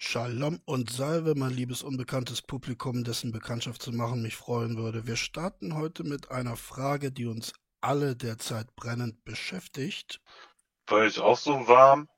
Shalom 0.00 0.60
und 0.64 0.90
Salve, 0.90 1.34
mein 1.34 1.50
liebes 1.50 1.82
unbekanntes 1.82 2.40
Publikum, 2.40 3.02
dessen 3.02 3.32
Bekanntschaft 3.32 3.82
zu 3.82 3.90
machen 3.90 4.22
mich 4.22 4.36
freuen 4.36 4.76
würde. 4.76 5.08
Wir 5.08 5.16
starten 5.16 5.74
heute 5.74 6.04
mit 6.04 6.30
einer 6.30 6.56
Frage, 6.56 7.10
die 7.10 7.26
uns 7.26 7.52
alle 7.80 8.14
derzeit 8.14 8.76
brennend 8.76 9.24
beschäftigt. 9.24 10.20
War 10.86 11.04
ich 11.04 11.18
auch 11.18 11.36
so 11.36 11.66
warm? 11.66 12.08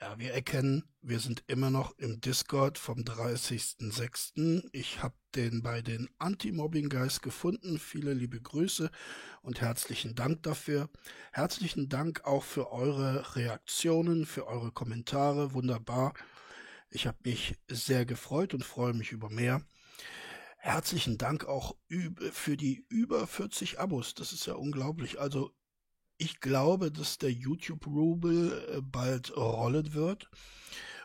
Ja, 0.00 0.18
wir 0.18 0.34
erkennen, 0.34 0.82
wir 1.00 1.20
sind 1.20 1.44
immer 1.46 1.70
noch 1.70 1.96
im 1.96 2.20
Discord 2.20 2.76
vom 2.76 2.98
30.06. 2.98 4.68
Ich 4.72 5.00
habe 5.00 5.14
den 5.36 5.62
bei 5.62 5.80
den 5.80 6.10
Anti-Mobbing-Guys 6.18 7.20
gefunden. 7.20 7.78
Viele 7.78 8.14
liebe 8.14 8.40
Grüße 8.40 8.90
und 9.42 9.60
herzlichen 9.60 10.16
Dank 10.16 10.42
dafür. 10.42 10.88
Herzlichen 11.30 11.88
Dank 11.88 12.24
auch 12.24 12.42
für 12.42 12.72
eure 12.72 13.36
Reaktionen, 13.36 14.26
für 14.26 14.48
eure 14.48 14.72
Kommentare. 14.72 15.52
Wunderbar. 15.52 16.14
Ich 16.90 17.06
habe 17.06 17.18
mich 17.24 17.54
sehr 17.68 18.06
gefreut 18.06 18.54
und 18.54 18.64
freue 18.64 18.94
mich 18.94 19.12
über 19.12 19.28
mehr. 19.28 19.62
Herzlichen 20.56 21.18
Dank 21.18 21.44
auch 21.44 21.76
für 22.32 22.56
die 22.56 22.84
über 22.88 23.26
40 23.26 23.78
Abos. 23.78 24.14
Das 24.14 24.32
ist 24.32 24.46
ja 24.46 24.54
unglaublich. 24.54 25.20
Also 25.20 25.52
ich 26.16 26.40
glaube, 26.40 26.90
dass 26.90 27.18
der 27.18 27.30
YouTube-Rubel 27.30 28.66
äh, 28.76 28.80
bald 28.80 29.36
rollen 29.36 29.94
wird. 29.94 30.28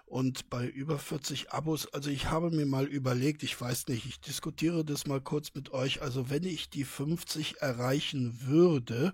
Und 0.05 0.49
bei 0.49 0.67
über 0.67 0.99
40 0.99 1.51
Abos, 1.51 1.91
also 1.93 2.09
ich 2.09 2.29
habe 2.29 2.51
mir 2.51 2.65
mal 2.65 2.85
überlegt, 2.85 3.41
ich 3.43 3.59
weiß 3.59 3.87
nicht, 3.87 4.05
ich 4.05 4.21
diskutiere 4.21 4.85
das 4.85 5.07
mal 5.07 5.21
kurz 5.21 5.53
mit 5.53 5.71
euch. 5.71 6.01
Also 6.01 6.29
wenn 6.29 6.43
ich 6.43 6.69
die 6.69 6.83
50 6.83 7.61
erreichen 7.61 8.41
würde, 8.41 9.13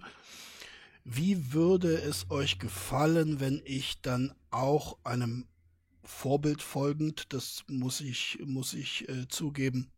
wie 1.03 1.53
würde 1.53 2.01
es 2.01 2.29
euch 2.29 2.59
gefallen, 2.59 3.39
wenn 3.39 3.61
ich 3.65 4.01
dann 4.01 4.33
auch 4.51 4.97
einem 5.03 5.47
Vorbild 6.09 6.61
folgend, 6.61 7.31
das 7.33 7.63
muss 7.67 8.01
ich, 8.01 8.39
muss 8.43 8.73
ich 8.73 9.07
äh, 9.07 9.27
zugeben, 9.29 9.91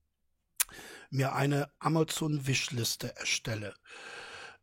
mir 1.09 1.33
eine 1.33 1.71
Amazon-Wishliste 1.79 3.15
erstelle? 3.15 3.73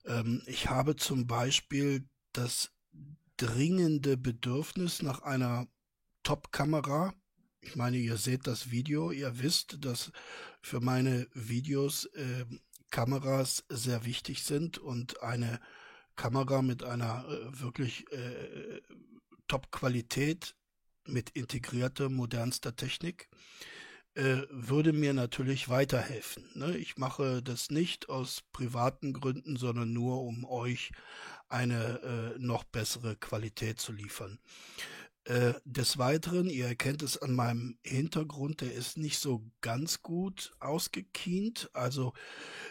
Ähm, 0.04 0.42
ich 0.46 0.68
habe 0.68 0.94
zum 0.94 1.26
Beispiel 1.26 2.08
das 2.32 2.70
dringende 3.38 4.16
Bedürfnis 4.16 5.02
nach 5.02 5.22
einer 5.22 5.66
Top-Kamera. 6.22 7.14
Ich 7.62 7.74
meine, 7.74 7.96
ihr 7.96 8.18
seht 8.18 8.46
das 8.46 8.70
Video, 8.70 9.10
ihr 9.10 9.40
wisst, 9.40 9.84
dass 9.84 10.12
für 10.60 10.80
meine 10.80 11.26
Videos 11.32 12.04
äh, 12.14 12.44
Kameras 12.90 13.64
sehr 13.68 14.04
wichtig 14.04 14.44
sind 14.44 14.78
und 14.78 15.22
eine 15.22 15.60
Kamera 16.14 16.62
mit 16.62 16.84
einer 16.84 17.26
äh, 17.26 17.60
wirklich 17.60 18.10
äh, 18.12 18.80
Top-Qualität 19.48 20.54
mit 21.08 21.30
integrierter 21.30 22.08
modernster 22.08 22.76
Technik 22.76 23.28
äh, 24.18 24.46
würde 24.50 24.92
mir 24.92 25.14
natürlich 25.14 25.68
weiterhelfen. 25.68 26.44
Ne? 26.54 26.76
Ich 26.76 26.96
mache 26.96 27.40
das 27.40 27.70
nicht 27.70 28.08
aus 28.08 28.42
privaten 28.52 29.12
Gründen, 29.12 29.56
sondern 29.56 29.92
nur, 29.92 30.22
um 30.22 30.44
euch 30.44 30.90
eine 31.48 32.34
äh, 32.34 32.38
noch 32.38 32.64
bessere 32.64 33.14
Qualität 33.14 33.80
zu 33.80 33.92
liefern. 33.92 34.40
Äh, 35.22 35.54
des 35.64 35.98
Weiteren, 35.98 36.50
ihr 36.50 36.66
erkennt 36.66 37.02
es 37.02 37.16
an 37.16 37.32
meinem 37.32 37.78
Hintergrund, 37.84 38.60
der 38.60 38.72
ist 38.72 38.98
nicht 38.98 39.20
so 39.20 39.44
ganz 39.60 40.02
gut 40.02 40.52
ausgekient. 40.58 41.70
Also 41.72 42.12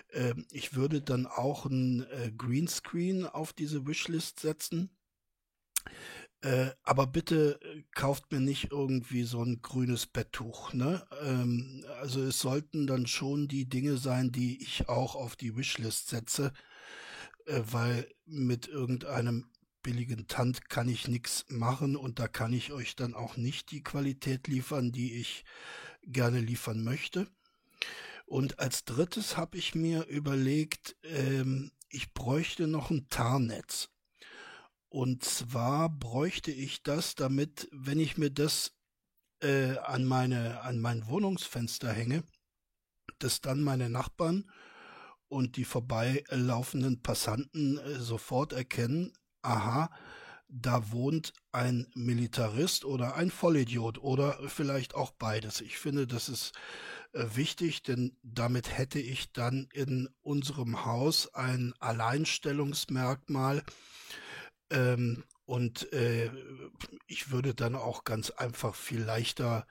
äh, 0.09 0.33
ich 0.51 0.75
würde 0.75 1.01
dann 1.01 1.27
auch 1.27 1.65
ein 1.65 2.05
Greenscreen 2.37 3.25
auf 3.25 3.53
diese 3.53 3.87
Wishlist 3.87 4.41
setzen. 4.41 4.89
Äh, 6.41 6.69
aber 6.83 7.07
bitte 7.07 7.59
äh, 7.61 7.83
kauft 7.95 8.31
mir 8.31 8.39
nicht 8.39 8.71
irgendwie 8.71 9.23
so 9.23 9.41
ein 9.41 9.61
grünes 9.61 10.05
Betttuch. 10.05 10.73
Ne? 10.73 11.05
Ähm, 11.23 11.83
also 11.99 12.21
es 12.21 12.39
sollten 12.39 12.85
dann 12.85 13.07
schon 13.07 13.47
die 13.47 13.67
Dinge 13.67 13.97
sein, 13.97 14.31
die 14.31 14.61
ich 14.61 14.87
auch 14.87 15.15
auf 15.15 15.35
die 15.35 15.55
Wishlist 15.55 16.09
setze, 16.09 16.53
äh, 17.45 17.61
weil 17.71 18.07
mit 18.25 18.67
irgendeinem 18.67 19.49
billigen 19.81 20.27
Tant 20.27 20.69
kann 20.69 20.89
ich 20.89 21.07
nichts 21.07 21.45
machen 21.49 21.95
und 21.95 22.19
da 22.19 22.27
kann 22.27 22.53
ich 22.53 22.71
euch 22.71 22.95
dann 22.95 23.15
auch 23.15 23.37
nicht 23.37 23.71
die 23.71 23.83
Qualität 23.83 24.47
liefern, 24.47 24.91
die 24.91 25.13
ich 25.13 25.43
gerne 26.03 26.39
liefern 26.39 26.83
möchte. 26.83 27.27
Und 28.25 28.59
als 28.59 28.83
drittes 28.83 29.37
habe 29.37 29.57
ich 29.57 29.73
mir 29.73 30.05
überlegt, 30.07 30.97
ähm, 31.03 31.71
ich 31.89 32.13
bräuchte 32.13 32.67
noch 32.67 32.91
ein 32.91 33.07
Tarnnetz. 33.09 33.89
Und 34.97 35.23
zwar 35.23 35.89
bräuchte 35.89 36.49
ich 36.49 36.81
das, 36.81 37.13
damit, 37.13 37.69
wenn 37.71 37.99
ich 37.99 38.17
mir 38.17 38.31
das 38.31 38.73
äh, 39.43 39.77
an 39.77 40.05
meine 40.05 40.61
an 40.61 40.79
mein 40.79 41.05
Wohnungsfenster 41.05 41.93
hänge, 41.93 42.23
dass 43.19 43.41
dann 43.41 43.61
meine 43.61 43.91
Nachbarn 43.91 44.49
und 45.27 45.55
die 45.55 45.65
vorbeilaufenden 45.65 47.03
Passanten 47.03 47.77
äh, 47.77 47.99
sofort 47.99 48.53
erkennen, 48.53 49.13
aha, 49.43 49.91
da 50.47 50.91
wohnt 50.91 51.31
ein 51.51 51.85
Militarist 51.93 52.83
oder 52.83 53.13
ein 53.13 53.29
Vollidiot 53.29 53.99
oder 53.99 54.49
vielleicht 54.49 54.95
auch 54.95 55.11
beides. 55.11 55.61
Ich 55.61 55.77
finde, 55.77 56.07
das 56.07 56.27
ist 56.27 56.53
äh, 57.13 57.23
wichtig, 57.35 57.83
denn 57.83 58.17
damit 58.23 58.75
hätte 58.75 58.97
ich 58.97 59.31
dann 59.31 59.67
in 59.73 60.09
unserem 60.23 60.85
Haus 60.85 61.31
ein 61.35 61.75
Alleinstellungsmerkmal, 61.77 63.61
ähm, 64.69 65.23
und 65.45 65.91
äh, 65.93 66.29
ich 67.07 67.31
würde 67.31 67.53
dann 67.55 67.75
auch 67.75 68.03
ganz 68.03 68.31
einfach 68.31 68.75
viel 68.75 69.01
leichter 69.01 69.65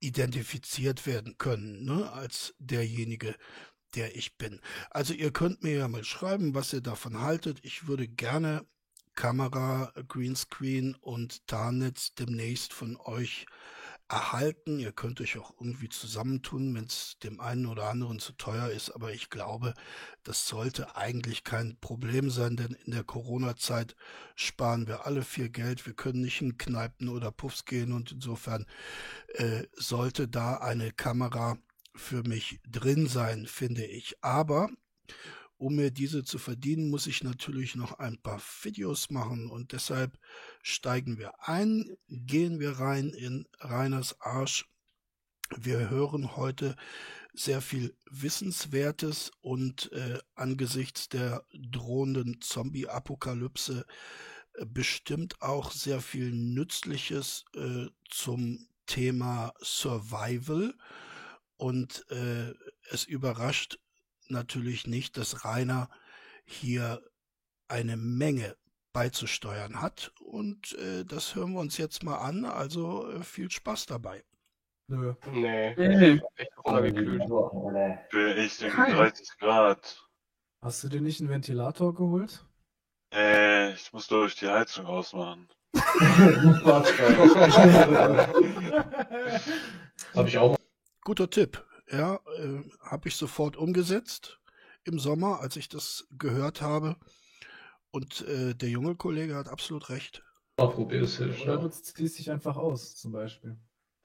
identifiziert 0.00 1.06
werden 1.06 1.38
können, 1.38 1.84
ne, 1.84 2.12
als 2.12 2.54
derjenige, 2.58 3.34
der 3.94 4.14
ich 4.14 4.36
bin. 4.36 4.60
Also 4.90 5.14
ihr 5.14 5.32
könnt 5.32 5.62
mir 5.62 5.76
ja 5.78 5.88
mal 5.88 6.04
schreiben, 6.04 6.54
was 6.54 6.72
ihr 6.72 6.82
davon 6.82 7.20
haltet. 7.22 7.60
Ich 7.62 7.86
würde 7.88 8.06
gerne 8.06 8.66
Kamera, 9.14 9.92
Greenscreen 10.06 10.94
und 10.96 11.46
Tarnnetz 11.46 12.14
demnächst 12.14 12.74
von 12.74 12.96
euch 12.96 13.46
erhalten. 14.08 14.78
Ihr 14.78 14.92
könnt 14.92 15.20
euch 15.20 15.38
auch 15.38 15.52
irgendwie 15.58 15.88
zusammentun, 15.88 16.74
wenn 16.74 16.84
es 16.84 17.18
dem 17.22 17.40
einen 17.40 17.66
oder 17.66 17.88
anderen 17.88 18.18
zu 18.18 18.32
teuer 18.32 18.68
ist. 18.68 18.90
Aber 18.90 19.12
ich 19.12 19.30
glaube, 19.30 19.74
das 20.22 20.46
sollte 20.46 20.96
eigentlich 20.96 21.44
kein 21.44 21.78
Problem 21.80 22.30
sein, 22.30 22.56
denn 22.56 22.76
in 22.84 22.92
der 22.92 23.04
Corona-Zeit 23.04 23.96
sparen 24.34 24.86
wir 24.86 25.06
alle 25.06 25.22
viel 25.22 25.48
Geld. 25.48 25.86
Wir 25.86 25.94
können 25.94 26.20
nicht 26.20 26.40
in 26.40 26.58
Kneipen 26.58 27.08
oder 27.08 27.32
Puffs 27.32 27.64
gehen 27.64 27.92
und 27.92 28.12
insofern 28.12 28.66
äh, 29.34 29.64
sollte 29.72 30.28
da 30.28 30.58
eine 30.58 30.92
Kamera 30.92 31.58
für 31.94 32.22
mich 32.22 32.60
drin 32.68 33.06
sein, 33.06 33.46
finde 33.46 33.84
ich. 33.84 34.22
Aber 34.22 34.68
um 35.58 35.76
mir 35.76 35.90
diese 35.90 36.24
zu 36.24 36.38
verdienen, 36.38 36.90
muss 36.90 37.06
ich 37.06 37.24
natürlich 37.24 37.76
noch 37.76 37.98
ein 37.98 38.18
paar 38.18 38.40
Videos 38.62 39.10
machen 39.10 39.50
und 39.50 39.72
deshalb 39.72 40.18
steigen 40.62 41.18
wir 41.18 41.48
ein, 41.48 41.96
gehen 42.08 42.60
wir 42.60 42.72
rein 42.72 43.10
in 43.10 43.46
Reiners 43.58 44.20
Arsch. 44.20 44.68
Wir 45.56 45.90
hören 45.90 46.36
heute 46.36 46.76
sehr 47.32 47.60
viel 47.60 47.96
Wissenswertes 48.10 49.30
und 49.40 49.92
äh, 49.92 50.18
angesichts 50.34 51.08
der 51.08 51.44
drohenden 51.52 52.40
Zombie-Apokalypse 52.40 53.86
äh, 54.54 54.66
bestimmt 54.66 55.40
auch 55.40 55.70
sehr 55.70 56.00
viel 56.00 56.32
Nützliches 56.32 57.44
äh, 57.54 57.86
zum 58.10 58.68
Thema 58.86 59.52
Survival. 59.60 60.74
Und 61.56 62.04
äh, 62.10 62.52
es 62.90 63.04
überrascht 63.04 63.78
natürlich 64.30 64.86
nicht, 64.86 65.16
dass 65.16 65.44
Rainer 65.44 65.88
hier 66.44 67.02
eine 67.68 67.96
Menge 67.96 68.56
beizusteuern 68.92 69.80
hat. 69.82 70.12
Und 70.20 70.72
äh, 70.78 71.04
das 71.04 71.34
hören 71.34 71.52
wir 71.52 71.60
uns 71.60 71.76
jetzt 71.76 72.02
mal 72.02 72.16
an. 72.16 72.44
Also 72.44 73.10
äh, 73.10 73.22
viel 73.22 73.50
Spaß 73.50 73.86
dabei. 73.86 74.24
Nö. 74.88 75.14
Nee, 75.32 75.74
Nee. 75.76 76.20
echt 76.36 76.52
runtergekühlt. 76.64 77.24
Für 78.10 78.68
Kein. 78.70 78.94
30 78.94 79.38
Grad. 79.38 80.08
Hast 80.62 80.84
du 80.84 80.88
dir 80.88 81.00
nicht 81.00 81.20
einen 81.20 81.28
Ventilator 81.28 81.94
geholt? 81.94 82.44
Äh, 83.12 83.72
ich 83.74 83.92
muss 83.92 84.06
durch 84.06 84.36
die 84.36 84.48
Heizung 84.48 84.86
ausmachen. 84.86 85.48
Habe 90.14 90.28
ich 90.28 90.38
auch. 90.38 90.56
Guter 91.02 91.28
Tipp. 91.30 91.64
Ja, 91.90 92.16
äh, 92.38 92.62
habe 92.80 93.08
ich 93.08 93.16
sofort 93.16 93.56
umgesetzt 93.56 94.40
im 94.84 94.98
Sommer, 94.98 95.40
als 95.40 95.56
ich 95.56 95.68
das 95.68 96.06
gehört 96.18 96.60
habe. 96.60 96.96
Und 97.90 98.22
äh, 98.28 98.54
der 98.54 98.68
junge 98.68 98.96
Kollege 98.96 99.34
hat 99.36 99.48
absolut 99.48 99.88
recht. 99.90 100.22
Mal 100.58 100.68
probiert 100.68 101.04
es 101.04 101.18
hilft. 101.18 101.42
Oder 101.42 101.58
du 101.58 101.68
ziehst 101.70 102.18
dich 102.18 102.30
einfach 102.30 102.56
aus, 102.56 102.96
zum 102.96 103.12
Beispiel. 103.12 103.58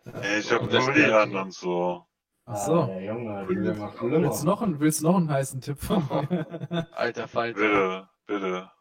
Äh, 0.05 0.39
ich 0.39 0.51
habe 0.51 0.63
Und 0.65 0.73
das 0.73 0.85
Pulli 0.85 0.99
merkt 1.01 1.13
an 1.15 1.31
man. 1.31 1.43
und 1.45 1.53
so. 1.53 2.05
Ach 2.45 2.53
Ah, 2.53 2.65
so. 2.65 2.85
der 2.87 3.03
Junge. 3.03 3.45
Willst 3.47 4.41
du 4.41 4.45
noch, 4.45 4.61
einen, 4.61 4.79
willst 4.79 5.01
du 5.01 5.05
noch 5.05 5.15
einen 5.17 5.29
heißen 5.29 5.61
Tipp 5.61 5.77
von 5.79 6.05
mir? 6.07 6.87
Alter 6.93 7.27
Falter. 7.27 8.09
Bitte, 8.25 8.71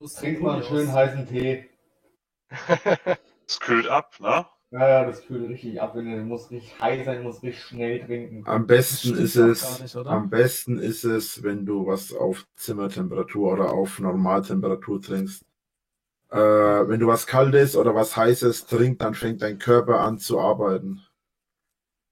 bitte. 0.00 0.14
Trink 0.20 0.40
mal 0.40 0.54
einen 0.56 0.64
schönen 0.64 0.92
heißen 0.92 1.26
Tee. 1.26 1.70
Es 3.46 3.60
kühlt 3.60 3.88
ab, 3.88 4.14
ne? 4.20 4.46
Ja, 4.70 4.86
ja, 4.88 5.04
das 5.04 5.24
kühlt 5.26 5.48
richtig 5.48 5.80
ab. 5.80 5.94
Du 5.94 6.02
musst 6.02 6.50
richtig 6.50 6.78
heiß 6.80 7.04
sein, 7.06 7.22
musst 7.22 7.42
richtig 7.42 7.62
schnell 7.62 8.04
trinken. 8.04 8.44
Am 8.46 8.66
besten 8.66 9.14
ist 9.14 9.36
es, 9.36 9.80
nicht, 9.80 9.96
am 9.96 10.28
besten 10.30 10.78
ist 10.78 11.04
es, 11.04 11.42
wenn 11.42 11.64
du 11.64 11.86
was 11.86 12.12
auf 12.12 12.46
Zimmertemperatur 12.56 13.52
oder 13.54 13.72
auf 13.72 13.98
Normaltemperatur 13.98 15.00
trinkst. 15.00 15.44
Äh, 16.30 16.38
wenn 16.38 17.00
du 17.00 17.06
was 17.06 17.26
Kaltes 17.26 17.76
oder 17.76 17.94
was 17.94 18.16
Heißes 18.16 18.66
trinkst, 18.66 19.02
dann 19.02 19.14
fängt 19.14 19.42
dein 19.42 19.58
Körper 19.58 20.00
an 20.00 20.18
zu 20.18 20.40
arbeiten. 20.40 21.02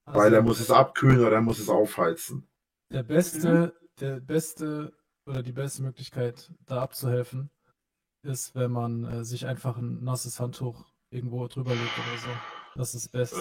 Weil 0.06 0.32
er 0.32 0.38
Also, 0.40 0.48
muss 0.48 0.60
es 0.60 0.70
abkühlen 0.70 1.20
oder 1.20 1.32
er 1.36 1.40
muss 1.42 1.58
es 1.58 1.68
aufheizen. 1.68 2.46
Der 2.90 3.02
beste, 3.02 3.74
der 4.00 4.20
beste 4.20 4.92
oder 5.26 5.42
die 5.42 5.52
beste 5.52 5.82
Möglichkeit, 5.82 6.52
da 6.66 6.82
abzuhelfen, 6.82 7.50
ist, 8.22 8.54
wenn 8.54 8.72
man 8.72 9.04
äh, 9.04 9.24
sich 9.24 9.46
einfach 9.46 9.78
ein 9.78 10.04
nasses 10.04 10.40
Handtuch 10.40 10.86
irgendwo 11.10 11.46
drüber 11.48 11.74
legt 11.74 11.98
oder 11.98 12.18
so. 12.18 12.28
Das 12.74 12.94
ist 12.94 13.12
best. 13.12 13.34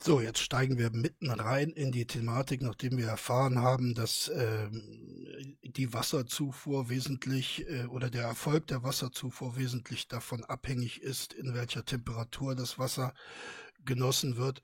So, 0.00 0.20
jetzt 0.20 0.38
steigen 0.38 0.78
wir 0.78 0.90
mitten 0.90 1.28
rein 1.28 1.70
in 1.70 1.90
die 1.90 2.06
Thematik, 2.06 2.62
nachdem 2.62 2.98
wir 2.98 3.08
erfahren 3.08 3.58
haben, 3.58 3.94
dass 3.94 4.30
ähm, 4.32 5.58
die 5.62 5.92
Wasserzufuhr 5.92 6.88
wesentlich 6.88 7.68
äh, 7.68 7.86
oder 7.86 8.08
der 8.08 8.22
Erfolg 8.22 8.68
der 8.68 8.84
Wasserzufuhr 8.84 9.56
wesentlich 9.56 10.06
davon 10.06 10.44
abhängig 10.44 11.02
ist, 11.02 11.32
in 11.32 11.52
welcher 11.52 11.84
Temperatur 11.84 12.54
das 12.54 12.78
Wasser 12.78 13.12
genossen 13.84 14.36
wird, 14.36 14.62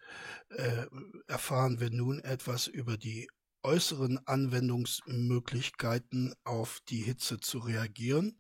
äh, 0.51 0.87
erfahren 1.27 1.81
wir 1.81 1.91
nun 1.91 2.21
etwas 2.21 2.69
über 2.69 2.97
die 2.97 3.27
äußeren 3.65 4.25
Anwendungsmöglichkeiten 4.27 6.33
auf 6.45 6.79
die 6.89 7.03
Hitze 7.03 7.41
zu 7.41 7.59
reagieren. 7.59 8.37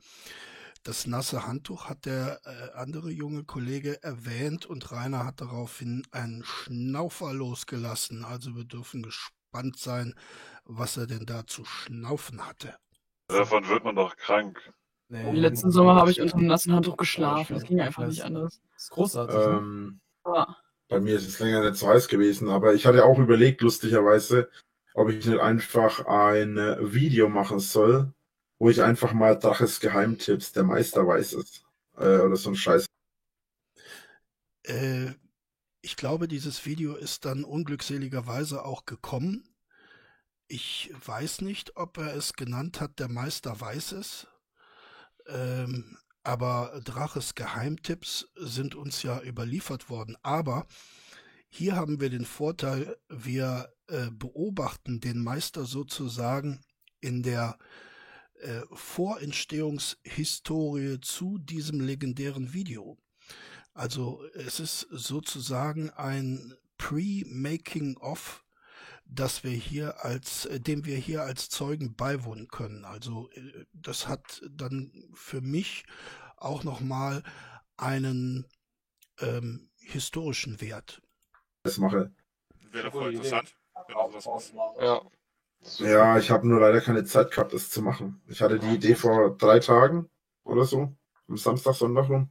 Das 0.84 1.06
nasse 1.06 1.46
Handtuch 1.46 1.88
hat 1.88 2.04
der 2.04 2.40
äh, 2.44 2.76
andere 2.78 3.10
junge 3.10 3.42
Kollege 3.44 4.02
erwähnt 4.02 4.66
und 4.66 4.92
Rainer 4.92 5.24
hat 5.24 5.40
daraufhin 5.40 6.02
einen 6.10 6.44
Schnaufer 6.44 7.32
losgelassen. 7.32 8.22
Also 8.22 8.54
wir 8.54 8.64
dürfen 8.64 9.02
gespannt 9.02 9.78
sein, 9.78 10.14
was 10.66 10.98
er 10.98 11.06
denn 11.06 11.24
da 11.24 11.46
zu 11.46 11.64
schnaufen 11.64 12.46
hatte. 12.46 12.76
Davon 13.28 13.66
wird 13.66 13.82
man 13.84 13.96
doch 13.96 14.14
krank. 14.16 14.74
Nee, 15.08 15.30
Letzten 15.32 15.70
Sommer 15.70 15.94
habe 15.94 16.10
ich 16.10 16.20
unter 16.20 16.36
einem 16.36 16.48
nassen 16.48 16.74
Handtuch 16.74 16.98
geschlafen. 16.98 17.54
Das 17.54 17.64
ging 17.64 17.80
einfach 17.80 18.06
nicht 18.06 18.22
anders. 18.22 18.60
Das 18.74 18.82
ist 18.82 18.90
großartig. 18.90 19.36
ne? 19.36 19.42
Ähm, 19.42 20.00
Aber 20.22 20.56
bei 20.88 21.00
mir 21.00 21.16
ist 21.16 21.26
es 21.26 21.38
länger 21.38 21.62
nicht 21.62 21.76
so 21.76 21.88
heiß 21.88 22.08
gewesen, 22.08 22.50
aber 22.50 22.74
ich 22.74 22.84
hatte 22.84 23.06
auch 23.06 23.18
überlegt, 23.18 23.62
lustigerweise, 23.62 24.50
ob 24.92 25.08
ich 25.08 25.24
nicht 25.24 25.40
einfach 25.40 26.04
ein 26.04 26.58
äh, 26.58 26.92
Video 26.92 27.30
machen 27.30 27.58
soll, 27.58 28.12
wo 28.64 28.70
ich 28.70 28.82
einfach 28.82 29.12
mal 29.12 29.38
Draches 29.38 29.78
Geheimtipps, 29.78 30.52
der 30.52 30.64
Meister 30.64 31.06
weiß 31.06 31.34
es. 31.34 31.62
Äh, 31.98 32.20
oder 32.20 32.34
so 32.34 32.48
ein 32.48 32.56
Scheiß. 32.56 32.86
Äh, 34.62 35.10
ich 35.82 35.96
glaube, 35.96 36.28
dieses 36.28 36.64
Video 36.64 36.94
ist 36.94 37.26
dann 37.26 37.44
unglückseligerweise 37.44 38.64
auch 38.64 38.86
gekommen. 38.86 39.54
Ich 40.48 40.90
weiß 41.04 41.42
nicht, 41.42 41.76
ob 41.76 41.98
er 41.98 42.16
es 42.16 42.32
genannt 42.32 42.80
hat, 42.80 42.98
der 43.00 43.08
Meister 43.08 43.60
weiß 43.60 43.92
es. 43.92 44.28
Ähm, 45.26 45.98
aber 46.22 46.80
Draches 46.84 47.34
Geheimtipps 47.34 48.30
sind 48.34 48.74
uns 48.74 49.02
ja 49.02 49.20
überliefert 49.20 49.90
worden. 49.90 50.16
Aber 50.22 50.66
hier 51.50 51.76
haben 51.76 52.00
wir 52.00 52.08
den 52.08 52.24
Vorteil, 52.24 52.96
wir 53.10 53.74
äh, 53.88 54.10
beobachten 54.10 55.00
den 55.00 55.22
Meister 55.22 55.66
sozusagen 55.66 56.64
in 57.02 57.22
der 57.22 57.58
äh, 58.40 58.62
Vorentstehungshistorie 58.72 61.00
zu 61.00 61.38
diesem 61.38 61.80
legendären 61.80 62.52
Video. 62.52 62.98
Also 63.72 64.22
es 64.34 64.60
ist 64.60 64.86
sozusagen 64.90 65.88
ein 65.90 66.54
Pre-Making-of, 66.78 68.44
dass 69.06 69.44
wir 69.44 69.52
hier 69.52 70.04
als, 70.04 70.46
äh, 70.46 70.58
dem 70.60 70.84
wir 70.84 70.96
hier 70.96 71.22
als 71.22 71.48
Zeugen 71.48 71.94
beiwohnen 71.94 72.48
können. 72.48 72.84
Also 72.84 73.30
äh, 73.30 73.66
das 73.72 74.08
hat 74.08 74.42
dann 74.50 74.92
für 75.14 75.40
mich 75.40 75.84
auch 76.36 76.64
nochmal 76.64 77.22
einen 77.76 78.48
ähm, 79.20 79.70
historischen 79.76 80.60
Wert. 80.60 81.00
Das 81.62 81.78
mache. 81.78 82.12
Wäre 82.70 82.90
voll 82.90 83.14
interessant, 83.14 83.56
wenn 83.86 83.96
du 83.96 84.10
das. 84.12 84.52
Ja. 84.80 85.00
Ja, 85.78 86.18
ich 86.18 86.30
habe 86.30 86.46
nur 86.46 86.60
leider 86.60 86.80
keine 86.80 87.04
Zeit 87.04 87.30
gehabt, 87.30 87.52
das 87.52 87.70
zu 87.70 87.82
machen. 87.82 88.20
Ich 88.28 88.42
hatte 88.42 88.58
die 88.58 88.74
Idee 88.74 88.94
vor 88.94 89.36
drei 89.36 89.60
Tagen 89.60 90.08
oder 90.44 90.64
so, 90.64 90.94
am 91.28 91.36
Samstag, 91.36 91.74
Sonntag 91.74 92.08
rum, 92.10 92.30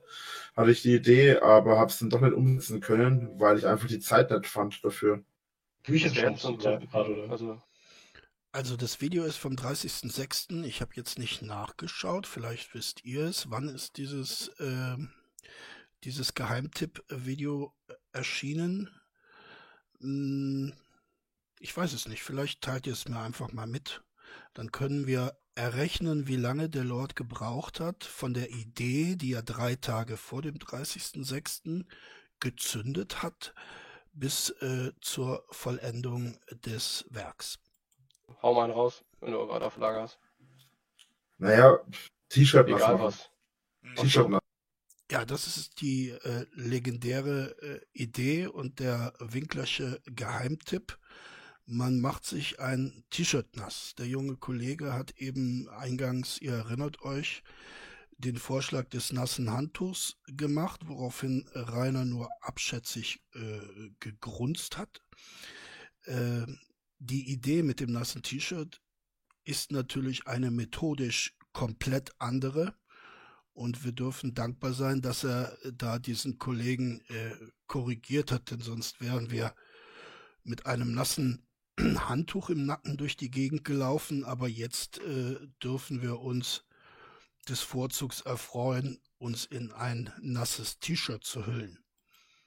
hatte 0.55 0.71
ich 0.71 0.81
die 0.83 0.95
Idee, 0.95 1.37
aber 1.39 1.77
habe 1.79 1.89
es 1.91 1.99
dann 1.99 2.09
doch 2.09 2.21
nicht 2.21 2.33
umsetzen 2.33 2.79
können, 2.79 3.39
weil 3.39 3.57
ich 3.57 3.65
einfach 3.67 3.87
die 3.87 3.99
Zeit 3.99 4.29
nicht 4.31 4.47
fand 4.47 4.83
dafür. 4.83 5.23
Bücher 5.83 6.13
wäre 6.15 6.37
so 6.37 6.49
oder? 6.53 6.81
Also, 7.31 7.61
Also 8.51 8.77
das 8.77 9.01
Video 9.01 9.23
ist 9.23 9.37
vom 9.37 9.55
30.06. 9.55 10.63
Ich 10.63 10.81
habe 10.81 10.91
jetzt 10.95 11.17
nicht 11.19 11.41
nachgeschaut, 11.41 12.27
vielleicht 12.27 12.73
wisst 12.73 13.03
ihr 13.03 13.25
es. 13.25 13.49
Wann 13.49 13.67
ist 13.67 13.97
dieses, 13.97 14.51
ähm, 14.59 15.11
dieses 16.03 16.35
Geheimtipp-Video 16.35 17.73
erschienen? 18.11 18.89
Hm, 20.01 20.73
ich 21.63 21.75
weiß 21.75 21.93
es 21.93 22.09
nicht. 22.09 22.23
Vielleicht 22.23 22.61
teilt 22.61 22.87
ihr 22.87 22.93
es 22.93 23.07
mir 23.07 23.19
einfach 23.19 23.53
mal 23.53 23.67
mit. 23.67 24.03
Dann 24.53 24.73
können 24.73 25.07
wir 25.07 25.37
errechnen, 25.55 26.27
wie 26.27 26.35
lange 26.35 26.69
der 26.69 26.83
Lord 26.83 27.15
gebraucht 27.15 27.79
hat 27.79 28.03
von 28.03 28.33
der 28.33 28.49
Idee, 28.49 29.15
die 29.15 29.31
er 29.31 29.43
drei 29.43 29.75
Tage 29.75 30.17
vor 30.17 30.41
dem 30.41 30.57
30.06. 30.57 31.85
gezündet 32.41 33.23
hat, 33.23 33.53
bis 34.11 34.49
äh, 34.61 34.91
zur 34.99 35.45
Vollendung 35.51 36.37
des 36.51 37.05
Werks. 37.09 37.59
hau 38.41 38.53
mal 38.53 38.65
einen 38.65 38.73
raus, 38.73 39.05
wenn 39.21 39.31
du 39.31 39.47
gerade 39.47 39.65
auf 39.65 39.77
Lager 39.77 40.01
hast. 40.01 40.19
Naja, 41.37 41.79
T-Shirt 42.27 42.67
Egal 42.67 42.97
machen. 42.97 43.03
was. 43.05 43.29
T-Shirt 43.95 44.29
nass. 44.29 44.41
Ja, 45.09 45.23
das 45.23 45.47
ist 45.47 45.79
die 45.79 46.09
äh, 46.09 46.45
legendäre 46.53 47.55
äh, 47.61 47.81
Idee 47.93 48.47
und 48.47 48.79
der 48.79 49.13
Winklersche 49.19 50.01
Geheimtipp. 50.05 50.97
Man 51.65 52.01
macht 52.01 52.25
sich 52.25 52.59
ein 52.59 53.05
T-Shirt 53.09 53.55
nass. 53.55 53.93
Der 53.97 54.07
junge 54.07 54.35
Kollege 54.35 54.93
hat 54.93 55.11
eben 55.17 55.69
eingangs, 55.69 56.39
ihr 56.41 56.53
erinnert 56.53 57.01
euch, 57.03 57.41
den 58.17 58.37
Vorschlag 58.37 58.89
des 58.89 59.13
nassen 59.13 59.49
Handtuchs 59.49 60.17
gemacht, 60.27 60.81
woraufhin 60.87 61.47
Rainer 61.53 62.05
nur 62.05 62.29
abschätzig 62.41 63.21
äh, 63.33 63.89
gegrunzt 63.99 64.77
hat. 64.77 65.01
Äh, 66.03 66.45
die 66.99 67.31
Idee 67.31 67.63
mit 67.63 67.79
dem 67.79 67.91
nassen 67.91 68.23
T-Shirt 68.23 68.81
ist 69.45 69.71
natürlich 69.71 70.27
eine 70.27 70.51
methodisch 70.51 71.35
komplett 71.53 72.11
andere. 72.19 72.75
Und 73.53 73.83
wir 73.85 73.91
dürfen 73.91 74.33
dankbar 74.33 74.73
sein, 74.73 75.01
dass 75.01 75.23
er 75.23 75.57
da 75.71 75.99
diesen 75.99 76.39
Kollegen 76.39 77.01
äh, 77.07 77.35
korrigiert 77.67 78.31
hat, 78.31 78.51
denn 78.51 78.61
sonst 78.61 78.99
wären 78.99 79.29
wir 79.29 79.53
mit 80.43 80.65
einem 80.65 80.93
nassen 80.93 81.45
Handtuch 81.79 82.49
im 82.49 82.65
Nacken 82.65 82.97
durch 82.97 83.17
die 83.17 83.31
Gegend 83.31 83.63
gelaufen. 83.63 84.23
Aber 84.23 84.47
jetzt 84.47 84.99
äh, 84.99 85.37
dürfen 85.61 86.01
wir 86.01 86.19
uns 86.19 86.65
des 87.49 87.61
Vorzugs 87.61 88.21
erfreuen, 88.21 89.01
uns 89.17 89.45
in 89.45 89.71
ein 89.71 90.11
nasses 90.21 90.79
T-Shirt 90.79 91.23
zu 91.23 91.45
hüllen. 91.45 91.79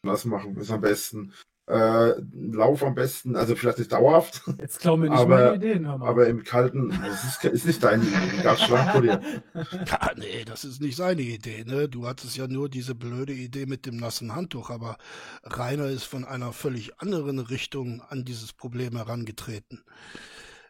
nass 0.03 0.25
machen 0.25 0.57
ist 0.57 0.71
am 0.71 0.81
besten. 0.81 1.35
Äh, 1.69 2.13
Lauf 2.33 2.85
am 2.85 2.95
besten, 2.95 3.35
also 3.35 3.57
vielleicht 3.57 3.79
nicht 3.79 3.91
dauerhaft, 3.91 4.43
Jetzt 4.61 4.79
klauen 4.79 5.03
wir 5.03 5.11
nicht 5.11 5.19
aber- 5.19 5.37
meine 5.53 5.57
Ideen, 5.57 5.85
hör 5.87 5.99
mal. 5.99 6.09
aber 6.09 6.29
im 6.29 6.45
Kalten, 6.45 6.91
das 7.05 7.25
ist, 7.25 7.45
ist 7.45 7.67
nicht 7.67 7.83
deine 7.83 8.05
Idee, 8.05 8.43
ganz 8.45 8.61
schlank 8.61 8.93
vor 8.93 9.03
dir. 9.03 9.21
Ja, 9.87 10.11
nee, 10.17 10.45
das 10.45 10.65
ist 10.65 10.81
nicht 10.81 10.95
seine 10.97 11.23
Idee, 11.23 11.65
ne? 11.65 11.89
Du 11.89 12.07
hattest 12.07 12.37
ja 12.37 12.47
nur 12.47 12.69
diese 12.69 12.95
blöde 12.95 13.33
Idee 13.33 13.67
mit 13.67 13.85
dem 13.85 13.97
nassen 13.97 14.35
Handtuch, 14.37 14.71
aber 14.71 14.97
Rainer 15.43 15.87
ist 15.87 16.05
von 16.05 16.25
einer 16.25 16.53
völlig 16.53 17.01
anderen 17.01 17.41
Richtung 17.41 18.01
an 18.01 18.25
dieses 18.25 18.53
Problem 18.53 18.95
herangetreten. 18.97 19.83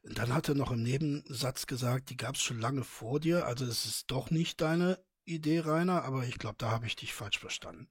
Dann 0.03 0.33
hat 0.33 0.49
er 0.49 0.55
noch 0.55 0.71
im 0.73 0.83
Nebensatz 0.83 1.67
gesagt, 1.67 2.09
die 2.09 2.17
gab 2.17 2.37
es 2.37 2.41
schon 2.43 2.59
lange 2.59 2.85
vor 2.85 3.21
dir, 3.21 3.45
also 3.45 3.67
es 3.67 3.85
ist 3.85 4.11
doch 4.11 4.31
nicht 4.31 4.63
deine 4.63 4.99
Idee, 5.27 5.61
Rainer, 5.61 6.05
aber 6.05 6.25
ich 6.25 6.39
glaube, 6.39 6.57
da 6.59 6.71
habe 6.71 6.87
ich 6.87 6.97
dich 6.97 7.13
falsch 7.13 7.39
verstanden. 7.39 7.89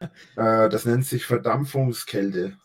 Äh, 0.00 0.68
das 0.68 0.84
nennt 0.84 1.04
sich 1.06 1.26
Verdampfungskälte 1.26 2.56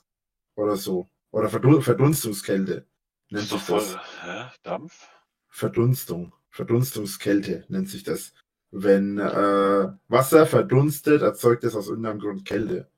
oder 0.56 0.76
so. 0.76 1.10
Oder 1.32 1.50
Verdu 1.50 1.82
Verdunstungskälte 1.82 2.86
nennt 3.32 3.48
sich 3.48 3.62
voll. 3.62 3.80
das. 3.80 3.98
Hä? 4.24 4.52
Dampf? 4.64 5.08
Verdunstung. 5.50 6.34
Verdunstungskälte 6.50 7.66
nennt 7.70 7.90
sich 7.90 8.04
das. 8.04 8.34
Wenn 8.72 9.18
äh, 9.20 9.92
Wasser 10.08 10.46
verdunstet, 10.46 11.22
erzeugt 11.22 11.64
es 11.64 11.76
aus 11.76 11.88
irgendeinem 11.88 12.20
Grund 12.20 12.46
Kälte. 12.46 12.90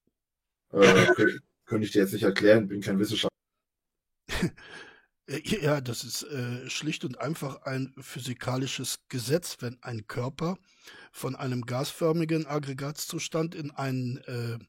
Äh, 0.71 0.77
kö- 0.79 1.39
könnte 1.65 1.85
ich 1.85 1.91
dir 1.91 2.01
jetzt 2.01 2.13
nicht 2.13 2.23
erklären, 2.23 2.67
bin 2.67 2.81
kein 2.81 2.99
Wissenschaftler. 2.99 3.29
Äh, 5.27 5.41
Ja, 5.61 5.81
das 5.81 6.03
ist 6.03 6.23
äh, 6.23 6.69
schlicht 6.69 7.03
und 7.05 7.19
einfach 7.19 7.63
ein 7.63 7.93
physikalisches 7.99 8.99
Gesetz, 9.09 9.57
wenn 9.59 9.81
ein 9.83 10.07
Körper 10.07 10.57
von 11.11 11.35
einem 11.35 11.65
gasförmigen 11.65 12.45
Aggregatzustand 12.47 13.55
in 13.55 13.71
einen 13.71 14.17
äh, 14.25 14.59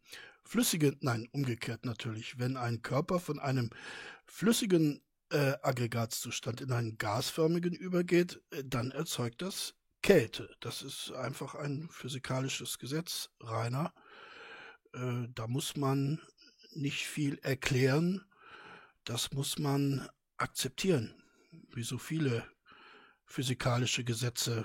flüssigen, 0.44 0.96
nein, 1.00 1.28
umgekehrt 1.32 1.84
natürlich, 1.84 2.38
wenn 2.38 2.56
ein 2.56 2.82
Körper 2.82 3.18
von 3.20 3.38
einem 3.38 3.70
flüssigen 4.26 5.02
äh, 5.30 5.54
Aggregatzustand 5.62 6.60
in 6.60 6.72
einen 6.72 6.98
gasförmigen 6.98 7.74
übergeht, 7.74 8.40
äh, 8.50 8.62
dann 8.64 8.92
erzeugt 8.92 9.42
das 9.42 9.74
Kälte. 10.02 10.54
Das 10.60 10.82
ist 10.82 11.10
einfach 11.12 11.54
ein 11.56 11.88
physikalisches 11.90 12.78
Gesetz, 12.78 13.30
Rainer. 13.40 13.92
Äh, 14.94 15.28
da 15.34 15.46
muss 15.48 15.76
man 15.76 16.20
nicht 16.72 17.06
viel 17.06 17.38
erklären, 17.38 18.24
das 19.04 19.32
muss 19.32 19.58
man 19.58 20.08
akzeptieren, 20.38 21.14
wie 21.72 21.82
so 21.82 21.98
viele 21.98 22.44
physikalische 23.24 24.04
Gesetze, 24.04 24.64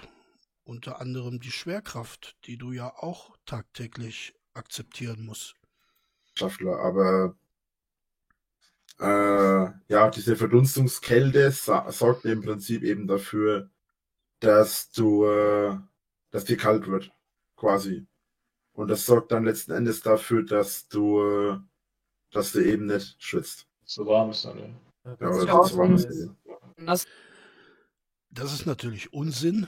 unter 0.63 1.01
anderem 1.01 1.40
die 1.40 1.51
Schwerkraft, 1.51 2.38
die 2.46 2.58
du 2.58 2.72
ja 2.72 2.94
auch 2.96 3.36
tagtäglich 3.46 4.34
akzeptieren 4.54 5.25
musst. 5.25 5.56
Wissenschaftler, 6.25 6.80
aber 6.80 7.36
äh, 9.00 9.72
ja, 9.92 10.10
diese 10.10 10.36
Verdunstungskälte 10.36 11.51
sorgt 11.51 12.25
im 12.25 12.42
Prinzip 12.42 12.84
eben 12.84 13.08
dafür, 13.08 13.70
dass 14.40 14.92
du, 14.92 15.25
äh, 15.25 15.78
dass 16.30 16.46
dir 16.46 16.58
kalt 16.58 16.88
wird, 16.88 17.12
quasi. 17.56 18.06
Und 18.74 18.88
das 18.90 19.06
sorgt 19.06 19.32
dann 19.32 19.44
letzten 19.46 19.72
Endes 19.72 20.01
dafür, 20.01 20.44
dass 20.44 20.88
du, 20.88 21.22
äh, 21.22 21.58
dass 22.32 22.51
du 22.51 22.60
eben 22.60 22.86
nicht 22.86 23.22
schwitzt. 23.22 23.68
So 23.84 24.06
warm 24.06 24.30
ist 24.30 24.46
dann, 24.46 24.60
ja. 24.60 24.91
Ja, 25.05 25.15
das 25.17 25.38
ist. 25.38 26.29
Das, 26.77 27.08
Das 28.29 28.53
ist 28.53 28.65
natürlich 28.65 29.13
Unsinn, 29.13 29.67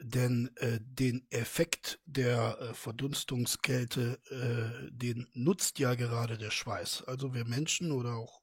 denn 0.00 0.50
äh, 0.56 0.80
den 0.82 1.26
Effekt 1.30 2.00
der 2.04 2.58
äh, 2.60 2.74
Verdunstungskälte, 2.74 4.18
äh, 4.30 4.90
den 4.90 5.28
nutzt 5.34 5.78
ja 5.78 5.94
gerade 5.94 6.36
der 6.38 6.50
Schweiß. 6.50 7.04
Also 7.04 7.34
wir 7.34 7.44
Menschen 7.44 7.92
oder 7.92 8.16
auch 8.16 8.42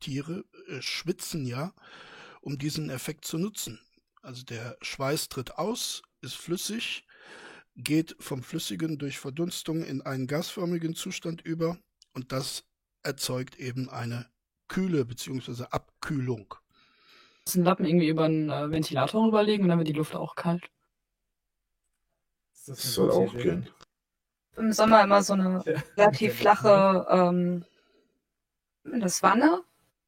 Tiere 0.00 0.44
äh, 0.68 0.82
schwitzen 0.82 1.46
ja, 1.46 1.74
um 2.42 2.58
diesen 2.58 2.90
Effekt 2.90 3.24
zu 3.24 3.38
nutzen. 3.38 3.80
Also 4.22 4.44
der 4.44 4.76
Schweiß 4.82 5.28
tritt 5.30 5.52
aus, 5.58 6.02
ist 6.20 6.36
flüssig, 6.36 7.06
geht 7.76 8.16
vom 8.20 8.42
flüssigen 8.42 8.98
durch 8.98 9.18
Verdunstung 9.18 9.82
in 9.84 10.02
einen 10.02 10.26
gasförmigen 10.26 10.94
Zustand 10.94 11.42
über 11.42 11.78
und 12.14 12.32
das 12.32 12.64
erzeugt 13.02 13.56
eben 13.56 13.88
eine 13.88 14.30
Kühle 14.70 15.04
bzw. 15.04 15.64
Abkühlung. 15.70 16.54
einen 17.54 17.64
Lappen 17.64 17.84
irgendwie 17.84 18.08
über 18.08 18.24
einen 18.24 18.48
äh, 18.50 18.70
Ventilator 18.70 19.26
rüberlegen 19.26 19.64
und 19.64 19.68
dann 19.68 19.78
wird 19.78 19.88
die 19.88 19.92
Luft 19.92 20.14
auch 20.14 20.36
kalt. 20.36 20.70
Ist 22.54 22.68
das 22.68 22.76
Das 22.78 22.94
soll 22.94 23.10
auch 23.10 23.34
Idee? 23.34 23.42
gehen. 23.42 23.68
Im 24.56 24.72
Sommer 24.72 25.02
immer 25.02 25.22
so 25.24 25.32
eine 25.32 25.62
Ja. 25.66 25.82
relativ 25.96 26.36
flache 26.36 27.04
ähm, 27.10 27.64
das 28.84 29.22
Wanne. 29.24 29.64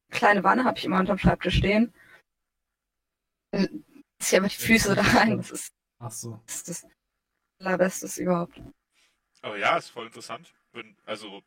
Kleine 0.09 0.43
Wanne 0.45 0.63
habe 0.63 0.77
ich 0.77 0.85
immer 0.85 0.99
unterm 0.99 1.17
Schreibtisch 1.17 1.57
stehen. 1.57 1.93
Äh, 3.51 3.67
Zieh 4.19 4.37
aber 4.37 4.47
die 4.47 4.55
Füße 4.55 4.95
da 4.95 5.01
rein. 5.01 5.37
Das 5.37 5.51
ist 5.51 5.73
Ach 5.99 6.11
so. 6.11 6.39
das, 6.45 6.55
ist 6.55 6.69
das 6.69 6.85
allerbestes 7.59 8.17
überhaupt. 8.17 8.61
Aber 9.41 9.57
ja, 9.57 9.75
ist 9.75 9.89
voll 9.89 10.05
interessant. 10.05 10.53
Also, 11.05 11.41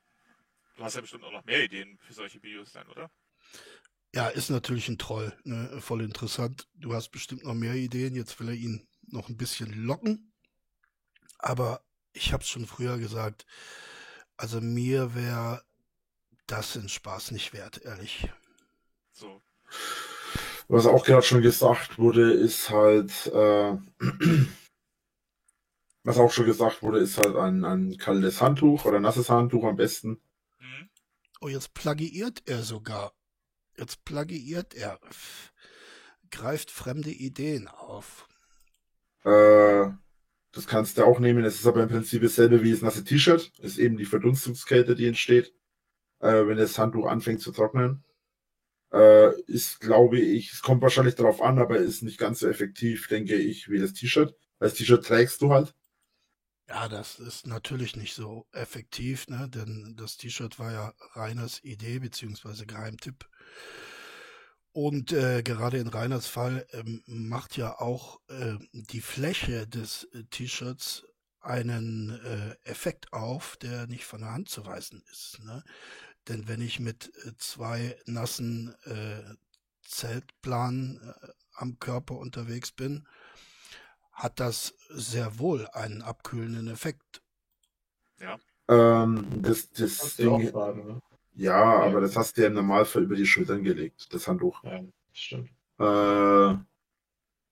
du 0.77 0.85
hast 0.85 0.95
ja 0.95 1.01
bestimmt 1.01 1.25
auch 1.25 1.33
noch 1.33 1.45
mehr 1.45 1.65
Ideen 1.65 1.99
für 1.99 2.13
solche 2.13 2.43
Videos 2.43 2.73
dann, 2.73 2.89
oder? 2.89 3.11
Ja, 4.15 4.29
ist 4.29 4.51
natürlich 4.51 4.89
ein 4.89 4.99
Troll, 4.99 5.37
ne? 5.45 5.79
voll 5.81 6.03
interessant. 6.03 6.69
Du 6.75 6.95
hast 6.95 7.11
bestimmt 7.11 7.45
noch 7.45 7.55
mehr 7.55 7.75
Ideen. 7.75 8.15
Jetzt 8.15 8.39
will 8.41 8.49
er 8.49 8.55
ihn 8.55 8.87
noch 9.09 9.29
ein 9.29 9.37
bisschen 9.37 9.85
locken. 9.85 10.33
Aber 11.39 11.85
ich 12.13 12.33
habe 12.33 12.43
es 12.43 12.49
schon 12.49 12.67
früher 12.67 12.99
gesagt. 12.99 13.47
Also 14.37 14.61
mir 14.61 15.15
wäre 15.15 15.63
das 16.47 16.75
den 16.75 16.89
Spaß 16.89 17.33
nicht 17.33 17.53
wert, 17.53 17.83
ehrlich. 17.85 18.31
So. 19.13 19.43
Was 20.69 20.87
auch 20.87 21.05
gerade 21.05 21.23
schon 21.23 21.43
gesagt 21.43 21.99
wurde, 21.99 22.33
ist 22.33 22.71
halt, 22.71 23.27
äh, 23.27 23.77
was 26.05 26.19
auch 26.19 26.33
schon 26.33 26.47
gesagt 26.47 26.83
wurde, 26.83 26.99
ist 26.99 27.19
halt 27.19 27.37
ein, 27.37 27.65
ein 27.65 27.99
kaltes 27.99 28.41
Handtuch 28.41 28.85
oder 28.85 29.01
nasses 29.01 29.31
Handtuch 29.31 29.65
am 29.65 29.77
besten. 29.77 30.21
Oh, 31.41 31.49
jetzt 31.49 31.75
plagiiert 31.75 32.43
er 32.47 32.63
sogar. 32.63 33.13
Jetzt 33.77 34.05
plagiiert 34.05 34.75
er. 34.75 34.99
Greift 36.31 36.71
fremde 36.71 37.11
Ideen 37.11 37.69
auf. 37.69 38.27
Äh, 39.25 39.91
das 40.53 40.67
kannst 40.67 40.97
du 40.97 41.05
auch 41.05 41.19
nehmen. 41.19 41.45
Es 41.45 41.57
ist 41.57 41.67
aber 41.67 41.83
im 41.83 41.89
Prinzip 41.89 42.23
dasselbe 42.23 42.63
wie 42.63 42.71
das 42.71 42.81
nasse 42.81 43.05
T-Shirt. 43.05 43.53
Ist 43.59 43.79
eben 43.79 43.97
die 43.99 44.07
Verdunstungskälte, 44.07 44.95
die 44.95 45.07
entsteht, 45.07 45.53
äh, 46.21 46.47
wenn 46.47 46.57
das 46.57 46.79
Handtuch 46.79 47.07
anfängt 47.07 47.43
zu 47.43 47.53
trocknen. 47.53 48.03
Äh, 48.93 49.39
ist, 49.43 49.81
glaube 49.81 50.19
ich, 50.19 50.53
es 50.53 50.63
kommt 50.63 50.81
wahrscheinlich 50.81 51.17
darauf 51.17 51.43
an, 51.43 51.59
aber 51.59 51.77
ist 51.77 52.03
nicht 52.03 52.19
ganz 52.19 52.39
so 52.39 52.49
effektiv, 52.49 53.09
denke 53.09 53.35
ich, 53.35 53.69
wie 53.69 53.79
das 53.79 53.93
T-Shirt. 53.93 54.35
Das 54.59 54.75
T-Shirt 54.75 55.05
trägst 55.05 55.43
du 55.43 55.51
halt. 55.51 55.75
Ja, 56.69 56.89
das 56.89 57.21
ist 57.21 57.47
natürlich 57.47 57.95
nicht 57.95 58.15
so 58.15 58.47
effektiv, 58.53 59.29
ne? 59.29 59.49
denn 59.49 59.95
das 59.97 60.17
T-Shirt 60.17 60.59
war 60.59 60.73
ja 60.73 60.93
Reiners 61.13 61.63
Idee 61.63 62.01
beziehungsweise 62.01 62.67
Geheimtipp. 62.67 63.29
Und 64.73 65.13
äh, 65.13 65.43
gerade 65.43 65.79
in 65.79 65.89
Reiners 65.89 66.27
Fall 66.27 66.67
ähm, 66.73 67.03
macht 67.07 67.57
ja 67.57 67.79
auch 67.79 68.21
äh, 68.29 68.57
die 68.73 69.01
Fläche 69.01 69.67
des 69.67 70.05
äh, 70.13 70.25
T-Shirts 70.25 71.07
einen 71.41 72.11
äh, 72.11 72.57
Effekt 72.69 73.13
auf, 73.13 73.57
der 73.57 73.87
nicht 73.87 74.05
von 74.05 74.21
der 74.21 74.33
Hand 74.33 74.49
zu 74.49 74.67
weisen 74.67 75.03
ist. 75.11 75.39
Ne? 75.45 75.63
Denn 76.29 76.49
wenn 76.49 76.61
ich 76.61 76.81
mit 76.81 77.13
äh, 77.25 77.33
zwei 77.39 77.97
nassen 78.07 78.75
äh, 78.85 79.23
Zeltplanen 79.83 81.01
äh, 81.01 81.29
am 81.55 81.79
Körper 81.79 82.19
unterwegs 82.19 82.73
bin, 82.73 83.07
hat 84.17 84.41
das 84.41 84.75
sehr 84.89 85.39
wohl 85.39 85.69
einen 85.69 86.03
abkühlenden 86.03 86.69
Effekt. 86.69 87.23
Ähm, 88.69 89.27
das 89.43 89.71
das 89.71 90.19
auch 90.27 90.39
Ding, 90.39 90.51
fragen, 90.51 90.87
ne? 90.87 91.03
ja, 91.35 91.83
aber 91.83 92.01
das 92.01 92.17
hast 92.17 92.37
du 92.37 92.43
ja 92.43 92.49
im 92.49 92.55
Normalfall 92.55 93.05
über 93.05 93.15
die 93.15 93.27
Schultern 93.27 93.63
gelegt, 93.63 94.13
das 94.13 94.27
Handtuch. 94.27 94.65
Ja, 94.65 94.81
stimmt. 95.13 95.51
Äh, 95.79 96.59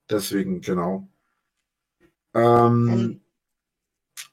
deswegen, 0.09 0.59
genau. 0.59 1.07
Ähm, 2.33 3.21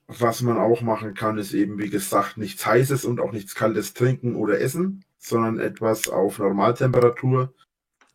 was 0.08 0.42
man 0.42 0.58
auch 0.58 0.80
machen 0.80 1.14
kann, 1.14 1.38
ist 1.38 1.52
eben, 1.52 1.78
wie 1.78 1.90
gesagt, 1.90 2.36
nichts 2.36 2.66
Heißes 2.66 3.04
und 3.04 3.20
auch 3.20 3.30
nichts 3.30 3.54
Kaltes 3.54 3.94
trinken 3.94 4.34
oder 4.34 4.60
essen, 4.60 5.04
sondern 5.18 5.60
etwas 5.60 6.08
auf 6.08 6.38
Normaltemperatur, 6.38 7.54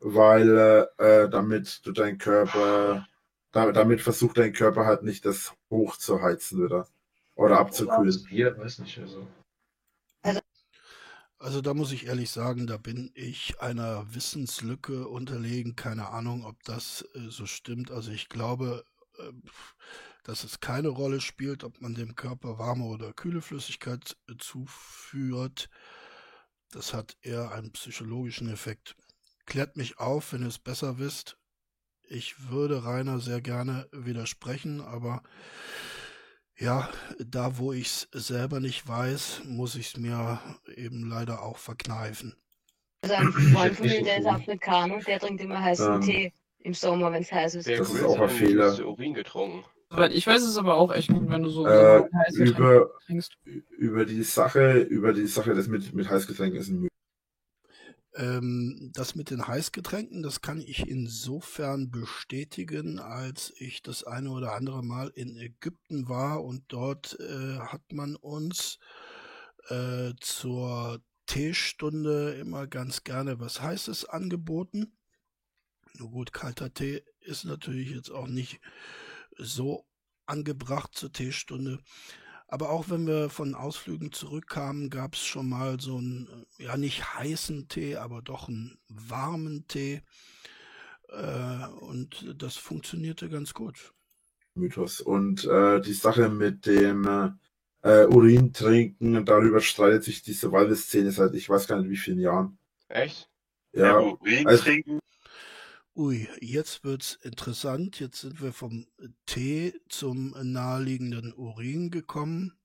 weil 0.01 0.89
äh, 1.00 1.24
äh, 1.24 1.29
damit 1.29 1.86
du 1.86 1.93
dein 1.93 2.17
Körper, 2.17 3.07
damit 3.51 4.01
versucht 4.01 4.38
dein 4.38 4.54
Körper 4.54 4.86
halt 4.86 5.04
nicht 5.04 5.25
das 5.25 5.54
hoch 5.70 5.98
zu 5.98 6.22
heizen 6.22 6.63
wieder 6.63 6.88
oder 7.36 7.60
abzukühlen. 7.60 8.24
Bier, 8.24 8.58
weiß 8.58 8.80
nicht, 8.80 8.98
also. 9.00 9.27
Also 11.39 11.62
da 11.62 11.75
muss 11.75 11.92
ich 11.92 12.08
ehrlich 12.08 12.32
sagen, 12.32 12.66
da 12.66 12.77
bin 12.77 13.12
ich 13.13 13.62
einer 13.62 14.13
Wissenslücke 14.13 15.08
unterlegen. 15.08 15.75
Keine 15.75 16.10
Ahnung, 16.10 16.44
ob 16.44 16.63
das 16.63 17.08
äh, 17.13 17.30
so 17.30 17.46
stimmt. 17.46 17.92
Also 17.92 18.12
ich 18.12 18.27
glaube, 18.27 18.84
äh, 19.20 19.32
dass 20.24 20.44
es 20.44 20.60
keine 20.60 20.88
Rolle 20.88 21.22
spielt, 21.22 21.63
ob 21.63 21.80
man 21.80 21.94
dem 21.94 22.16
Körper 22.16 22.58
warme 22.58 22.86
oder 22.86 23.13
kühle 23.13 23.42
Flüssigkeit 23.42 24.18
äh, 24.27 24.34
zuführt. 24.39 25.70
Das 26.72 26.94
hat 26.94 27.16
eher 27.22 27.51
einen 27.51 27.72
psychologischen 27.72 28.50
Effekt. 28.50 28.96
Klärt 29.46 29.77
mich 29.77 30.00
auf, 30.00 30.34
wenn 30.34 30.42
ihr 30.42 30.48
es 30.48 30.60
besser 30.60 30.98
wisst. 30.98 31.37
Ich 32.10 32.50
würde 32.50 32.86
Rainer 32.86 33.20
sehr 33.20 33.42
gerne 33.42 33.88
widersprechen, 33.92 34.82
aber 34.82 35.22
ja, 36.58 36.90
da 37.20 37.58
wo 37.58 37.74
ich 37.74 37.88
es 37.88 38.08
selber 38.28 38.60
nicht 38.60 38.88
weiß, 38.88 39.42
muss 39.46 39.76
ich 39.76 39.88
es 39.88 39.98
mir 39.98 40.40
eben 40.76 41.08
leider 41.08 41.44
auch 41.44 41.58
verkneifen. 41.58 42.36
Also 43.02 43.16
ein 43.16 43.32
Freund 43.32 43.76
von 43.76 43.86
mir, 43.86 44.04
der 44.04 44.20
ist. 44.20 44.26
Afrikaner, 44.26 45.00
der 45.00 45.20
trinkt 45.20 45.42
immer 45.42 45.62
heißen 45.62 45.96
Ähm. 45.96 46.02
Tee 46.02 46.34
im 46.60 46.74
Sommer, 46.74 47.12
wenn 47.12 47.22
es 47.22 47.32
heiß 47.32 47.56
ist. 47.56 47.70
Das 47.70 47.94
ist 47.94 48.04
auch 48.04 48.20
ein 48.20 48.30
Fehler. 48.30 48.86
Urin 48.86 49.14
getrunken. 49.14 49.64
Ich 50.12 50.28
weiß, 50.28 50.42
es 50.42 50.58
aber 50.58 50.76
auch 50.76 50.92
echt 50.94 51.08
gut, 51.10 51.30
wenn 51.30 51.44
du 51.44 51.50
so, 51.50 51.66
Äh, 51.66 52.04
über, 52.36 52.90
trinkst. 53.06 53.38
über 53.78 54.06
die 54.06 54.24
Sache, 54.24 54.80
über 54.80 55.14
die 55.14 55.28
Sache, 55.28 55.54
das 55.54 55.68
mit, 55.68 55.94
mit 55.94 56.10
Heißgetränken 56.10 56.60
ist 56.60 56.70
ein. 56.70 56.87
Ähm, 58.17 58.91
das 58.93 59.13
mit 59.13 59.29
den 59.29 59.47
Heißgetränken, 59.47 60.24
das 60.24 60.41
kann 60.41 60.59
ich 60.59 60.88
insofern 60.88 61.91
bestätigen, 61.91 63.00
als 63.00 63.53
ich 63.57 63.83
das 63.83 64.03
eine 64.03 64.31
oder 64.31 64.53
andere 64.53 64.83
Mal 64.83 65.09
in 65.09 65.38
Ägypten 65.38 66.09
war 66.09 66.43
und 66.43 66.63
dort 66.69 67.19
äh, 67.19 67.59
hat 67.59 67.93
man 67.93 68.15
uns 68.15 68.79
äh, 69.69 70.13
zur 70.19 71.00
Teestunde 71.27 72.31
immer 72.33 72.65
ganz 72.65 73.03
gerne 73.03 73.39
was 73.39 73.62
Heißes 73.62 74.05
angeboten. 74.05 74.97
Nur 75.93 76.09
gut, 76.09 76.33
kalter 76.33 76.74
Tee 76.74 77.03
ist 77.19 77.45
natürlich 77.45 77.91
jetzt 77.91 78.09
auch 78.09 78.27
nicht 78.27 78.59
so 79.38 79.86
angebracht 80.25 80.95
zur 80.95 81.12
Teestunde. 81.12 81.79
Aber 82.48 82.70
auch 82.70 82.89
wenn 82.89 83.06
wir 83.06 83.30
von 83.30 83.56
Ausflügen 83.56 84.13
zurückkamen, 84.13 84.89
gab 84.89 85.16
es 85.16 85.25
schon 85.25 85.50
mal 85.50 85.80
so 85.80 85.98
einen, 85.98 86.46
äh, 86.60 86.63
ja 86.63 86.77
nicht 86.77 87.13
heißen 87.13 87.68
Tee, 87.68 87.98
aber 87.98 88.22
doch 88.22 88.48
einen 88.48 88.77
warmen 88.88 89.68
Tee. 89.68 90.01
Äh, 91.10 91.68
und 91.82 92.34
das 92.38 92.56
funktionierte 92.56 93.30
ganz 93.30 93.54
gut. 93.54 93.94
Mythos. 94.56 95.01
Und 95.01 95.46
äh, 95.46 95.82
die 95.82 95.94
Sache 95.94 96.30
mit 96.30 96.66
dem 96.66 97.06
äh, 97.84 98.06
Urin 98.06 98.54
trinken, 98.54 99.25
darüber 99.25 99.60
streitet 99.62 100.04
sich 100.04 100.24
die 100.24 100.34
Survival-Szene 100.34 101.12
seit 101.12 101.34
ich 101.36 101.50
weiß 101.50 101.68
gar 101.68 101.80
nicht 101.80 101.89
wie 101.89 101.98
vielen 101.98 102.20
Jahren. 102.20 102.58
Echt? 102.88 103.30
Ja, 103.74 104.00
Urin 104.00 104.48
also- 104.48 104.63
trinken? 104.63 105.00
Ui, 105.98 106.30
jetzt 106.42 106.84
wird's 106.84 107.16
interessant. 107.24 108.00
Jetzt 108.00 108.22
sind 108.22 108.39
wir 108.39 108.54
vom 108.54 108.86
Tee 109.25 109.74
zum 109.89 110.36
naheliegenden 110.39 111.34
Urin 111.34 111.89
gekommen. 111.89 112.56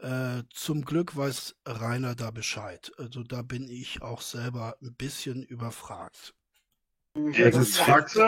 Äh, 0.00 0.42
zum 0.50 0.84
Glück 0.84 1.16
weiß 1.16 1.54
Rainer 1.64 2.16
da 2.16 2.32
Bescheid. 2.32 2.90
Also 2.98 3.22
da 3.22 3.42
bin 3.42 3.68
ich 3.68 4.02
auch 4.02 4.20
selber 4.20 4.76
ein 4.82 4.92
bisschen 4.92 5.44
überfragt. 5.44 6.34
Es 7.14 7.54
ist 7.54 7.78
Fakt. 7.78 8.18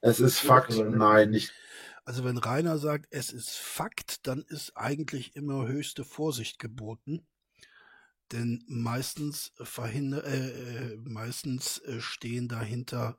es 0.00 0.20
ist 0.20 0.38
Fakt, 0.38 0.74
nein, 0.78 1.28
nicht. 1.28 1.52
Also 2.06 2.24
wenn 2.24 2.38
Rainer 2.38 2.78
sagt, 2.78 3.08
es 3.10 3.30
ist 3.30 3.58
Fakt, 3.58 4.26
dann 4.26 4.40
ist 4.48 4.74
eigentlich 4.74 5.36
immer 5.36 5.68
höchste 5.68 6.06
Vorsicht 6.06 6.58
geboten. 6.58 7.26
Denn 8.32 8.64
meistens 8.68 9.52
verhinder, 9.56 10.24
äh, 10.24 10.92
äh, 10.92 10.96
meistens 11.04 11.76
äh, 11.80 12.00
stehen 12.00 12.48
dahinter 12.48 13.18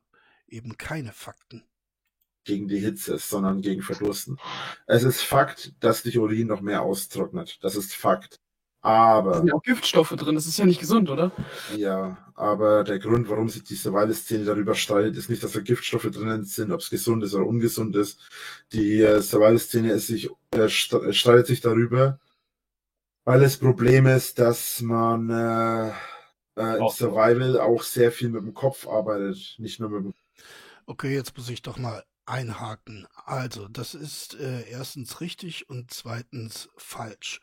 eben 0.51 0.77
keine 0.77 1.13
Fakten. 1.13 1.63
gegen 2.45 2.67
die 2.67 2.79
Hitze, 2.79 3.17
sondern 3.19 3.61
gegen 3.61 3.81
Verdursten. 3.83 4.39
Es 4.87 5.03
ist 5.03 5.21
Fakt, 5.21 5.73
dass 5.83 6.03
dich 6.03 6.17
Urin 6.17 6.47
noch 6.47 6.61
mehr 6.61 6.81
austrocknet. 6.81 7.59
Das 7.61 7.75
ist 7.75 7.93
Fakt. 7.93 8.39
Da 9.27 9.29
Aber, 9.29 9.35
sind 9.37 9.47
ja 9.47 9.53
auch 9.55 9.63
Giftstoffe 9.63 10.11
drin, 10.15 10.35
das 10.35 10.47
ist 10.47 10.57
ja 10.57 10.65
nicht 10.65 10.79
gesund, 10.79 11.09
oder? 11.09 11.31
ja, 11.67 12.17
aber 12.35 12.83
der 12.83 12.99
Grund, 12.99 13.29
warum 13.29 13.49
sich 13.49 13.63
die 13.63 13.75
Survival-Szene 13.75 14.45
darüber 14.45 14.75
streitet, 14.75 15.15
ist 15.17 15.29
nicht, 15.29 15.43
dass 15.43 15.53
da 15.53 15.61
Giftstoffe 15.61 16.09
drinnen 16.11 16.43
sind, 16.45 16.71
ob 16.71 16.81
es 16.81 16.89
gesund 16.89 17.23
ist 17.23 17.33
oder 17.35 17.45
ungesund 17.47 17.95
ist. 17.95 18.19
Die 18.73 19.01
äh, 19.01 19.21
Survival-Szene 19.21 19.91
äh, 19.93 20.57
äh, 20.57 20.69
streitet 20.69 21.47
sich 21.47 21.61
darüber, 21.61 22.19
weil 23.25 23.39
das 23.41 23.57
Problem 23.57 24.07
ist, 24.07 24.39
dass 24.39 24.81
man 24.81 25.29
äh, 25.29 25.89
äh, 26.57 26.79
im 26.79 26.89
Survival 26.89 27.59
auch 27.59 27.83
sehr 27.83 28.11
viel 28.11 28.29
mit 28.29 28.43
dem 28.43 28.53
Kopf 28.53 28.87
arbeitet, 28.87 29.55
nicht 29.59 29.79
nur 29.79 29.89
mit 29.89 30.05
dem 30.05 30.13
Okay, 30.85 31.13
jetzt 31.13 31.37
muss 31.37 31.49
ich 31.49 31.61
doch 31.61 31.77
mal 31.77 32.03
einhaken. 32.25 33.07
Also, 33.25 33.67
das 33.67 33.93
ist 33.93 34.35
äh, 34.35 34.67
erstens 34.69 35.21
richtig 35.21 35.69
und 35.69 35.91
zweitens 35.91 36.69
falsch. 36.77 37.39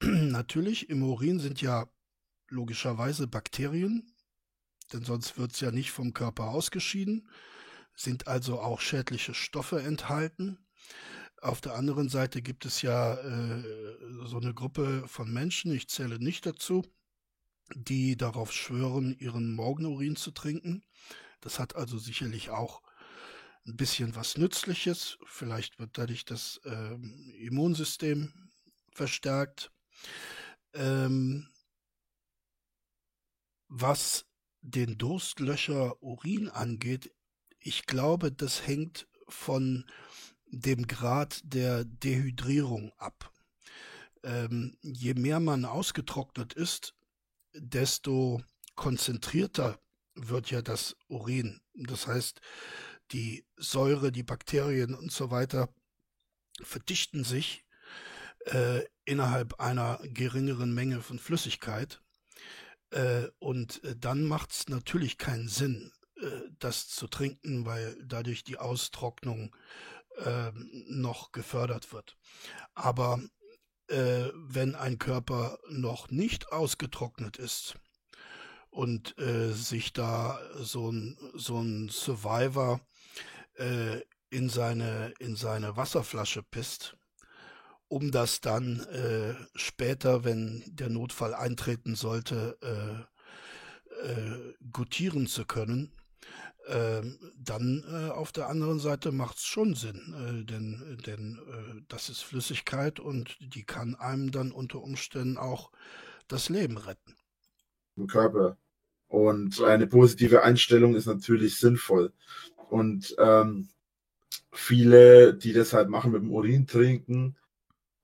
Natürlich, 0.02 0.88
im 0.90 1.02
Urin 1.02 1.40
sind 1.40 1.60
ja 1.60 1.86
logischerweise 2.48 3.26
Bakterien, 3.26 4.14
denn 4.92 5.04
sonst 5.04 5.38
wird 5.38 5.52
es 5.52 5.60
ja 5.60 5.70
nicht 5.70 5.90
vom 5.90 6.12
Körper 6.12 6.48
ausgeschieden, 6.48 7.28
sind 7.94 8.26
also 8.26 8.60
auch 8.60 8.80
schädliche 8.80 9.34
Stoffe 9.34 9.82
enthalten. 9.82 10.58
Auf 11.40 11.60
der 11.60 11.74
anderen 11.74 12.08
Seite 12.08 12.42
gibt 12.42 12.64
es 12.64 12.82
ja 12.82 13.14
äh, 13.14 13.62
so 14.24 14.38
eine 14.38 14.54
Gruppe 14.54 15.04
von 15.06 15.32
Menschen, 15.32 15.72
ich 15.72 15.88
zähle 15.88 16.18
nicht 16.18 16.46
dazu, 16.46 16.82
die 17.74 18.16
darauf 18.16 18.52
schwören, 18.52 19.16
ihren 19.18 19.54
Morgenurin 19.54 20.16
zu 20.16 20.30
trinken. 20.30 20.84
Das 21.44 21.58
hat 21.58 21.76
also 21.76 21.98
sicherlich 21.98 22.48
auch 22.48 22.80
ein 23.66 23.76
bisschen 23.76 24.16
was 24.16 24.38
Nützliches. 24.38 25.18
Vielleicht 25.26 25.78
wird 25.78 25.98
dadurch 25.98 26.24
das 26.24 26.58
ähm, 26.64 27.34
Immunsystem 27.38 28.32
verstärkt. 28.88 29.70
Ähm, 30.72 31.50
was 33.68 34.24
den 34.62 34.96
Durstlöcher 34.96 36.02
Urin 36.02 36.48
angeht, 36.48 37.12
ich 37.58 37.84
glaube, 37.84 38.32
das 38.32 38.66
hängt 38.66 39.06
von 39.28 39.84
dem 40.46 40.86
Grad 40.86 41.42
der 41.44 41.84
Dehydrierung 41.84 42.90
ab. 42.96 43.30
Ähm, 44.22 44.78
je 44.80 45.12
mehr 45.12 45.40
man 45.40 45.66
ausgetrocknet 45.66 46.54
ist, 46.54 46.94
desto 47.52 48.42
konzentrierter 48.76 49.78
wird 50.14 50.50
ja 50.50 50.62
das 50.62 50.96
Urin. 51.08 51.60
Das 51.74 52.06
heißt, 52.06 52.40
die 53.10 53.46
Säure, 53.56 54.12
die 54.12 54.22
Bakterien 54.22 54.94
und 54.94 55.12
so 55.12 55.30
weiter 55.30 55.68
verdichten 56.62 57.24
sich 57.24 57.64
äh, 58.46 58.82
innerhalb 59.04 59.60
einer 59.60 59.98
geringeren 60.02 60.72
Menge 60.74 61.00
von 61.00 61.18
Flüssigkeit. 61.18 62.00
Äh, 62.90 63.28
und 63.38 63.82
äh, 63.84 63.96
dann 63.96 64.24
macht 64.24 64.52
es 64.52 64.68
natürlich 64.68 65.18
keinen 65.18 65.48
Sinn, 65.48 65.92
äh, 66.16 66.28
das 66.58 66.88
zu 66.88 67.08
trinken, 67.08 67.66
weil 67.66 67.96
dadurch 68.04 68.44
die 68.44 68.58
Austrocknung 68.58 69.54
äh, 70.16 70.52
noch 70.88 71.32
gefördert 71.32 71.92
wird. 71.92 72.16
Aber 72.74 73.20
äh, 73.88 74.28
wenn 74.34 74.74
ein 74.74 74.98
Körper 74.98 75.58
noch 75.68 76.10
nicht 76.10 76.52
ausgetrocknet 76.52 77.36
ist 77.36 77.76
und 78.74 79.16
äh, 79.18 79.52
sich 79.52 79.92
da 79.92 80.40
so 80.58 80.90
ein, 80.90 81.16
so 81.34 81.60
ein 81.60 81.88
Survivor 81.88 82.80
äh, 83.54 84.00
in, 84.30 84.48
seine, 84.48 85.14
in 85.20 85.36
seine 85.36 85.76
Wasserflasche 85.76 86.42
pisst, 86.42 86.96
um 87.86 88.10
das 88.10 88.40
dann 88.40 88.80
äh, 88.80 89.34
später, 89.54 90.24
wenn 90.24 90.64
der 90.66 90.88
Notfall 90.88 91.34
eintreten 91.34 91.94
sollte, 91.94 92.58
äh, 92.62 94.10
äh, 94.10 94.54
gutieren 94.72 95.28
zu 95.28 95.44
können, 95.44 95.92
ähm, 96.66 97.18
dann 97.38 97.84
äh, 97.88 98.10
auf 98.10 98.32
der 98.32 98.48
anderen 98.48 98.80
Seite 98.80 99.12
macht 99.12 99.36
es 99.36 99.44
schon 99.44 99.74
Sinn, 99.74 100.14
äh, 100.14 100.44
denn, 100.44 100.98
denn 101.06 101.38
äh, 101.46 101.82
das 101.88 102.08
ist 102.08 102.22
Flüssigkeit 102.22 102.98
und 102.98 103.36
die 103.40 103.64
kann 103.64 103.94
einem 103.94 104.32
dann 104.32 104.50
unter 104.50 104.82
Umständen 104.82 105.38
auch 105.38 105.70
das 106.26 106.48
Leben 106.48 106.78
retten. 106.78 107.14
im 107.96 108.06
Körper. 108.06 108.56
Und 109.08 109.62
eine 109.62 109.86
positive 109.86 110.42
Einstellung 110.42 110.94
ist 110.94 111.06
natürlich 111.06 111.58
sinnvoll. 111.58 112.12
Und 112.70 113.14
ähm, 113.18 113.68
viele, 114.52 115.34
die 115.34 115.52
das 115.52 115.72
halt 115.72 115.88
machen 115.88 116.12
mit 116.12 116.22
dem 116.22 116.32
Urin 116.32 116.66
trinken, 116.66 117.36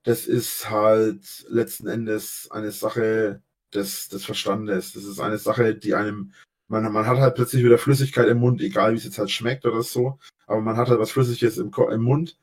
das 0.04 0.26
ist 0.26 0.70
halt 0.70 1.46
letzten 1.48 1.86
Endes 1.86 2.48
eine 2.50 2.72
Sache 2.72 3.42
des, 3.74 4.08
des 4.08 4.24
Verstandes. 4.24 4.92
Das 4.92 5.04
ist 5.04 5.20
eine 5.20 5.38
Sache, 5.38 5.74
die 5.74 5.94
einem, 5.94 6.32
man, 6.68 6.90
man 6.92 7.06
hat 7.06 7.18
halt 7.18 7.34
plötzlich 7.34 7.64
wieder 7.64 7.78
Flüssigkeit 7.78 8.28
im 8.28 8.38
Mund, 8.38 8.60
egal 8.60 8.92
wie 8.92 8.96
es 8.98 9.04
jetzt 9.04 9.18
halt 9.18 9.30
schmeckt 9.30 9.66
oder 9.66 9.82
so, 9.82 10.18
aber 10.46 10.60
man 10.60 10.76
hat 10.76 10.88
halt 10.88 11.00
was 11.00 11.12
Flüssiges 11.12 11.58
im, 11.58 11.70
im 11.90 12.02
Mund. 12.02 12.38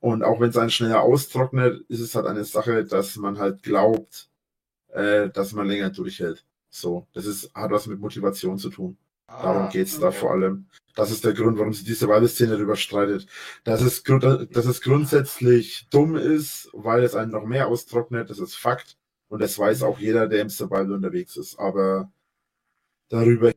Und 0.00 0.22
auch 0.22 0.40
wenn 0.40 0.50
es 0.50 0.56
einen 0.56 0.70
schneller 0.70 1.02
austrocknet, 1.02 1.84
ist 1.88 2.00
es 2.00 2.14
halt 2.14 2.26
eine 2.26 2.44
Sache, 2.44 2.84
dass 2.84 3.16
man 3.16 3.38
halt 3.38 3.62
glaubt, 3.62 4.28
äh, 4.90 5.28
dass 5.30 5.52
man 5.52 5.66
länger 5.66 5.90
durchhält. 5.90 6.44
So, 6.70 7.06
das 7.14 7.26
ist, 7.26 7.52
hat 7.54 7.70
was 7.70 7.86
mit 7.86 8.00
Motivation 8.00 8.58
zu 8.58 8.70
tun. 8.70 8.98
Darum 9.40 9.68
Ah, 9.68 9.68
geht's 9.68 9.98
da 9.98 10.10
okay. 10.10 10.12
vor 10.12 10.32
allem. 10.32 10.68
Das 10.94 11.10
ist 11.10 11.24
der 11.24 11.32
Grund, 11.32 11.58
warum 11.58 11.72
sich 11.72 11.84
die 11.84 11.94
Survival-Szene 11.94 12.52
darüber 12.52 12.76
streitet. 12.76 13.26
Dass 13.64 13.82
es, 13.82 14.02
dass 14.02 14.66
es 14.66 14.80
grundsätzlich 14.80 15.88
dumm 15.90 16.16
ist, 16.16 16.68
weil 16.72 17.04
es 17.04 17.14
einen 17.14 17.30
noch 17.32 17.44
mehr 17.46 17.68
austrocknet, 17.68 18.30
das 18.30 18.38
ist 18.40 18.56
Fakt. 18.56 18.96
Und 19.28 19.40
das 19.42 19.58
weiß 19.58 19.82
auch 19.82 19.98
jeder, 19.98 20.26
der 20.28 20.42
im 20.42 20.48
Survival 20.50 20.92
unterwegs 20.92 21.36
ist. 21.36 21.58
Aber 21.58 22.10
darüber 23.08 23.52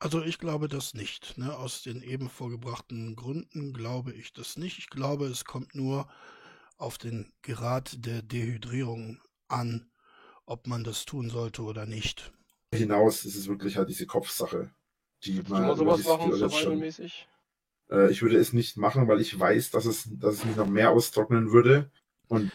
Also 0.00 0.22
ich 0.22 0.38
glaube 0.38 0.68
das 0.68 0.94
nicht. 0.94 1.38
Ne? 1.38 1.56
Aus 1.56 1.82
den 1.82 2.02
eben 2.02 2.28
vorgebrachten 2.28 3.14
Gründen 3.16 3.72
glaube 3.72 4.12
ich 4.12 4.32
das 4.32 4.56
nicht. 4.56 4.78
Ich 4.78 4.90
glaube, 4.90 5.26
es 5.26 5.44
kommt 5.44 5.74
nur 5.74 6.08
auf 6.78 6.98
den 6.98 7.32
Grad 7.42 8.04
der 8.06 8.22
Dehydrierung 8.22 9.20
an, 9.48 9.90
ob 10.48 10.66
man 10.66 10.84
das 10.84 11.04
tun 11.04 11.30
sollte 11.30 11.62
oder 11.62 11.86
nicht. 11.86 12.32
hinaus 12.74 13.24
ist 13.24 13.36
es 13.36 13.48
wirklich 13.48 13.76
halt 13.76 13.88
diese 13.88 14.06
Kopfsache, 14.06 14.70
die 15.24 15.36
Kannst 15.36 15.50
du 15.50 15.54
man 15.54 15.66
mal 15.66 15.76
sowas 15.76 16.04
machen, 16.04 16.32
survivalmäßig? 16.32 17.28
Äh, 17.90 18.10
ich 18.10 18.22
würde 18.22 18.36
es 18.38 18.52
nicht 18.52 18.76
machen, 18.76 19.08
weil 19.08 19.20
ich 19.20 19.38
weiß, 19.38 19.70
dass 19.70 19.84
es, 19.84 20.08
dass 20.18 20.36
es 20.36 20.44
mich 20.44 20.56
noch 20.56 20.66
mehr 20.68 20.90
austrocknen 20.90 21.52
würde. 21.52 21.90
Und 22.28 22.50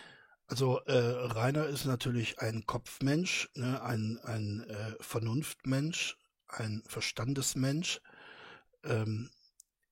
Also 0.47 0.79
äh, 0.85 0.93
Rainer 0.97 1.67
ist 1.67 1.85
natürlich 1.85 2.39
ein 2.39 2.65
Kopfmensch, 2.65 3.49
ne? 3.55 3.81
ein, 3.81 4.19
ein 4.23 4.65
äh, 4.69 4.95
Vernunftmensch, 4.99 6.17
ein 6.47 6.83
Verstandesmensch. 6.87 8.01
Ähm, 8.83 9.29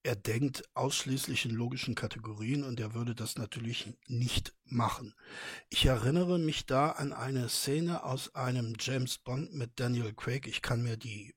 er 0.03 0.15
denkt 0.15 0.63
ausschließlich 0.73 1.45
in 1.45 1.51
logischen 1.51 1.95
Kategorien 1.95 2.63
und 2.63 2.79
er 2.79 2.93
würde 2.93 3.13
das 3.13 3.37
natürlich 3.37 3.93
nicht 4.07 4.53
machen. 4.65 5.13
Ich 5.69 5.85
erinnere 5.85 6.39
mich 6.39 6.65
da 6.65 6.89
an 6.91 7.13
eine 7.13 7.49
Szene 7.49 8.03
aus 8.03 8.33
einem 8.33 8.75
James 8.79 9.19
Bond 9.19 9.53
mit 9.53 9.79
Daniel 9.79 10.13
Craig. 10.13 10.47
Ich 10.47 10.61
kann 10.61 10.81
mir 10.81 10.97
die 10.97 11.35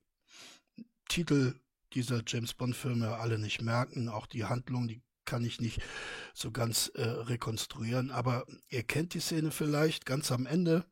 Titel 1.09 1.61
dieser 1.93 2.23
James 2.27 2.55
Bond 2.55 2.75
Filme 2.75 3.17
alle 3.17 3.39
nicht 3.39 3.61
merken, 3.61 4.09
auch 4.09 4.27
die 4.27 4.45
Handlung, 4.45 4.89
die 4.89 5.03
kann 5.25 5.45
ich 5.45 5.61
nicht 5.61 5.81
so 6.35 6.51
ganz 6.51 6.89
äh, 6.95 7.03
rekonstruieren. 7.03 8.11
Aber 8.11 8.47
ihr 8.69 8.83
kennt 8.83 9.15
die 9.15 9.21
Szene 9.21 9.51
vielleicht. 9.51 10.05
Ganz 10.05 10.31
am 10.31 10.47
Ende 10.47 10.85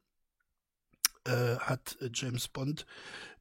äh, 1.24 1.56
hat 1.56 1.98
James 2.14 2.48
Bond 2.48 2.86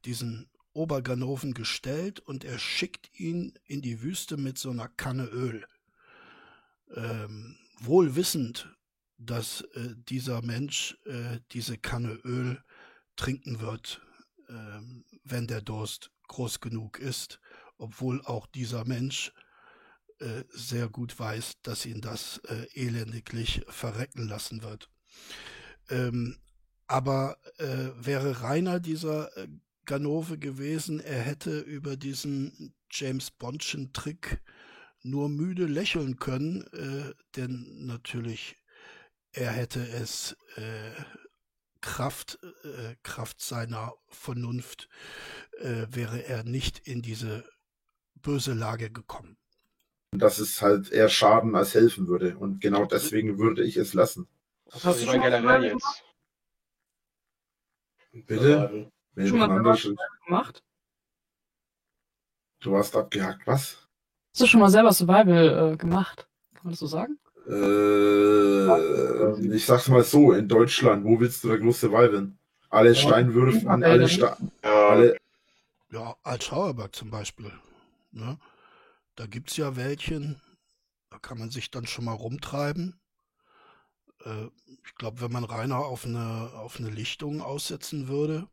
diesen 0.04 0.50
Oberganoven 0.72 1.54
gestellt 1.54 2.20
und 2.20 2.44
er 2.44 2.58
schickt 2.58 3.10
ihn 3.18 3.58
in 3.64 3.82
die 3.82 4.02
Wüste 4.02 4.36
mit 4.36 4.58
so 4.58 4.70
einer 4.70 4.88
Kanne 4.88 5.26
Öl. 5.26 5.66
Ähm, 6.94 7.56
wohl 7.80 8.16
wissend, 8.16 8.68
dass 9.18 9.62
äh, 9.74 9.94
dieser 10.08 10.42
Mensch 10.42 10.98
äh, 11.04 11.40
diese 11.52 11.78
Kanne 11.78 12.12
Öl 12.24 12.62
trinken 13.16 13.60
wird, 13.60 14.00
ähm, 14.48 15.04
wenn 15.24 15.46
der 15.46 15.62
Durst 15.62 16.10
groß 16.28 16.60
genug 16.60 16.98
ist, 16.98 17.40
obwohl 17.76 18.22
auch 18.22 18.46
dieser 18.46 18.84
Mensch 18.84 19.32
äh, 20.18 20.44
sehr 20.50 20.88
gut 20.88 21.18
weiß, 21.18 21.62
dass 21.62 21.86
ihn 21.86 22.00
das 22.00 22.38
äh, 22.48 22.66
elendiglich 22.74 23.62
verrecken 23.68 24.28
lassen 24.28 24.62
wird. 24.62 24.88
Ähm, 25.90 26.38
aber 26.86 27.38
äh, 27.58 27.90
wäre 27.96 28.42
Rainer 28.42 28.80
dieser 28.80 29.36
äh, 29.36 29.48
Ganove 29.84 30.38
gewesen, 30.38 31.00
er 31.00 31.20
hätte 31.20 31.60
über 31.60 31.96
diesen 31.96 32.74
James 32.90 33.30
Bondschen 33.30 33.92
Trick 33.92 34.40
nur 35.02 35.28
müde 35.28 35.66
lächeln 35.66 36.16
können, 36.16 36.62
äh, 36.72 37.12
denn 37.36 37.86
natürlich 37.86 38.56
er 39.32 39.50
hätte 39.50 39.80
es 39.80 40.36
äh, 40.56 40.92
Kraft, 41.80 42.38
äh, 42.64 42.94
Kraft 43.02 43.40
seiner 43.40 43.92
Vernunft 44.08 44.88
äh, 45.58 45.86
wäre 45.90 46.24
er 46.24 46.44
nicht 46.44 46.86
in 46.86 47.02
diese 47.02 47.44
böse 48.14 48.52
Lage 48.52 48.90
gekommen. 48.90 49.36
Dass 50.12 50.38
es 50.38 50.60
halt 50.60 50.92
eher 50.92 51.08
schaden 51.08 51.56
als 51.56 51.74
helfen 51.74 52.06
würde. 52.06 52.36
Und 52.36 52.60
genau 52.60 52.84
deswegen 52.84 53.38
würde 53.38 53.64
ich 53.64 53.76
es 53.78 53.94
lassen. 53.94 54.28
Was 54.66 54.84
hast 54.84 55.02
du 55.02 55.06
schon 55.06 55.22
generell 55.22 55.64
jetzt? 55.64 56.04
Bitte? 58.12 58.92
Wenn 59.14 59.28
Schon 59.28 59.38
mal 59.38 59.48
selber 59.48 59.76
gemacht? 60.26 60.62
Du 62.60 62.76
hast 62.76 62.96
abgehakt, 62.96 63.46
was? 63.46 63.88
Hast 64.32 64.40
du 64.40 64.46
schon 64.46 64.60
mal 64.60 64.70
selber 64.70 64.92
Survival 64.92 65.72
äh, 65.72 65.76
gemacht? 65.76 66.28
Kann 66.54 66.64
man 66.64 66.72
das 66.72 66.80
so 66.80 66.86
sagen? 66.86 67.18
Äh, 67.46 69.54
ich 69.54 69.66
sag's 69.66 69.88
mal 69.88 70.04
so, 70.04 70.32
in 70.32 70.48
Deutschland, 70.48 71.04
wo 71.04 71.20
willst 71.20 71.44
du 71.44 71.48
da 71.48 71.56
groß 71.56 71.80
surviven? 71.80 72.38
Alle 72.70 72.94
Steinwürfe, 72.94 73.68
an 73.68 73.82
alle, 73.82 74.08
Sta 74.08 74.38
Ja, 74.64 74.88
alle, 74.88 75.16
Ja, 75.90 76.16
als 76.22 76.44
Schauerberg 76.44 76.94
zum 76.94 77.10
Beispiel. 77.10 77.52
Ne? 78.12 78.38
Da 79.16 79.26
gibt's 79.26 79.58
ja 79.58 79.76
welchen, 79.76 80.40
da 81.10 81.18
kann 81.18 81.38
man 81.38 81.50
sich 81.50 81.70
dann 81.70 81.86
schon 81.86 82.06
mal 82.06 82.14
rumtreiben. 82.14 82.98
Äh, 84.24 84.46
ich 84.86 84.94
glaube, 84.94 85.20
wenn 85.20 85.32
man 85.32 85.44
Rainer 85.44 85.78
auf 85.78 86.06
eine, 86.06 86.50
auf 86.54 86.78
eine 86.78 86.88
Lichtung 86.88 87.42
aussetzen 87.42 88.08
würde, 88.08 88.46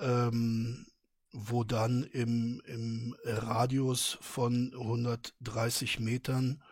ähm, 0.00 0.86
wo 1.32 1.64
dann 1.64 2.04
im, 2.04 2.62
im 2.66 3.16
Radius 3.24 4.18
von 4.20 4.72
130 4.74 6.00
Metern 6.00 6.62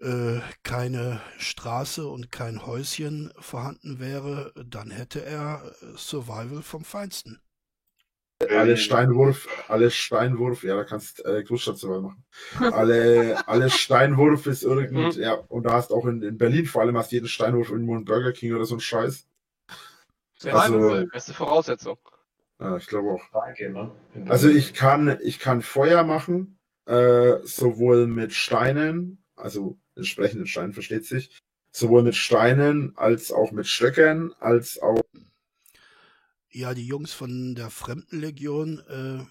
äh, 0.00 0.40
keine 0.62 1.20
Straße 1.38 2.06
und 2.06 2.30
kein 2.32 2.64
Häuschen 2.66 3.30
vorhanden 3.38 3.98
wäre, 3.98 4.52
dann 4.66 4.90
hätte 4.90 5.22
er 5.24 5.74
Survival 5.96 6.62
vom 6.62 6.84
Feinsten. 6.84 7.40
alle 8.50 8.76
Steinwurf, 8.76 9.48
alle 9.68 9.90
Steinwurf, 9.90 10.62
ja, 10.62 10.76
da 10.76 10.84
kannst 10.84 11.24
äh, 11.24 11.42
Großstadt 11.42 11.78
sogar 11.78 12.00
machen. 12.02 12.24
Alle, 12.70 13.46
alle 13.48 13.70
Steinwurf 13.70 14.46
ist 14.46 14.62
irgend, 14.62 15.14
Mhm. 15.14 15.16
ja, 15.16 15.34
und 15.34 15.64
da 15.64 15.72
hast 15.72 15.90
auch 15.92 16.06
in, 16.06 16.22
in 16.22 16.36
Berlin 16.38 16.66
vor 16.66 16.82
allem 16.82 16.96
hast 16.98 17.12
jeden 17.12 17.28
Steinwurf 17.28 17.70
irgendwo 17.70 17.94
einen 17.94 18.04
Burger 18.04 18.32
King 18.32 18.54
oder 18.54 18.64
so 18.66 18.74
ein 18.76 18.80
Scheiß. 18.80 19.26
Also, 20.44 21.06
beste 21.12 21.34
Voraussetzung. 21.34 21.98
Ja, 22.58 22.76
ich 22.76 22.86
glaube 22.86 23.10
auch. 23.10 23.22
Ne? 23.58 23.90
Also 24.28 24.48
ich 24.48 24.74
kann, 24.74 25.18
ich 25.22 25.38
kann 25.38 25.62
Feuer 25.62 26.04
machen, 26.04 26.58
äh, 26.86 27.38
sowohl 27.44 28.06
mit 28.06 28.32
Steinen, 28.32 29.22
also 29.34 29.78
entsprechenden 29.94 30.46
Steinen 30.46 30.72
versteht 30.72 31.04
sich, 31.04 31.38
sowohl 31.72 32.02
mit 32.02 32.14
Steinen 32.14 32.96
als 32.96 33.30
auch 33.30 33.52
mit 33.52 33.66
Stöckern, 33.66 34.32
als 34.40 34.80
auch 34.80 35.02
Ja, 36.50 36.72
die 36.72 36.86
Jungs 36.86 37.12
von 37.12 37.54
der 37.54 37.70
Fremdenlegion, 37.70 38.78
äh, 38.88 39.24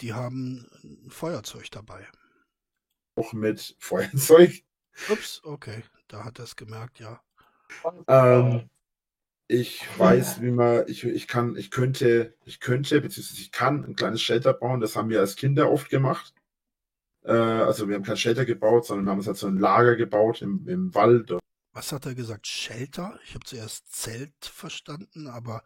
die 0.00 0.12
haben 0.12 0.66
ein 0.82 1.10
Feuerzeug 1.10 1.70
dabei. 1.70 2.06
mit 3.32 3.76
Feuerzeug. 3.78 4.62
Ups, 5.08 5.40
okay, 5.44 5.84
da 6.08 6.24
hat 6.24 6.38
er 6.38 6.44
es 6.44 6.56
gemerkt, 6.56 6.98
ja. 6.98 7.20
Ähm, 8.08 8.68
ich 9.48 9.86
weiß, 9.98 10.42
wie 10.42 10.50
man, 10.50 10.84
ich, 10.88 11.04
ich 11.04 11.28
kann, 11.28 11.56
ich 11.56 11.70
könnte, 11.70 12.34
ich 12.44 12.60
könnte, 12.60 13.00
beziehungsweise 13.00 13.40
ich 13.40 13.52
kann 13.52 13.84
ein 13.84 13.96
kleines 13.96 14.20
Shelter 14.20 14.52
bauen. 14.52 14.80
Das 14.80 14.96
haben 14.96 15.08
wir 15.08 15.20
als 15.20 15.36
Kinder 15.36 15.70
oft 15.70 15.88
gemacht. 15.88 16.34
Äh, 17.22 17.32
also 17.32 17.88
wir 17.88 17.94
haben 17.94 18.02
kein 18.02 18.16
Shelter 18.16 18.44
gebaut, 18.44 18.86
sondern 18.86 19.06
wir 19.06 19.12
haben 19.12 19.20
es 19.20 19.26
halt 19.26 19.36
so 19.36 19.46
ein 19.46 19.58
Lager 19.58 19.96
gebaut 19.96 20.42
im, 20.42 20.66
im 20.68 20.94
Wald. 20.94 21.32
Was 21.72 21.92
hat 21.92 22.06
er 22.06 22.14
gesagt? 22.14 22.46
Shelter? 22.46 23.18
Ich 23.24 23.34
habe 23.34 23.44
zuerst 23.44 23.92
Zelt 23.92 24.32
verstanden, 24.40 25.28
aber 25.28 25.62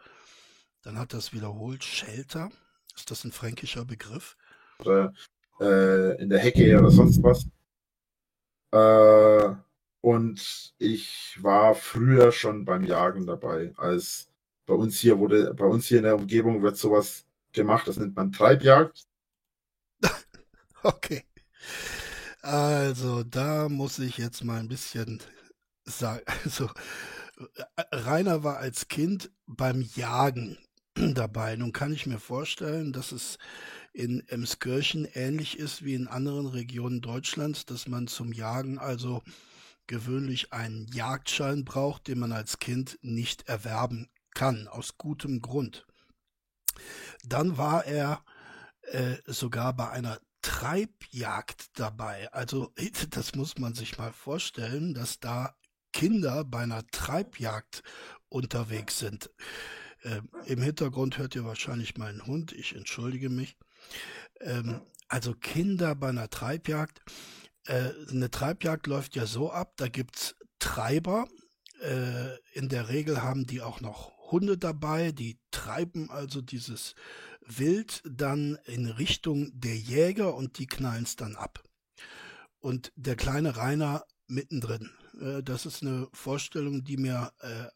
dann 0.83 0.99
hat 0.99 1.13
er 1.13 1.19
es 1.19 1.33
wiederholt. 1.33 1.85
Shelter? 1.85 2.51
Ist 2.97 3.11
das 3.11 3.25
ein 3.25 3.33
fränkischer 3.33 3.85
Begriff? 3.85 4.37
oder 4.81 5.13
äh, 5.61 6.21
in 6.21 6.29
der 6.29 6.39
Hecke 6.39 6.79
oder 6.79 6.91
sonst 6.91 7.23
was. 7.23 7.47
Äh, 8.73 9.55
und 10.01 10.75
ich 10.79 11.39
war 11.43 11.75
früher 11.75 12.33
schon 12.33 12.65
beim 12.65 12.85
Jagen 12.85 13.27
dabei, 13.27 13.73
als 13.77 14.29
bei 14.67 14.75
uns 14.75 14.99
hier 14.99 15.19
wurde, 15.19 15.55
bei 15.55 15.67
uns 15.67 15.87
hier 15.87 15.99
in 15.99 16.05
der 16.05 16.17
Umgebung 16.17 16.63
wird 16.63 16.77
sowas 16.77 17.27
gemacht, 17.53 17.89
das 17.89 17.97
nennt 17.97 18.17
man 18.17 18.33
Treibjagd. 18.33 19.05
Okay. 20.83 21.25
Also, 22.41 23.23
da 23.23 23.69
muss 23.69 23.99
ich 23.99 24.17
jetzt 24.17 24.45
mal 24.45 24.61
ein 24.61 24.69
bisschen 24.69 25.21
sagen. 25.85 26.25
Also, 26.45 26.71
Rainer 27.93 28.45
war 28.45 28.59
als 28.59 28.89
Kind 28.89 29.31
beim 29.47 29.83
Jagen 29.95 30.59
dabei. 30.95 31.57
Nun 31.57 31.73
kann 31.73 31.93
ich 31.93 32.07
mir 32.07 32.19
vorstellen, 32.19 32.93
dass 32.93 33.13
es 33.13 33.39
in 33.93 34.27
Emskirchen 34.29 35.07
ähnlich 35.15 35.59
ist 35.59 35.85
wie 35.85 35.95
in 35.95 36.09
anderen 36.09 36.47
Regionen 36.47 37.01
Deutschlands, 37.01 37.67
dass 37.67 37.89
man 37.89 38.07
zum 38.07 38.33
Jagen 38.33 38.79
also 38.79 39.23
gewöhnlich 39.91 40.53
einen 40.53 40.87
Jagdschein 40.87 41.65
braucht, 41.65 42.07
den 42.07 42.21
man 42.21 42.31
als 42.31 42.61
Kind 42.61 42.97
nicht 43.03 43.49
erwerben 43.49 44.09
kann, 44.35 44.69
aus 44.69 44.97
gutem 44.99 45.43
Grund. 45.43 45.85
Dann 47.25 47.59
war 47.59 47.85
er 47.85 48.25
äh, 48.83 49.17
sogar 49.27 49.75
bei 49.75 49.91
einer 49.91 50.21
Treibjagd 50.43 51.77
dabei. 51.79 52.33
Also 52.33 52.73
das 53.11 53.35
muss 53.35 53.59
man 53.59 53.75
sich 53.75 53.99
mal 53.99 54.13
vorstellen, 54.13 54.95
dass 54.95 55.19
da 55.19 55.57
Kinder 55.93 56.45
bei 56.45 56.61
einer 56.61 56.87
Treibjagd 56.87 57.83
unterwegs 58.29 59.01
sind. 59.01 59.29
Ähm, 60.05 60.31
Im 60.47 60.63
Hintergrund 60.63 61.19
hört 61.19 61.35
ihr 61.35 61.45
wahrscheinlich 61.45 61.99
meinen 61.99 62.25
Hund. 62.27 62.53
Ich 62.53 62.77
entschuldige 62.77 63.29
mich. 63.29 63.57
Ähm, 64.41 64.83
also 65.09 65.35
Kinder 65.35 65.97
bei 65.97 66.11
einer 66.11 66.31
Treibjagd. 66.31 67.03
Äh, 67.67 67.91
eine 68.11 68.31
Treibjagd 68.31 68.87
läuft 68.87 69.17
ja 69.17 69.27
so 69.27 69.51
ab, 69.51 69.75
da 69.77 69.89
gibt's 69.89 70.37
Treiber. 70.59 71.29
Äh, 71.81 72.37
in 72.53 72.69
der 72.69 72.89
Regel 72.89 73.23
haben 73.23 73.47
die 73.47 73.63
auch 73.63 73.81
noch 73.81 74.13
Hunde 74.31 74.57
dabei, 74.57 75.13
die 75.13 75.39
treiben 75.51 76.11
also 76.11 76.41
dieses 76.41 76.95
Wild 77.41 78.03
dann 78.05 78.59
in 78.65 78.87
Richtung 78.87 79.51
der 79.55 79.77
Jäger 79.77 80.35
und 80.35 80.59
die 80.59 80.67
knallen 80.67 81.05
es 81.05 81.17
dann 81.17 81.37
ab. 81.37 81.65
Und 82.61 82.93
der 82.97 83.17
kleine 83.17 83.57
Rainer 83.57 84.05
mittendrin. 84.27 84.91
Äh, 85.21 85.43
das 85.43 85.67
ist 85.67 85.83
eine 85.83 86.09
Vorstellung, 86.13 86.85
die 86.85 86.97
mir 86.97 87.33
äh, 87.41 87.67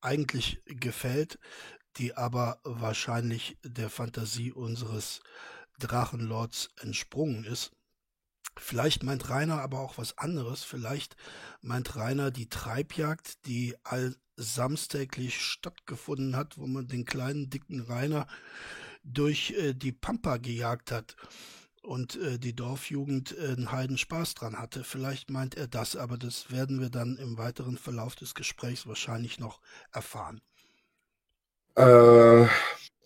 eigentlich 0.00 0.62
gefällt, 0.66 1.38
die 1.96 2.16
aber 2.16 2.60
wahrscheinlich 2.64 3.56
der 3.64 3.90
Fantasie 3.90 4.52
unseres 4.52 5.20
Drachenlords 5.78 6.70
entsprungen 6.80 7.44
ist. 7.44 7.72
Vielleicht 8.56 9.02
meint 9.02 9.28
Rainer 9.28 9.60
aber 9.60 9.80
auch 9.80 9.98
was 9.98 10.18
anderes. 10.18 10.62
Vielleicht 10.64 11.16
meint 11.60 11.96
Rainer 11.96 12.30
die 12.30 12.48
Treibjagd, 12.48 13.46
die 13.46 13.76
allsamstäglich 13.84 15.40
stattgefunden 15.40 16.36
hat, 16.36 16.58
wo 16.58 16.66
man 16.66 16.88
den 16.88 17.04
kleinen, 17.04 17.50
dicken 17.50 17.80
Rainer 17.80 18.26
durch 19.02 19.52
äh, 19.52 19.74
die 19.74 19.92
Pampa 19.92 20.38
gejagt 20.38 20.90
hat 20.90 21.16
und 21.82 22.16
äh, 22.16 22.38
die 22.38 22.56
Dorfjugend 22.56 23.36
äh, 23.36 23.52
einen 23.52 23.70
Heiden 23.70 23.98
Spaß 23.98 24.34
dran 24.34 24.58
hatte. 24.58 24.84
Vielleicht 24.84 25.30
meint 25.30 25.56
er 25.56 25.68
das, 25.68 25.96
aber 25.96 26.16
das 26.16 26.50
werden 26.50 26.80
wir 26.80 26.90
dann 26.90 27.16
im 27.16 27.36
weiteren 27.38 27.76
Verlauf 27.76 28.16
des 28.16 28.34
Gesprächs 28.34 28.86
wahrscheinlich 28.86 29.38
noch 29.38 29.60
erfahren. 29.92 30.40
Äh, 31.76 32.46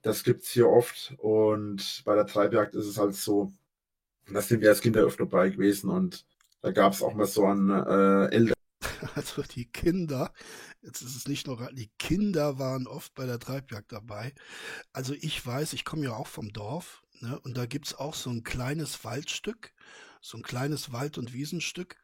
das 0.03 0.23
gibt's 0.23 0.51
hier 0.51 0.69
oft 0.69 1.15
und 1.19 2.03
bei 2.05 2.15
der 2.15 2.27
Treibjagd 2.27 2.75
ist 2.75 2.87
es 2.87 2.99
halt 2.99 3.15
so, 3.15 3.53
da 4.33 4.43
sind 4.43 4.61
wir 4.61 4.71
als 4.71 4.81
Kinder 4.81 5.03
öfter 5.03 5.27
bei 5.27 5.51
gewesen 5.51 5.91
und 5.91 6.27
Da 6.61 6.73
gab 6.73 6.93
es 6.93 7.03
auch 7.03 7.15
mal 7.15 7.27
so 7.27 7.47
einen 7.47 7.71
äh, 7.71 8.35
Eltern. 8.35 8.55
Also 9.15 9.43
die 9.43 9.67
Kinder, 9.67 10.33
jetzt 10.83 11.03
ist 11.03 11.17
es 11.17 11.29
nicht 11.29 11.47
nur, 11.47 11.71
die 11.73 11.91
Kinder 11.99 12.59
waren 12.59 12.87
oft 12.87 13.15
bei 13.15 13.27
der 13.27 13.39
Treibjagd 13.39 13.93
dabei. 13.93 14.33
Also 14.93 15.15
ich 15.15 15.45
weiß, 15.45 15.73
ich 15.73 15.85
komme 15.85 16.05
ja 16.05 16.15
auch 16.15 16.27
vom 16.27 16.53
Dorf, 16.53 17.03
ne, 17.21 17.39
und 17.41 17.57
da 17.57 17.67
gibt's 17.67 17.95
auch 17.95 18.15
so 18.15 18.31
ein 18.31 18.43
kleines 18.43 19.05
Waldstück, 19.05 19.73
so 20.21 20.37
ein 20.37 20.43
kleines 20.43 20.93
Wald- 20.93 21.19
und 21.19 21.33
Wiesenstück. 21.33 22.01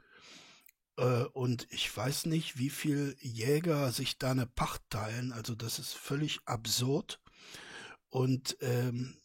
Äh, 0.96 1.24
und 1.32 1.66
ich 1.70 1.94
weiß 1.96 2.26
nicht, 2.26 2.58
wie 2.58 2.70
viel 2.70 3.16
Jäger 3.20 3.90
sich 3.92 4.18
da 4.18 4.30
eine 4.30 4.46
Pacht 4.46 4.82
teilen. 4.90 5.32
Also 5.32 5.54
das 5.54 5.78
ist 5.78 5.94
völlig 5.94 6.40
absurd. 6.44 7.20
Und 8.08 8.56
ähm, 8.60 9.16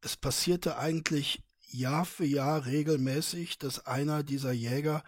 es 0.00 0.16
passierte 0.16 0.78
eigentlich 0.78 1.42
Jahr 1.70 2.04
für 2.04 2.24
Jahr 2.24 2.66
regelmäßig, 2.66 3.58
dass 3.58 3.86
einer 3.86 4.22
dieser 4.22 4.52
Jäger 4.52 5.02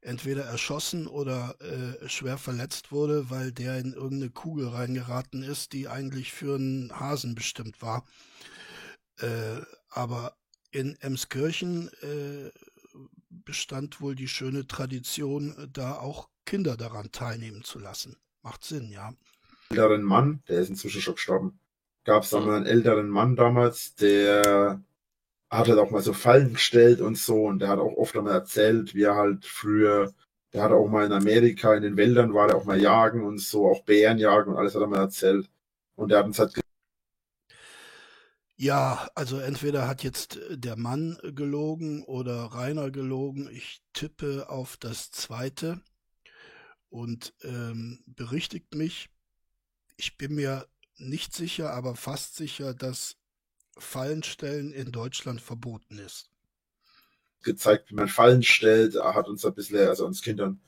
entweder 0.00 0.44
erschossen 0.44 1.06
oder 1.06 1.56
äh, 1.60 2.08
schwer 2.08 2.38
verletzt 2.38 2.92
wurde, 2.92 3.28
weil 3.30 3.50
der 3.50 3.78
in 3.78 3.92
irgendeine 3.92 4.30
Kugel 4.30 4.68
reingeraten 4.68 5.42
ist, 5.42 5.72
die 5.72 5.88
eigentlich 5.88 6.32
für 6.32 6.54
einen 6.54 6.98
Hasen 6.98 7.34
bestimmt 7.34 7.82
war. 7.82 8.04
Äh, 9.18 9.62
aber 9.88 10.36
in 10.70 10.94
Emskirchen 11.00 11.88
äh, 12.02 12.50
bestand 13.28 14.00
wohl 14.00 14.14
die 14.14 14.28
schöne 14.28 14.66
Tradition, 14.66 15.68
da 15.72 15.94
auch 15.94 16.28
Kinder 16.44 16.76
daran 16.76 17.10
teilnehmen 17.10 17.64
zu 17.64 17.78
lassen. 17.78 18.16
Macht 18.42 18.64
Sinn, 18.64 18.90
ja. 18.90 19.12
älteren 19.70 20.02
Mann, 20.02 20.42
der 20.48 20.60
ist 20.60 20.68
inzwischen 20.68 21.00
schon 21.00 21.14
gestorben. 21.14 21.58
Gab 22.04 22.22
es 22.22 22.30
mal 22.30 22.48
einen 22.48 22.66
älteren 22.66 23.08
Mann 23.08 23.34
damals, 23.34 23.96
der 23.96 24.80
hat 25.50 25.68
halt 25.68 25.78
auch 25.78 25.90
mal 25.90 26.02
so 26.02 26.12
Fallen 26.12 26.54
gestellt 26.54 27.00
und 27.00 27.16
so 27.18 27.44
und 27.46 27.60
der 27.60 27.68
hat 27.68 27.78
auch 27.78 27.96
oft 27.96 28.16
einmal 28.16 28.34
erzählt, 28.34 28.94
wie 28.94 29.02
er 29.04 29.16
halt 29.16 29.44
früher, 29.46 30.12
der 30.52 30.62
hat 30.62 30.72
auch 30.72 30.88
mal 30.88 31.06
in 31.06 31.12
Amerika 31.12 31.74
in 31.74 31.82
den 31.82 31.96
Wäldern 31.96 32.34
war 32.34 32.48
der 32.48 32.56
auch 32.56 32.64
mal 32.64 32.80
jagen 32.80 33.24
und 33.24 33.38
so, 33.40 33.68
auch 33.68 33.84
Bären 33.84 34.18
jagen 34.18 34.52
und 34.52 34.58
alles 34.58 34.74
hat 34.74 34.82
er 34.82 34.88
mal 34.88 35.00
erzählt. 35.00 35.48
Und 35.96 36.10
der 36.10 36.18
hat 36.18 36.26
uns 36.26 36.38
halt 36.38 36.52
Ja, 38.58 39.10
also 39.14 39.38
entweder 39.38 39.86
hat 39.86 40.02
jetzt 40.02 40.36
äh, 40.36 40.56
der 40.58 40.76
Mann 40.76 41.18
gelogen 41.34 42.02
oder 42.04 42.44
Rainer 42.46 42.90
gelogen. 42.90 43.48
Ich 43.50 43.82
tippe 43.92 44.48
auf 44.48 44.76
das 44.78 45.10
zweite 45.10 45.80
und 46.88 47.34
ähm, 47.42 48.02
berichtigt 48.06 48.74
mich. 48.74 49.10
Ich 49.96 50.16
bin 50.16 50.34
mir 50.34 50.66
nicht 50.96 51.34
sicher, 51.34 51.72
aber 51.72 51.96
fast 51.96 52.36
sicher, 52.36 52.72
dass 52.74 53.16
Fallenstellen 53.78 54.72
in 54.72 54.92
Deutschland 54.92 55.40
verboten 55.40 55.98
ist. 55.98 56.30
gezeigt, 57.42 57.90
wie 57.90 57.94
man 57.94 58.08
Fallen 58.08 58.42
stellt. 58.42 58.96
Er 58.96 59.14
hat 59.14 59.28
uns 59.28 59.44
ein 59.44 59.54
bisschen, 59.54 59.88
also 59.88 60.06
uns 60.06 60.22
Kindern 60.22 60.60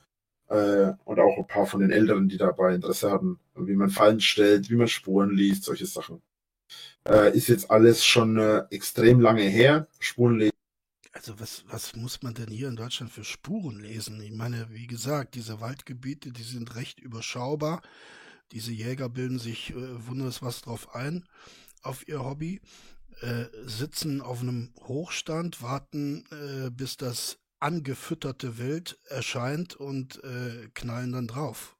äh, 0.47 0.93
und 1.05 1.19
auch 1.19 1.37
ein 1.37 1.47
paar 1.47 1.65
von 1.65 1.81
den 1.81 1.91
Älteren, 1.91 2.29
die 2.29 2.37
dabei 2.37 2.73
Interesse 2.73 3.11
hatten, 3.11 3.39
wie 3.55 3.75
man 3.75 3.89
Fallen 3.89 4.21
stellt, 4.21 4.69
wie 4.69 4.75
man 4.75 4.87
Spuren 4.87 5.31
liest, 5.31 5.63
solche 5.63 5.85
Sachen. 5.85 6.21
Äh, 7.07 7.35
ist 7.35 7.47
jetzt 7.49 7.69
alles 7.71 8.05
schon 8.05 8.37
äh, 8.37 8.63
extrem 8.69 9.19
lange 9.19 9.43
her. 9.43 9.87
Spuren 9.99 10.37
lesen. 10.39 10.53
Also 11.11 11.39
was, 11.39 11.65
was 11.67 11.95
muss 11.95 12.21
man 12.21 12.33
denn 12.33 12.49
hier 12.49 12.69
in 12.69 12.75
Deutschland 12.75 13.11
für 13.11 13.23
Spuren 13.23 13.79
lesen? 13.79 14.21
Ich 14.21 14.31
meine, 14.31 14.67
wie 14.69 14.87
gesagt, 14.87 15.35
diese 15.35 15.59
Waldgebiete, 15.59 16.31
die 16.31 16.43
sind 16.43 16.75
recht 16.75 16.99
überschaubar. 16.99 17.81
Diese 18.51 18.71
Jäger 18.71 19.09
bilden 19.09 19.39
sich 19.39 19.71
äh, 19.71 20.07
wunders 20.07 20.41
was 20.41 20.61
drauf 20.61 20.95
ein 20.95 21.25
auf 21.81 22.07
ihr 22.07 22.23
Hobby, 22.23 22.61
äh, 23.21 23.45
sitzen 23.65 24.21
auf 24.21 24.41
einem 24.41 24.73
Hochstand, 24.87 25.61
warten, 25.61 26.25
äh, 26.31 26.69
bis 26.69 26.97
das 26.97 27.39
angefütterte 27.59 28.57
Wild 28.57 28.97
erscheint 29.07 29.75
und 29.75 30.23
äh, 30.23 30.69
knallen 30.73 31.11
dann 31.11 31.27
drauf. 31.27 31.75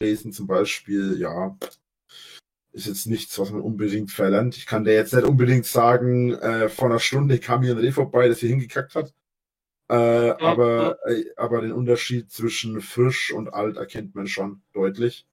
lesen 0.00 0.32
zum 0.32 0.46
Beispiel, 0.46 1.18
ja, 1.18 1.56
ist 2.72 2.86
jetzt 2.86 3.06
nichts, 3.06 3.38
was 3.38 3.50
man 3.50 3.62
unbedingt 3.62 4.10
verlernt. 4.10 4.56
Ich 4.56 4.66
kann 4.66 4.84
dir 4.84 4.92
jetzt 4.94 5.14
nicht 5.14 5.24
unbedingt 5.24 5.66
sagen, 5.66 6.34
äh, 6.34 6.68
vor 6.68 6.88
einer 6.88 7.00
Stunde 7.00 7.38
kam 7.38 7.62
hier 7.62 7.72
ein 7.74 7.78
Reh 7.78 7.92
vorbei, 7.92 8.28
das 8.28 8.38
hier 8.38 8.50
hingekackt 8.50 8.94
hat. 8.94 9.12
Äh, 9.90 9.94
aber, 9.94 10.98
äh, 11.06 11.24
aber 11.36 11.62
den 11.62 11.72
Unterschied 11.72 12.30
zwischen 12.30 12.80
frisch 12.80 13.32
und 13.32 13.54
alt 13.54 13.76
erkennt 13.78 14.14
man 14.14 14.26
schon 14.26 14.62
deutlich. 14.74 15.26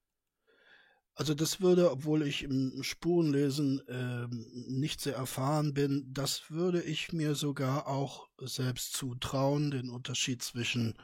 Also 1.18 1.34
das 1.34 1.62
würde, 1.62 1.92
obwohl 1.92 2.24
ich 2.24 2.44
im 2.44 2.84
Spurenlesen 2.84 3.82
ähm, 3.88 4.46
nicht 4.68 5.00
sehr 5.00 5.16
erfahren 5.16 5.74
bin, 5.74 6.06
das 6.14 6.52
würde 6.52 6.82
ich 6.84 7.14
mir 7.14 7.36
sogar 7.36 7.88
auch 7.88 8.28
selbst 8.42 8.94
zutrauen, 8.94 9.72
den 9.72 9.90
Unterschied 9.90 10.44
zwischen 10.44 10.98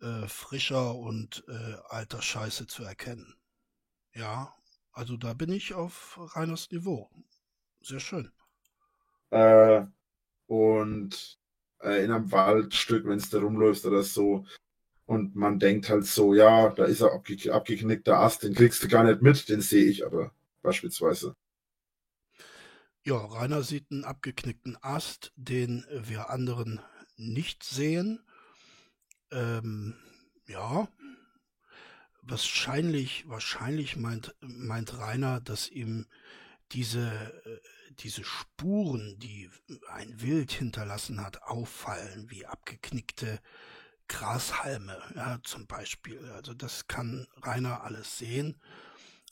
äh, 0.00 0.26
frischer 0.26 0.94
und 0.94 1.44
äh, 1.48 1.76
alter 1.90 2.22
Scheiße 2.22 2.66
zu 2.66 2.82
erkennen. 2.82 3.34
Ja, 4.14 4.54
also 4.92 5.18
da 5.18 5.34
bin 5.34 5.52
ich 5.52 5.74
auf 5.74 6.18
Reiners 6.34 6.70
Niveau. 6.70 7.10
Sehr 7.82 8.00
schön. 8.00 8.32
Äh, 9.28 9.84
und 10.46 11.38
äh, 11.82 12.04
in 12.04 12.10
einem 12.10 12.32
Waldstück, 12.32 13.04
wenn 13.04 13.18
es 13.18 13.28
da 13.28 13.38
rumläuft 13.38 13.84
oder 13.84 14.02
so, 14.02 14.46
und 15.10 15.34
man 15.34 15.58
denkt 15.58 15.90
halt 15.90 16.06
so, 16.06 16.34
ja, 16.34 16.68
da 16.68 16.84
ist 16.84 17.00
er 17.00 17.12
abge 17.12 17.52
abgeknickter 17.52 18.20
Ast, 18.20 18.44
den 18.44 18.54
kriegst 18.54 18.80
du 18.84 18.86
gar 18.86 19.02
nicht 19.02 19.22
mit, 19.22 19.48
den 19.48 19.60
sehe 19.60 19.86
ich 19.86 20.06
aber 20.06 20.32
beispielsweise. 20.62 21.34
Ja, 23.02 23.16
Rainer 23.16 23.64
sieht 23.64 23.90
einen 23.90 24.04
abgeknickten 24.04 24.78
Ast, 24.82 25.32
den 25.34 25.84
wir 25.90 26.30
anderen 26.30 26.78
nicht 27.16 27.64
sehen. 27.64 28.20
Ähm, 29.32 29.96
ja, 30.46 30.86
wahrscheinlich, 32.22 33.28
wahrscheinlich 33.28 33.96
meint, 33.96 34.36
meint 34.40 34.96
Rainer, 34.96 35.40
dass 35.40 35.68
ihm 35.68 36.06
diese, 36.70 37.10
äh, 37.46 37.58
diese 37.98 38.22
Spuren, 38.22 39.18
die 39.18 39.50
ein 39.90 40.20
Wild 40.22 40.52
hinterlassen 40.52 41.20
hat, 41.20 41.42
auffallen, 41.42 42.30
wie 42.30 42.46
abgeknickte 42.46 43.40
Grashalme, 44.10 45.00
ja, 45.14 45.38
zum 45.44 45.66
Beispiel. 45.68 46.18
Also 46.32 46.52
das 46.52 46.88
kann 46.88 47.28
Rainer 47.42 47.84
alles 47.84 48.18
sehen. 48.18 48.60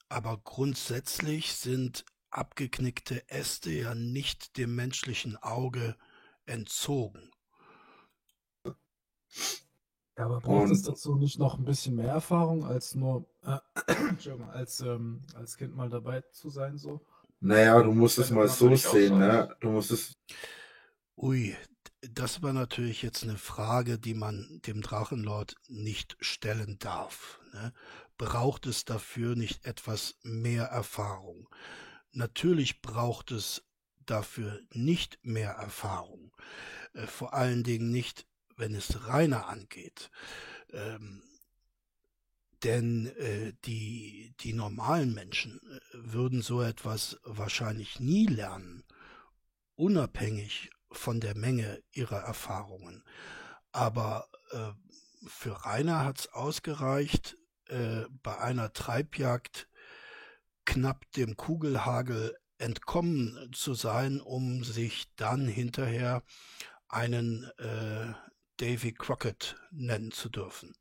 Aber 0.09 0.39
grundsätzlich 0.39 1.53
sind 1.55 2.05
abgeknickte 2.31 3.29
Äste 3.29 3.71
ja 3.71 3.95
nicht 3.95 4.57
dem 4.57 4.77
menschlichen 4.77 5.37
Auge 5.37 5.97
entzogen. 6.47 7.31
Ja, 8.65 10.25
aber 10.25 10.41
braucht 10.41 10.71
es 10.71 10.83
dazu 10.83 11.17
nicht 11.17 11.39
noch 11.39 11.59
ein 11.59 11.65
bisschen 11.65 11.97
mehr 11.97 12.13
Erfahrung, 12.13 12.65
als 12.65 12.95
nur 12.95 13.29
äh, 13.43 13.59
als, 14.53 14.81
ähm, 14.81 15.23
als 15.35 15.57
Kind 15.57 15.75
mal 15.75 15.91
dabei 15.91 16.23
zu 16.33 16.51
sein 16.51 16.79
so? 16.79 17.01
Naja, 17.41 17.83
du 17.83 17.93
musst 17.93 18.19
es 18.19 18.31
mal 18.31 18.49
so 18.49 18.75
sehen, 18.75 19.19
ne? 19.19 19.55
Du 19.61 19.71
musst 19.71 19.91
es, 19.91 20.17
Ui, 21.17 21.57
das 22.01 22.43
war 22.43 22.53
natürlich 22.53 23.03
jetzt 23.03 23.23
eine 23.23 23.39
Frage, 23.39 23.99
die 23.99 24.15
man 24.15 24.61
dem 24.67 24.83
Drachenlord 24.83 25.57
nicht 25.69 26.17
stellen 26.21 26.79
darf. 26.79 27.41
Ne? 27.53 27.73
Braucht 28.17 28.67
es 28.67 28.85
dafür 28.85 29.37
nicht 29.37 29.65
etwas 29.65 30.17
mehr 30.23 30.65
Erfahrung? 30.65 31.49
Natürlich 32.13 32.83
braucht 32.83 33.31
es 33.31 33.65
dafür 34.07 34.61
nicht 34.73 35.19
mehr 35.23 35.53
Erfahrung. 35.53 36.33
Äh, 36.95 37.07
vor 37.07 37.35
allen 37.35 37.63
Dingen 37.63 37.91
nicht, 37.91 38.27
wenn 38.57 38.75
es 38.75 39.07
Rainer 39.07 39.49
angeht. 39.49 40.11
Ähm, 40.73 41.23
denn 42.65 43.07
äh, 43.17 43.53
die, 43.65 44.35
die 44.41 44.53
normalen 44.53 45.15
Menschen 45.15 45.61
äh, 45.61 45.81
würden 45.93 46.43
so 46.43 46.61
etwas 46.63 47.19
wahrscheinlich 47.23 48.01
nie 48.01 48.27
lernen, 48.27 48.83
unabhängig 49.77 50.71
von 50.91 51.21
der 51.21 51.37
Menge 51.37 51.83
ihrer 51.93 52.21
Erfahrungen. 52.21 53.05
Aber 53.73 54.29
äh, 54.51 54.73
für 55.27 55.65
Rainer 55.65 56.05
hat's 56.05 56.29
ausgereicht, 56.29 57.37
äh, 57.67 58.05
bei 58.23 58.39
einer 58.39 58.73
Treibjagd 58.73 59.69
knapp 60.65 61.11
dem 61.13 61.37
Kugelhagel 61.37 62.37
entkommen 62.59 63.51
zu 63.53 63.75
sein, 63.75 64.21
um 64.21 64.65
sich 64.65 65.15
dann 65.17 65.47
hinterher 65.47 66.23
einen 66.89 67.45
äh, 67.59 68.13
Davy 68.59 68.93
Crockett 68.93 69.57
nennen 69.71 70.11
zu 70.11 70.29
dürfen. 70.29 70.75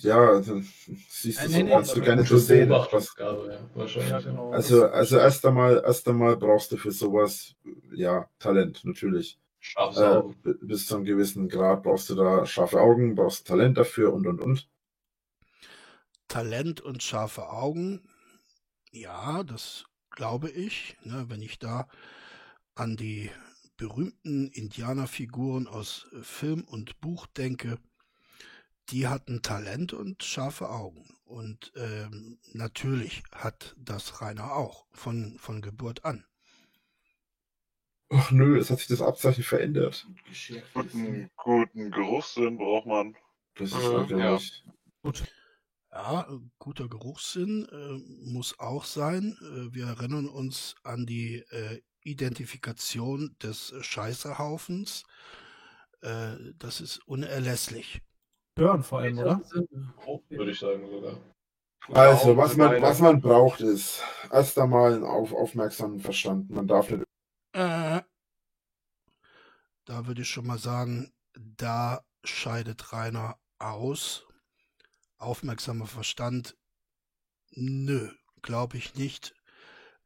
Ja, 0.00 0.18
also, 0.18 0.60
siehst 1.08 1.44
du 1.44 1.48
Nee, 1.48 1.58
so, 1.58 1.64
nee, 1.64 1.70
kannst 1.70 1.94
du 1.96 2.02
so 2.24 2.38
sehen. 2.38 2.68
Was, 2.70 2.88
Beobachtungsgabe, 2.88 3.52
ja, 3.52 3.70
wahrscheinlich. 3.74 4.10
Ja, 4.10 4.18
ja. 4.18 4.24
genau. 4.30 4.50
also, 4.52 4.86
also 4.86 5.16
erst 5.18 5.44
einmal, 5.46 5.82
erst 5.84 6.08
einmal 6.08 6.36
brauchst 6.36 6.72
du 6.72 6.76
für 6.76 6.92
sowas, 6.92 7.54
ja, 7.94 8.28
Talent, 8.38 8.84
natürlich. 8.84 9.38
Scharfes 9.60 9.98
Äh, 9.98 10.02
Auge. 10.02 10.34
b- 10.42 10.54
bis 10.62 10.86
zu 10.86 10.96
einem 10.96 11.04
gewissen 11.04 11.48
Grad 11.48 11.82
brauchst 11.82 12.10
du 12.10 12.14
da 12.14 12.46
scharfe 12.46 12.80
Augen, 12.80 13.14
brauchst 13.14 13.46
Talent 13.46 13.78
dafür 13.78 14.12
und 14.14 14.26
und 14.26 14.40
und. 14.40 14.68
Talent 16.28 16.80
und 16.80 17.02
scharfe 17.02 17.48
Augen, 17.50 18.08
ja, 18.92 19.44
das 19.44 19.86
glaube 20.10 20.50
ich. 20.50 20.96
Ne, 21.04 21.26
wenn 21.28 21.42
ich 21.42 21.58
da 21.58 21.88
an 22.74 22.96
die 22.96 23.30
berühmten 23.76 24.48
Indianerfiguren 24.48 25.68
aus 25.68 26.08
äh, 26.12 26.22
Film 26.22 26.64
und 26.64 27.00
Buch 27.00 27.26
denke, 27.28 27.78
die 28.90 29.06
hatten 29.08 29.42
Talent 29.42 29.92
und 29.92 30.22
scharfe 30.24 30.70
Augen. 30.70 31.16
Und 31.24 31.72
ähm, 31.76 32.38
natürlich 32.52 33.22
hat 33.32 33.74
das 33.78 34.20
Rainer 34.20 34.52
auch 34.54 34.86
von, 34.92 35.38
von 35.38 35.60
Geburt 35.62 36.04
an. 36.04 36.24
Ach 38.10 38.30
nö, 38.32 38.58
es 38.58 38.70
hat 38.70 38.78
sich 38.78 38.88
das 38.88 39.00
Abzeichen 39.02 39.44
verändert. 39.44 40.06
Guten, 40.74 41.30
guten 41.36 41.90
Geruchssinn 41.90 42.56
braucht 42.58 42.86
man. 42.86 43.16
Das 43.54 43.70
ist 43.70 43.74
Mhm, 43.74 43.90
ärgerlich. 43.90 44.64
Gut. 45.02 45.24
Ja, 45.90 46.28
äh, 46.30 46.38
guter 46.58 46.88
Geruchssinn 46.88 47.66
äh, 47.70 48.28
muss 48.30 48.58
auch 48.58 48.84
sein. 48.84 49.36
Äh, 49.40 49.74
wir 49.74 49.86
erinnern 49.86 50.28
uns 50.28 50.74
an 50.82 51.06
die 51.06 51.36
äh, 51.50 51.80
Identifikation 52.02 53.36
des 53.42 53.74
Scheißerhaufens. 53.80 55.04
Äh, 56.02 56.36
das 56.58 56.80
ist 56.80 56.98
unerlässlich. 57.06 58.02
Hören 58.58 58.82
vor 58.82 59.00
allem, 59.00 59.18
oder? 59.18 59.40
Würde 60.30 60.50
ich 60.50 60.58
sagen 60.58 60.88
sogar. 60.88 61.18
Also, 61.92 62.36
was 62.36 62.56
man, 62.56 62.82
was 62.82 63.00
man 63.00 63.20
braucht, 63.20 63.60
ist 63.60 64.02
erst 64.32 64.58
einmal 64.58 64.94
einen 64.94 65.04
auf, 65.04 65.32
aufmerksamen 65.32 66.00
Verstand. 66.00 66.50
Man 66.50 66.66
darf 66.66 66.90
nicht. 66.90 67.04
Äh, 67.52 68.00
da 69.84 70.06
würde 70.06 70.22
ich 70.22 70.28
schon 70.28 70.46
mal 70.46 70.58
sagen, 70.58 71.12
da 71.34 72.04
scheidet 72.24 72.92
Rainer 72.92 73.38
aus. 73.58 74.26
Aufmerksamer 75.18 75.86
Verstand, 75.86 76.56
nö, 77.50 78.10
glaube 78.42 78.76
ich 78.76 78.96
nicht, 78.96 79.34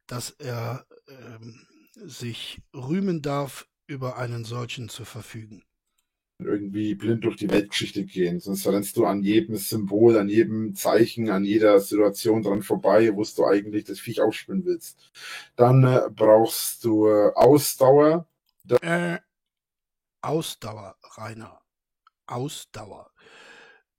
dass 0.07 0.29
er 0.31 0.85
ähm, 1.07 1.67
sich 1.95 2.61
rühmen 2.73 3.21
darf, 3.21 3.67
über 3.87 4.17
einen 4.17 4.45
solchen 4.45 4.87
zu 4.87 5.03
verfügen. 5.03 5.63
Irgendwie 6.45 6.95
blind 6.95 7.23
durch 7.23 7.37
die 7.37 7.49
Weltgeschichte 7.49 8.05
gehen. 8.05 8.39
Sonst 8.39 8.67
rennst 8.67 8.97
du 8.97 9.05
an 9.05 9.23
jedem 9.23 9.55
Symbol, 9.55 10.17
an 10.17 10.29
jedem 10.29 10.75
Zeichen, 10.75 11.29
an 11.29 11.43
jeder 11.43 11.79
Situation 11.79 12.43
dran 12.43 12.61
vorbei, 12.61 13.15
wo 13.15 13.23
du 13.23 13.45
eigentlich 13.45 13.85
das 13.85 13.99
Viech 13.99 14.21
aufspielen 14.21 14.65
willst. 14.65 15.11
Dann 15.55 15.83
äh, 15.83 16.01
brauchst 16.13 16.83
du 16.83 17.07
äh, 17.07 17.31
Ausdauer. 17.35 18.27
Äh, 18.81 19.19
Ausdauer, 20.21 20.95
Rainer. 21.17 21.61
Ausdauer. 22.27 23.11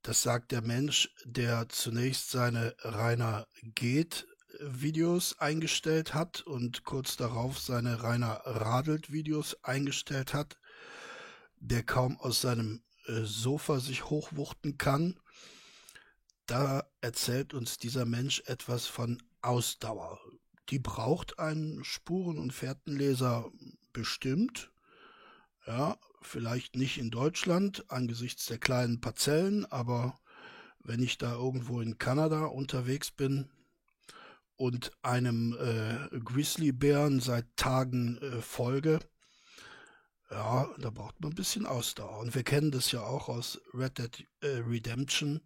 Das 0.01 0.21
sagt 0.21 0.51
der 0.51 0.61
Mensch, 0.61 1.13
der 1.25 1.69
zunächst 1.69 2.31
seine 2.31 2.75
Rainer 2.83 3.47
geht 3.63 4.27
Videos 4.59 5.39
eingestellt 5.39 6.13
hat 6.13 6.41
und 6.41 6.83
kurz 6.83 7.17
darauf 7.17 7.59
seine 7.59 8.03
Rainer 8.03 8.41
Radelt 8.45 9.11
Videos 9.11 9.57
eingestellt 9.63 10.33
hat, 10.33 10.57
der 11.63 11.83
kaum 11.83 12.19
aus 12.19 12.41
seinem 12.41 12.83
äh, 13.07 13.21
Sofa 13.23 13.79
sich 13.79 14.09
hochwuchten 14.09 14.77
kann. 14.77 15.19
Da 16.45 16.83
erzählt 16.99 17.53
uns 17.53 17.77
dieser 17.77 18.05
Mensch 18.05 18.43
etwas 18.45 18.85
von 18.85 19.23
Ausdauer. 19.41 20.19
Die 20.69 20.79
braucht 20.79 21.39
ein 21.39 21.79
Spuren- 21.83 22.37
und 22.37 22.51
Fährtenleser 22.51 23.49
bestimmt. 23.93 24.71
Ja, 25.65 25.97
vielleicht 26.21 26.75
nicht 26.75 26.97
in 26.97 27.09
Deutschland 27.09 27.89
angesichts 27.89 28.45
der 28.47 28.57
kleinen 28.57 28.99
Parzellen, 28.99 29.65
aber 29.65 30.19
wenn 30.79 31.01
ich 31.01 31.17
da 31.17 31.33
irgendwo 31.33 31.79
in 31.79 31.97
Kanada 31.97 32.45
unterwegs 32.45 33.11
bin 33.11 33.49
und 34.57 34.91
einem 35.01 35.57
äh, 35.57 36.19
Grizzlybären 36.19 37.21
seit 37.21 37.45
Tagen 37.55 38.17
äh, 38.17 38.41
folge, 38.41 38.99
ja, 40.33 40.67
da 40.79 40.89
braucht 40.89 41.21
man 41.21 41.31
ein 41.31 41.35
bisschen 41.35 41.65
Ausdauer. 41.65 42.19
Und 42.19 42.33
wir 42.33 42.43
kennen 42.43 42.71
das 42.71 42.91
ja 42.91 43.01
auch 43.01 43.29
aus 43.29 43.61
Red 43.73 43.99
Dead 43.99 44.27
äh, 44.41 44.47
Redemption, 44.67 45.41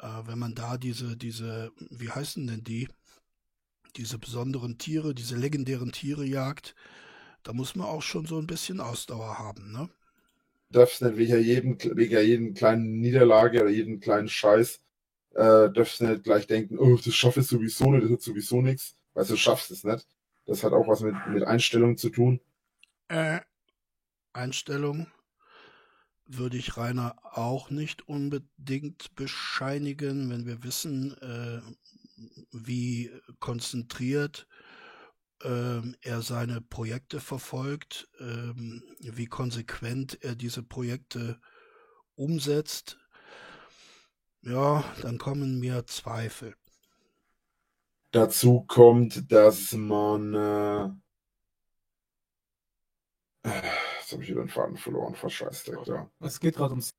äh, 0.00 0.06
wenn 0.26 0.38
man 0.38 0.54
da 0.54 0.76
diese, 0.76 1.16
diese, 1.16 1.70
wie 1.90 2.10
heißen 2.10 2.46
denn 2.46 2.64
die, 2.64 2.88
diese 3.96 4.18
besonderen 4.18 4.78
Tiere, 4.78 5.14
diese 5.14 5.36
legendären 5.36 5.92
Tiere 5.92 6.24
jagt, 6.24 6.74
da 7.44 7.52
muss 7.52 7.76
man 7.76 7.86
auch 7.86 8.02
schon 8.02 8.26
so 8.26 8.38
ein 8.38 8.46
bisschen 8.46 8.80
Ausdauer 8.80 9.38
haben, 9.38 9.72
ne? 9.72 9.88
darfst 10.70 11.02
nicht 11.02 11.16
wegen 11.16 11.42
jedem, 11.42 11.78
wegen 11.96 12.20
jeden 12.20 12.54
kleinen 12.54 13.00
Niederlage 13.00 13.60
oder 13.60 13.70
jeden 13.70 14.00
kleinen 14.00 14.28
Scheiß, 14.28 14.80
äh, 15.34 15.70
darfst 15.70 16.00
nicht 16.00 16.24
gleich 16.24 16.46
denken, 16.46 16.78
oh, 16.78 16.96
das 16.96 17.14
schaffe 17.14 17.40
ich 17.40 17.46
sowieso 17.46 17.90
nicht, 17.90 18.04
das 18.04 18.10
wird 18.10 18.22
sowieso 18.22 18.60
nichts, 18.60 18.96
weil 19.14 19.24
du 19.24 19.36
schaffst 19.36 19.70
es 19.70 19.84
nicht. 19.84 20.06
Das 20.46 20.64
hat 20.64 20.72
auch 20.72 20.88
was 20.88 21.00
mit, 21.00 21.14
mit 21.28 21.44
Einstellung 21.44 21.96
zu 21.96 22.10
tun. 22.10 22.40
Äh, 23.08 23.40
Einstellung 24.32 25.06
würde 26.26 26.56
ich 26.56 26.76
Rainer 26.76 27.16
auch 27.22 27.70
nicht 27.70 28.08
unbedingt 28.08 29.14
bescheinigen, 29.16 30.30
wenn 30.30 30.46
wir 30.46 30.62
wissen, 30.62 31.16
äh, 31.18 31.60
wie 32.52 33.10
konzentriert 33.40 34.46
ähm, 35.42 35.96
er 36.02 36.22
seine 36.22 36.60
Projekte 36.60 37.20
verfolgt, 37.20 38.08
ähm, 38.20 38.82
wie 39.00 39.26
konsequent 39.26 40.22
er 40.22 40.36
diese 40.36 40.62
Projekte 40.62 41.40
umsetzt. 42.14 42.98
Ja, 44.42 44.84
dann 45.02 45.18
kommen 45.18 45.58
mir 45.58 45.86
Zweifel. 45.86 46.54
Dazu 48.12 48.64
kommt, 48.66 49.30
dass 49.32 49.72
man. 49.72 51.02
Jetzt 54.10 54.14
habe 54.16 54.24
ich 54.24 54.30
wieder 54.30 54.42
den 54.42 54.48
Faden 54.48 54.76
verloren, 54.76 55.14
verscheißt 55.14 55.68
da. 55.86 56.10
Es 56.18 56.40
geht 56.40 56.56
gerade 56.56 56.72
ums. 56.72 56.96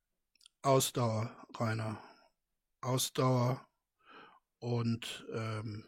Ausdauer, 0.62 1.30
Rainer. 1.60 2.02
Ausdauer 2.80 3.60
und 4.60 5.28
ähm, 5.34 5.84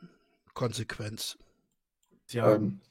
Konsequenz. 0.53 1.37
Ja, 2.29 2.55
Ähm, 2.55 2.81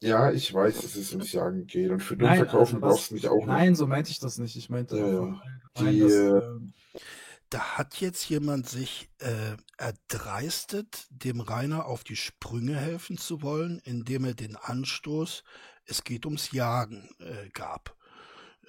ja, 0.00 0.32
ich 0.32 0.52
weiß, 0.52 0.80
dass 0.80 0.96
es 0.96 1.12
ums 1.12 1.30
Jagen 1.30 1.66
geht. 1.68 1.90
Und 1.92 2.00
für 2.00 2.16
Nein, 2.16 2.38
Dummverkaufen 2.40 2.76
also 2.82 2.86
das- 2.88 2.96
brauchst 2.96 3.10
du 3.10 3.14
mich 3.14 3.28
auch 3.28 3.46
Nein, 3.46 3.76
so 3.76 3.86
meinte 3.86 4.10
ich 4.10 4.18
das 4.18 4.38
nicht. 4.38 4.56
Ich 4.56 4.68
meinte 4.70 4.98
Ja, 4.98 5.06
ja. 5.06 5.42
Die, 5.78 6.00
dass, 6.00 6.12
äh, 6.12 6.38
ähm, 6.38 6.72
Da 7.50 7.60
hat 7.78 8.00
jetzt 8.00 8.28
jemand 8.28 8.68
sich 8.68 9.08
äh, 9.18 9.56
erdreistet, 9.78 11.06
dem 11.10 11.40
Rainer 11.40 11.86
auf 11.86 12.02
die 12.02 12.16
Sprünge 12.16 12.74
helfen 12.76 13.18
zu 13.18 13.40
wollen, 13.42 13.78
indem 13.84 14.24
er 14.24 14.34
den 14.34 14.56
Anstoß, 14.56 15.44
es 15.84 16.04
geht 16.04 16.26
ums 16.26 16.52
Jagen, 16.52 17.08
äh, 17.18 17.48
gab. 17.50 17.96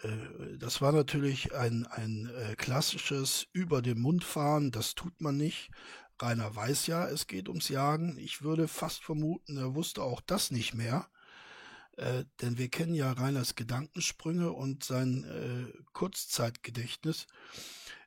Äh, 0.04 0.58
das 0.58 0.82
war 0.82 0.92
natürlich 0.92 1.54
ein, 1.54 1.86
ein 1.88 2.30
äh, 2.30 2.56
klassisches 2.56 3.48
Über 3.54 3.82
den 3.82 4.00
Mund 4.00 4.24
fahren, 4.24 4.72
das 4.72 4.96
tut 4.96 5.22
man 5.22 5.38
nicht. 5.38 5.72
Rainer 6.20 6.56
weiß 6.56 6.88
ja, 6.88 7.08
es 7.08 7.28
geht 7.28 7.50
ums 7.50 7.70
Jagen. 7.70 8.18
Ich 8.20 8.44
würde 8.44 8.68
fast 8.68 9.04
vermuten, 9.04 9.58
er 9.58 9.74
wusste 9.74 10.04
auch 10.04 10.22
das 10.22 10.52
nicht 10.52 10.74
mehr. 10.74 11.08
Äh, 11.98 12.26
denn 12.42 12.58
wir 12.58 12.70
kennen 12.70 12.94
ja 12.94 13.12
Rainers 13.12 13.56
Gedankensprünge 13.56 14.52
und 14.52 14.84
sein 14.84 15.74
Kurzzeitgedächtnis. 15.94 17.28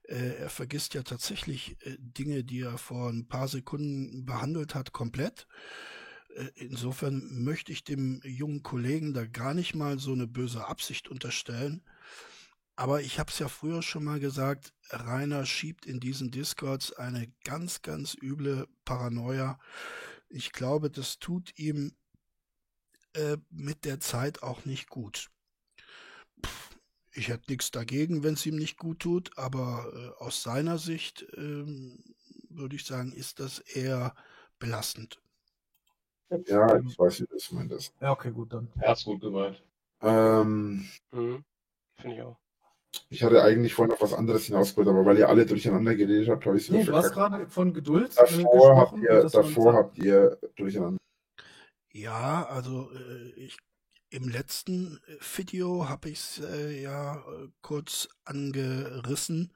Er 0.06 0.50
vergisst 0.50 0.92
ja 0.92 1.02
tatsächlich 1.02 1.78
Dinge, 1.98 2.44
die 2.44 2.60
er 2.60 2.76
vor 2.76 3.08
ein 3.08 3.26
paar 3.26 3.48
Sekunden 3.48 4.26
behandelt 4.26 4.74
hat, 4.74 4.92
komplett. 4.92 5.46
Äh, 6.34 6.50
insofern 6.56 7.44
möchte 7.44 7.72
ich 7.72 7.84
dem 7.84 8.20
jungen 8.24 8.62
Kollegen 8.62 9.14
da 9.14 9.24
gar 9.26 9.54
nicht 9.54 9.74
mal 9.74 9.98
so 9.98 10.12
eine 10.12 10.26
böse 10.26 10.66
Absicht 10.66 11.08
unterstellen. 11.08 11.82
Aber 12.76 13.02
ich 13.02 13.20
habe 13.20 13.30
es 13.30 13.38
ja 13.38 13.48
früher 13.48 13.82
schon 13.82 14.02
mal 14.04 14.18
gesagt, 14.18 14.74
Rainer 14.90 15.46
schiebt 15.46 15.86
in 15.86 16.00
diesen 16.00 16.32
Discords 16.32 16.92
eine 16.92 17.32
ganz, 17.44 17.82
ganz 17.82 18.16
üble 18.20 18.66
Paranoia. 18.84 19.60
Ich 20.28 20.50
glaube, 20.52 20.90
das 20.90 21.20
tut 21.20 21.56
ihm 21.56 21.94
äh, 23.14 23.36
mit 23.50 23.84
der 23.84 24.00
Zeit 24.00 24.42
auch 24.42 24.64
nicht 24.64 24.88
gut. 24.88 25.30
Pff, 26.44 26.70
ich 27.12 27.28
hätte 27.28 27.52
nichts 27.52 27.70
dagegen, 27.70 28.24
wenn 28.24 28.34
es 28.34 28.44
ihm 28.44 28.56
nicht 28.56 28.76
gut 28.76 28.98
tut, 28.98 29.38
aber 29.38 29.92
äh, 29.94 30.22
aus 30.22 30.42
seiner 30.42 30.78
Sicht 30.78 31.24
ähm, 31.36 32.02
würde 32.48 32.74
ich 32.74 32.84
sagen, 32.84 33.12
ist 33.12 33.38
das 33.38 33.60
eher 33.60 34.16
belastend. 34.58 35.20
Ja, 36.46 36.78
ich 36.80 36.98
weiß, 36.98 37.20
wie 37.22 37.26
das 37.30 37.50
meint 37.52 37.72
ist. 37.72 37.92
ja, 38.00 38.10
okay, 38.12 38.30
gut 38.32 38.52
dann. 38.52 38.68
Herz 38.78 39.04
gut 39.04 39.20
gemeint. 39.20 39.62
Ähm, 40.02 40.86
Mhm. 41.12 41.44
Finde 41.96 42.16
ich 42.16 42.22
auch. 42.22 42.36
ich 43.08 43.22
hatte 43.24 43.42
eigentlich 43.42 43.74
vorhin 43.74 43.92
auf 43.92 44.02
was 44.02 44.12
anderes 44.12 44.44
hinausgeholt, 44.46 44.88
aber 44.88 45.04
weil 45.06 45.18
ihr 45.18 45.28
alle 45.28 45.46
durcheinander 45.46 45.94
geredet 45.94 46.28
habt, 46.28 46.44
habe 46.46 46.56
ich 46.56 46.64
es 46.64 46.68
wieder 46.68 46.78
Nee, 46.80 46.84
du 46.86 46.92
verkackt. 46.92 47.14
gerade 47.14 47.48
von 47.48 47.72
Geduld 47.72 48.12
äh, 48.12 48.14
Davor 48.16 48.76
habt 48.76 48.92
gesprochen. 48.94 49.02
ihr, 49.02 49.28
davor 49.30 49.72
habt 49.74 49.98
ihr 49.98 50.38
durcheinander. 50.56 50.98
Ja, 51.92 52.44
also 52.46 52.90
äh, 52.92 53.30
ich 53.36 53.56
im 54.10 54.28
letzten 54.28 54.98
äh, 55.06 55.16
Video 55.36 55.88
habe 55.88 56.08
ich 56.10 56.18
es 56.18 56.40
äh, 56.40 56.82
ja 56.82 57.16
äh, 57.16 57.48
kurz 57.62 58.08
angerissen. 58.24 59.52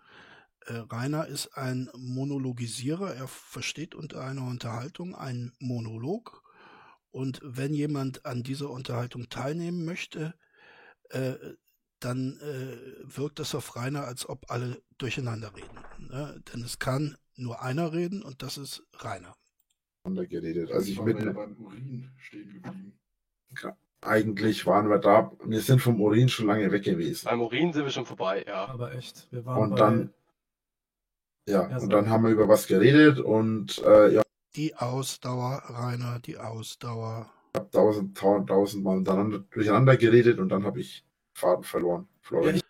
Äh, 0.67 0.75
Rainer 0.91 1.27
ist 1.27 1.57
ein 1.57 1.91
Monologisierer. 1.97 3.15
Er 3.15 3.29
versteht 3.29 3.95
unter 3.95 4.25
einer 4.25 4.43
Unterhaltung 4.47 5.15
einen 5.15 5.53
Monolog 5.61 6.43
Und 7.19 7.41
wenn 7.43 7.75
jemand 7.75 8.25
an 8.25 8.45
dieser 8.45 8.71
Unterhaltung 8.71 9.29
teilnehmen 9.29 9.85
möchte, 9.85 10.35
äh, 11.11 11.35
dann 11.99 12.39
äh, 12.39 13.17
wirkt 13.17 13.41
das 13.41 13.57
auf 13.57 13.75
Rainer, 13.75 14.05
als 14.05 14.29
ob 14.29 14.53
alle 14.53 14.81
durcheinander 14.99 15.51
reden. 15.57 15.79
Ne? 15.99 16.41
Denn 16.53 16.63
es 16.63 16.79
kann 16.79 17.17
nur 17.35 17.61
einer 17.61 17.93
reden 17.93 18.23
und 18.23 18.45
das 18.45 18.57
ist 18.57 18.85
Rainer. 19.01 19.35
geredet. 20.05 20.71
Also 20.71 20.93
ich 20.93 21.03
mitten, 21.03 21.35
beim 21.35 21.57
Urin 21.57 22.09
stehen 22.19 22.53
geblieben. 22.53 22.97
eigentlich 24.01 24.65
waren 24.65 24.89
wir 24.89 24.99
da, 24.99 25.33
wir 25.45 25.61
sind 25.61 25.81
vom 25.81 26.01
Urin 26.01 26.29
schon 26.29 26.47
lange 26.47 26.71
weg 26.71 26.85
gewesen. 26.85 27.25
Beim 27.25 27.41
Urin 27.41 27.73
sind 27.73 27.83
wir 27.83 27.91
schon 27.91 28.07
vorbei, 28.07 28.45
ja. 28.47 28.67
Aber 28.67 28.95
echt, 28.95 29.27
wir 29.33 29.45
waren 29.45 29.61
Und 29.61 29.71
bei, 29.71 29.77
dann, 29.77 30.15
ja, 31.49 31.69
Ja, 31.69 31.79
und 31.79 31.93
dann 31.93 32.11
haben 32.11 32.23
wir 32.23 32.31
über 32.31 32.47
was 32.47 32.69
geredet 32.69 33.19
und 33.19 33.83
äh, 33.85 34.15
ja, 34.15 34.23
Die 34.59 34.75
Ausdauer, 34.75 35.63
Rainer, 35.69 36.19
die 36.19 36.37
Ausdauer. 36.37 37.31
ich 37.55 37.61
habe 37.61 37.71
tausend, 37.71 38.19
tausend, 38.19 38.49
tausendmal 38.49 39.45
durcheinander 39.53 39.97
geredet 39.97 40.41
und 40.41 40.49
dann 40.49 40.65
habe 40.65 40.81
ich 40.81 41.07
Faden 41.33 41.63
verloren. 41.63 42.09
Florian. 42.23 42.61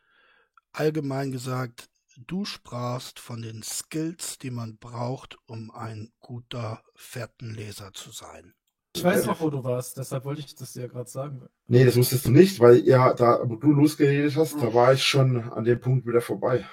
Allgemein 0.72 1.32
gesagt, 1.32 1.88
du 2.26 2.44
sprachst 2.44 3.18
von 3.18 3.40
den 3.40 3.62
Skills, 3.62 4.36
die 4.36 4.50
man 4.50 4.76
braucht, 4.76 5.38
um 5.46 5.70
ein 5.70 6.12
guter 6.20 6.82
Fährtenleser 6.94 7.94
zu 7.94 8.10
sein. 8.10 8.52
ich 8.94 9.02
weiß 9.02 9.24
noch, 9.24 9.40
wo 9.40 9.48
du 9.48 9.64
warst, 9.64 9.96
deshalb 9.96 10.26
wollte 10.26 10.42
ich 10.42 10.54
das 10.54 10.74
dir 10.74 10.82
ja 10.82 10.88
gerade 10.88 11.08
sagen. 11.08 11.48
Nee, 11.68 11.86
das 11.86 11.96
wusstest 11.96 12.26
du 12.26 12.32
nicht, 12.32 12.60
weil 12.60 12.86
ja, 12.86 13.14
da, 13.14 13.40
wo 13.44 13.56
du 13.56 13.72
losgeredet 13.72 14.36
hast, 14.36 14.60
da 14.60 14.74
war 14.74 14.92
ich 14.92 15.04
schon 15.04 15.42
an 15.52 15.64
dem 15.64 15.80
Punkt 15.80 16.06
wieder 16.06 16.20
vorbei. 16.20 16.66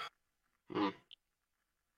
Hm. 0.74 0.92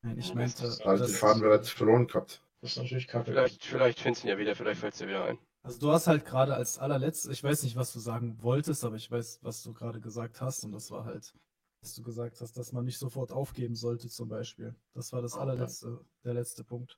Nein, 0.03 0.19
ich 0.19 0.35
meinte, 0.35 0.61
Da 0.61 0.85
habe 0.85 0.99
ich 0.99 1.05
den 1.07 1.15
Faden 1.15 1.41
bereits 1.41 1.71
verloren 1.71 2.05
gehabt. 2.05 2.43
Das 2.67 2.75
ist 2.75 2.83
natürlich 2.83 3.07
kacke. 3.07 3.31
Vielleicht, 3.31 3.63
vielleicht 3.63 3.99
findest 3.99 4.23
du 4.23 4.27
ihn 4.27 4.31
ja 4.31 4.37
wieder, 4.37 4.53
vielleicht 4.55 4.81
fällt 4.81 4.93
es 4.93 4.99
dir 4.99 5.07
wieder 5.07 5.23
ein. 5.23 5.39
Also 5.63 5.79
du 5.79 5.91
hast 5.91 6.07
halt 6.07 6.25
gerade 6.25 6.53
als 6.53 6.77
allerletztes, 6.77 7.31
ich 7.31 7.41
weiß 7.41 7.63
nicht, 7.63 7.77
was 7.77 7.93
du 7.93 7.99
sagen 7.99 8.41
wolltest, 8.41 8.83
aber 8.83 8.97
ich 8.97 9.09
weiß, 9.09 9.39
was 9.41 9.63
du 9.63 9.73
gerade 9.73 10.01
gesagt 10.01 10.41
hast 10.41 10.65
und 10.65 10.73
das 10.73 10.91
war 10.91 11.05
halt, 11.05 11.33
dass 11.81 11.95
du 11.95 12.03
gesagt 12.03 12.41
hast, 12.41 12.57
dass 12.57 12.73
man 12.73 12.83
nicht 12.83 12.97
sofort 12.97 13.31
aufgeben 13.31 13.75
sollte 13.75 14.09
zum 14.09 14.27
Beispiel. 14.27 14.75
Das 14.93 15.13
war 15.13 15.21
das 15.21 15.35
allerletzte, 15.35 16.01
der 16.25 16.33
letzte 16.33 16.65
Punkt. 16.65 16.97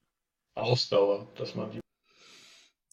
Ausdauer, 0.55 1.28
dass 1.36 1.53
man 1.53 1.70
die. 1.70 1.80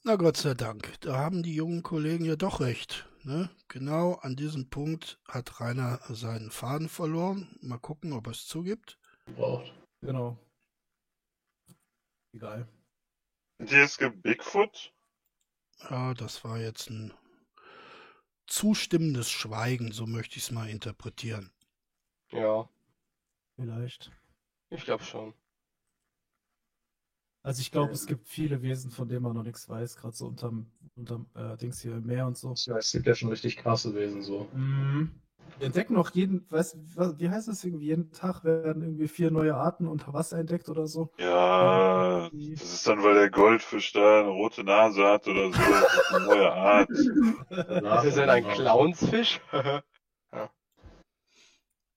Na 0.04 0.16
Gott 0.16 0.36
sei 0.36 0.52
Dank, 0.52 1.00
da 1.00 1.16
haben 1.16 1.42
die 1.42 1.54
jungen 1.54 1.82
Kollegen 1.82 2.26
ja 2.26 2.36
doch 2.36 2.60
recht. 2.60 3.08
Ne? 3.24 3.48
Genau 3.68 4.14
an 4.16 4.36
diesem 4.36 4.68
Punkt 4.68 5.18
hat 5.26 5.60
Rainer 5.60 5.98
seinen 6.10 6.50
Faden 6.50 6.90
verloren. 6.90 7.56
Mal 7.60 7.78
gucken, 7.78 8.12
ob 8.12 8.26
er 8.26 8.32
es 8.32 8.46
zugibt. 8.46 8.98
braucht. 9.34 9.72
Genau. 10.02 10.38
Egal. 12.36 12.68
Gibt 13.58 14.22
Bigfoot. 14.22 14.92
Ja, 15.88 16.12
das 16.12 16.44
war 16.44 16.58
jetzt 16.58 16.90
ein 16.90 17.14
zustimmendes 18.46 19.30
Schweigen, 19.30 19.90
so 19.90 20.06
möchte 20.06 20.36
ich 20.36 20.42
es 20.42 20.50
mal 20.50 20.68
interpretieren. 20.68 21.50
Ja, 22.30 22.68
Vielleicht. 23.54 24.12
ich 24.68 24.84
glaube 24.84 25.02
schon. 25.02 25.32
Also 27.42 27.62
ich 27.62 27.70
glaube, 27.70 27.94
es 27.94 28.06
gibt 28.06 28.28
viele 28.28 28.60
Wesen, 28.60 28.90
von 28.90 29.08
denen 29.08 29.22
man 29.22 29.34
noch 29.34 29.44
nichts 29.44 29.66
weiß, 29.66 29.96
gerade 29.96 30.14
so 30.14 30.26
unterm, 30.26 30.70
unterm 30.94 31.30
äh, 31.34 31.56
Dings 31.56 31.80
hier 31.80 31.94
im 31.94 32.04
Meer 32.04 32.26
und 32.26 32.36
so. 32.36 32.52
Ja, 32.66 32.76
es 32.76 32.92
gibt 32.92 33.06
ja 33.06 33.14
schon 33.14 33.30
richtig 33.30 33.56
krasse 33.56 33.94
Wesen 33.94 34.20
so. 34.20 34.50
Mhm. 34.52 35.22
Wir 35.58 35.66
entdecken 35.66 35.96
auch 35.96 36.10
jeden, 36.10 36.44
weißt 36.50 36.76
wie 37.18 37.30
heißt 37.30 37.48
das 37.48 37.64
irgendwie? 37.64 37.86
Jeden 37.86 38.12
Tag 38.12 38.44
werden 38.44 38.82
irgendwie 38.82 39.08
vier 39.08 39.30
neue 39.30 39.54
Arten 39.54 39.86
unter 39.86 40.12
Wasser 40.12 40.38
entdeckt 40.38 40.68
oder 40.68 40.86
so. 40.86 41.10
Ja, 41.18 42.28
Die- 42.30 42.54
das 42.54 42.74
ist 42.74 42.86
dann, 42.86 43.02
weil 43.02 43.14
der 43.14 43.30
Goldfisch 43.30 43.92
da 43.92 44.20
eine 44.20 44.28
rote 44.28 44.64
Nase 44.64 45.02
hat 45.04 45.26
oder 45.28 45.46
so. 45.52 45.58
Das 45.58 45.94
ist 45.94 46.12
eine 46.12 46.24
neue 46.26 46.52
Art. 46.52 46.90
Ist 46.90 47.10
das 47.50 48.14
denn 48.14 48.30
ein 48.30 48.44
Clownsfisch? 48.48 49.40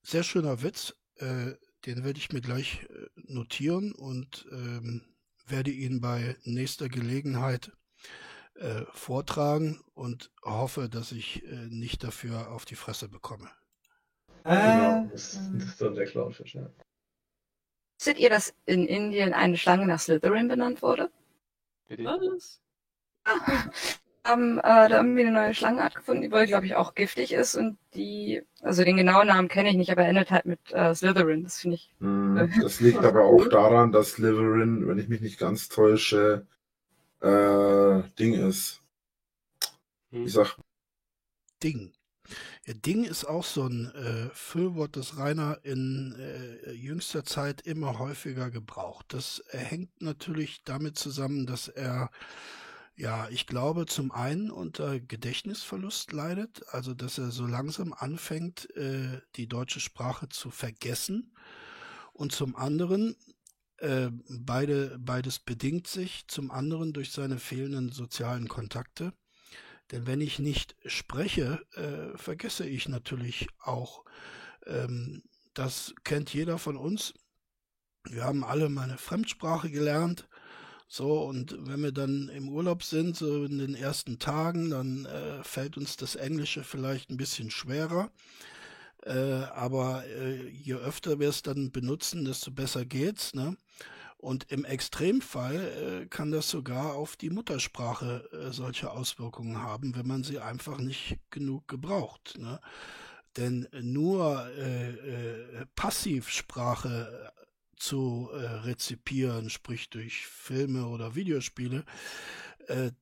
Sehr 0.02 0.24
schöner 0.24 0.64
Witz, 0.64 0.95
äh, 1.18 1.52
den 1.86 2.04
werde 2.04 2.18
ich 2.18 2.32
mir 2.32 2.41
gleich 2.41 2.88
äh, 2.89 3.08
notieren 3.28 3.91
und 3.91 4.47
ähm, 4.52 5.02
werde 5.45 5.72
ihn 5.72 6.00
bei 6.02 6.36
nächster 6.43 6.89
Gelegenheit 6.89 7.72
äh, 8.60 8.86
vortragen 8.93 9.82
und 9.93 10.32
hoffe, 10.43 10.89
dass 10.89 11.12
ich 11.12 11.43
äh, 11.45 11.68
nicht 11.70 12.03
dafür 12.03 12.51
auf 12.51 12.66
die 12.66 12.76
Fresse 12.76 13.07
bekomme. 13.10 13.49
Genau, 14.43 15.07
das, 15.12 15.39
das 15.53 15.64
ist 15.64 15.82
dann 15.82 15.95
der 15.95 16.05
Clownfisch, 16.05 16.55
ja. 16.55 16.70
Wusstet 17.99 18.20
ihr, 18.20 18.30
dass 18.30 18.53
in 18.66 18.86
Indien 18.86 19.34
eine 19.34 19.57
Schlange 19.57 19.86
nach 19.86 19.99
Slytherin 19.99 20.47
benannt 20.47 20.82
wurde? 20.82 21.12
Was? 21.89 22.62
Haben 24.26 24.60
äh, 24.60 24.62
da 24.62 24.97
irgendwie 24.97 25.22
eine 25.22 25.32
neue 25.32 25.53
Schlangenart 25.53 25.95
gefunden, 25.95 26.22
die 26.22 26.32
wohl, 26.32 26.45
glaube 26.45 26.66
ich, 26.66 26.76
auch 26.76 26.93
giftig 26.93 27.34
ist 27.34 27.55
und 27.55 27.78
die, 27.95 28.41
also 28.62 28.84
den 28.84 28.97
genauen 28.97 29.28
Namen 29.28 29.47
kenne 29.47 29.70
ich 29.70 29.76
nicht, 29.76 29.91
aber 29.91 30.03
er 30.03 30.10
endet 30.10 30.32
halt 30.32 30.45
mit 30.45 30.60
äh, 30.72 30.93
Slytherin. 30.93 31.43
Das 31.43 31.60
finde 31.60 31.76
ich. 31.76 31.91
Hm, 31.99 32.51
Das 32.62 32.80
liegt 32.80 33.03
aber 33.03 33.24
auch 33.24 33.47
daran, 33.49 33.91
dass 33.91 34.12
Slytherin, 34.12 34.88
wenn 34.88 34.99
ich 34.99 35.07
mich 35.10 35.22
nicht 35.22 35.39
ganz 35.39 35.70
täusche, 35.70 36.45
äh, 37.22 38.03
Ding 38.17 38.34
ist. 38.34 38.82
Hm. 40.11 40.26
Ich 40.26 40.34
sag, 40.34 40.57
Ding. 41.61 41.93
Ja, 42.65 42.74
Ding 42.74 43.03
ist 43.03 43.26
auch 43.26 43.43
so 43.43 43.65
ein 43.65 43.91
äh, 43.95 44.30
Füllwort, 44.34 44.95
das 44.95 45.17
Rainer 45.17 45.59
in 45.63 46.15
äh, 46.20 46.72
jüngster 46.72 47.24
Zeit 47.24 47.61
immer 47.61 47.99
häufiger 47.99 48.51
gebraucht. 48.51 49.07
Das 49.09 49.43
äh, 49.49 49.57
hängt 49.57 50.01
natürlich 50.01 50.63
damit 50.63 50.97
zusammen, 50.97 51.47
dass 51.47 51.67
er, 51.67 52.11
ja, 52.95 53.28
ich 53.30 53.47
glaube, 53.47 53.86
zum 53.88 54.11
einen 54.11 54.51
unter 54.51 54.99
Gedächtnisverlust 54.99 56.11
leidet, 56.11 56.63
also 56.70 56.93
dass 56.93 57.17
er 57.17 57.32
so 57.32 57.45
langsam 57.47 57.93
anfängt, 57.93 58.70
äh, 58.76 59.22
die 59.36 59.47
deutsche 59.47 59.80
Sprache 59.80 60.30
zu 60.30 60.51
vergessen. 60.51 61.34
Und 62.13 62.34
zum 62.34 62.55
anderen, 62.55 63.15
äh, 63.80 64.09
beide, 64.30 64.97
beides 64.99 65.39
bedingt 65.39 65.88
sich, 65.88 66.27
zum 66.27 66.51
anderen 66.51 66.93
durch 66.93 67.11
seine 67.11 67.39
fehlenden 67.39 67.91
sozialen 67.91 68.47
Kontakte. 68.47 69.13
Denn 69.91 70.05
wenn 70.05 70.21
ich 70.21 70.39
nicht 70.39 70.75
spreche, 70.86 71.65
äh, 71.73 72.17
vergesse 72.17 72.67
ich 72.67 72.88
natürlich 72.88 73.47
auch. 73.59 74.03
Ähm, 74.65 75.23
das 75.53 75.93
kennt 76.03 76.34
jeder 76.34 76.57
von 76.57 76.77
uns. 76.77 77.13
Wir 78.03 78.23
haben 78.23 78.43
alle 78.43 78.69
mal 78.69 78.84
eine 78.84 78.97
Fremdsprache 78.97 79.69
gelernt. 79.69 80.27
So, 80.88 81.21
und 81.23 81.55
wenn 81.67 81.82
wir 81.84 81.91
dann 81.91 82.30
im 82.30 82.49
Urlaub 82.49 82.84
sind, 82.84 83.15
so 83.15 83.45
in 83.45 83.59
den 83.59 83.75
ersten 83.75 84.17
Tagen, 84.17 84.71
dann 84.71 85.05
äh, 85.05 85.43
fällt 85.43 85.77
uns 85.77 85.97
das 85.97 86.15
Englische 86.15 86.63
vielleicht 86.63 87.09
ein 87.11 87.17
bisschen 87.17 87.51
schwerer. 87.51 88.11
Äh, 89.06 89.43
aber 89.54 90.06
äh, 90.08 90.50
je 90.50 90.76
öfter 90.76 91.20
wir 91.20 91.30
es 91.30 91.41
dann 91.41 91.72
benutzen, 91.72 92.26
desto 92.26 92.52
besser 92.52 92.86
geht's. 92.86 93.34
Ne? 93.34 93.56
Und 94.18 94.52
im 94.52 94.66
Extremfall 94.66 96.04
äh, 96.04 96.06
kann 96.08 96.32
das 96.32 96.50
sogar 96.50 96.95
auf 96.95 97.16
die 97.16 97.30
Muttersprache 97.30 98.30
äh, 98.34 98.52
solche 98.52 98.91
Auswirkungen 98.91 99.62
haben, 99.62 99.95
wenn 99.95 100.08
man 100.08 100.24
sie 100.24 100.39
einfach 100.39 100.78
nicht 100.80 101.18
genug 101.30 101.68
gebraucht. 101.70 102.38
Ne? 102.38 102.60
Denn 103.38 103.68
nur 103.82 104.45
äh, 104.58 104.89
äh, 104.89 105.66
Passivsprache 105.76 107.32
zu 107.78 108.30
rezipieren, 108.34 109.50
sprich 109.50 109.89
durch 109.89 110.28
Filme 110.28 110.88
oder 110.88 111.16
Videospiele, 111.16 111.86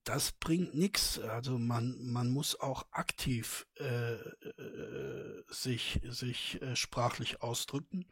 das 0.04 0.34
bringt 0.34 0.76
nichts. 0.76 1.18
Also 1.18 1.58
man, 1.58 1.98
man 2.12 2.30
muss 2.30 2.60
auch 2.60 2.86
aktiv 2.92 3.66
äh, 3.80 4.18
sich, 5.48 6.00
sich 6.10 6.62
äh, 6.62 6.76
sprachlich 6.76 7.42
ausdrücken. 7.42 8.06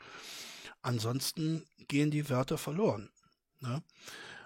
Ansonsten 0.82 1.66
gehen 1.88 2.12
die 2.12 2.30
Wörter 2.30 2.58
verloren. 2.58 3.10
Ne? 3.60 3.82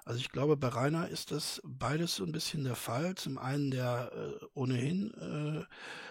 Also 0.05 0.21
ich 0.21 0.31
glaube, 0.31 0.57
bei 0.57 0.69
Rainer 0.69 1.07
ist 1.07 1.31
das 1.31 1.61
beides 1.63 2.15
so 2.15 2.23
ein 2.23 2.31
bisschen 2.31 2.63
der 2.63 2.75
Fall. 2.75 3.13
Zum 3.15 3.37
einen 3.37 3.69
der 3.69 4.11
äh, 4.11 4.45
ohnehin 4.55 5.13
äh, 5.13 5.65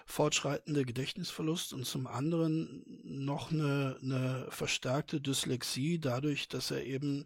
fortschreitende 0.07 0.85
Gedächtnisverlust 0.85 1.73
und 1.73 1.85
zum 1.85 2.07
anderen 2.07 2.85
noch 3.03 3.51
eine, 3.51 3.99
eine 4.01 4.47
verstärkte 4.51 5.21
Dyslexie 5.21 5.99
dadurch, 5.99 6.49
dass 6.49 6.71
er 6.71 6.85
eben 6.85 7.25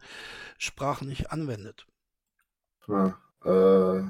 Sprachen 0.56 1.08
nicht 1.08 1.30
anwendet. 1.30 1.86
na, 2.86 3.18
äh, 3.44 4.04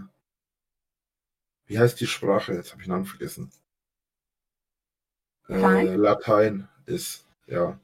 wie 1.66 1.78
heißt 1.78 2.00
die 2.00 2.06
Sprache? 2.06 2.52
Jetzt 2.52 2.72
habe 2.72 2.82
ich 2.82 2.86
den 2.86 2.92
Namen 2.92 3.06
vergessen. 3.06 3.50
Äh, 5.48 5.96
Latein? 5.96 6.68
Ist, 6.86 7.24
ja. 7.46 7.78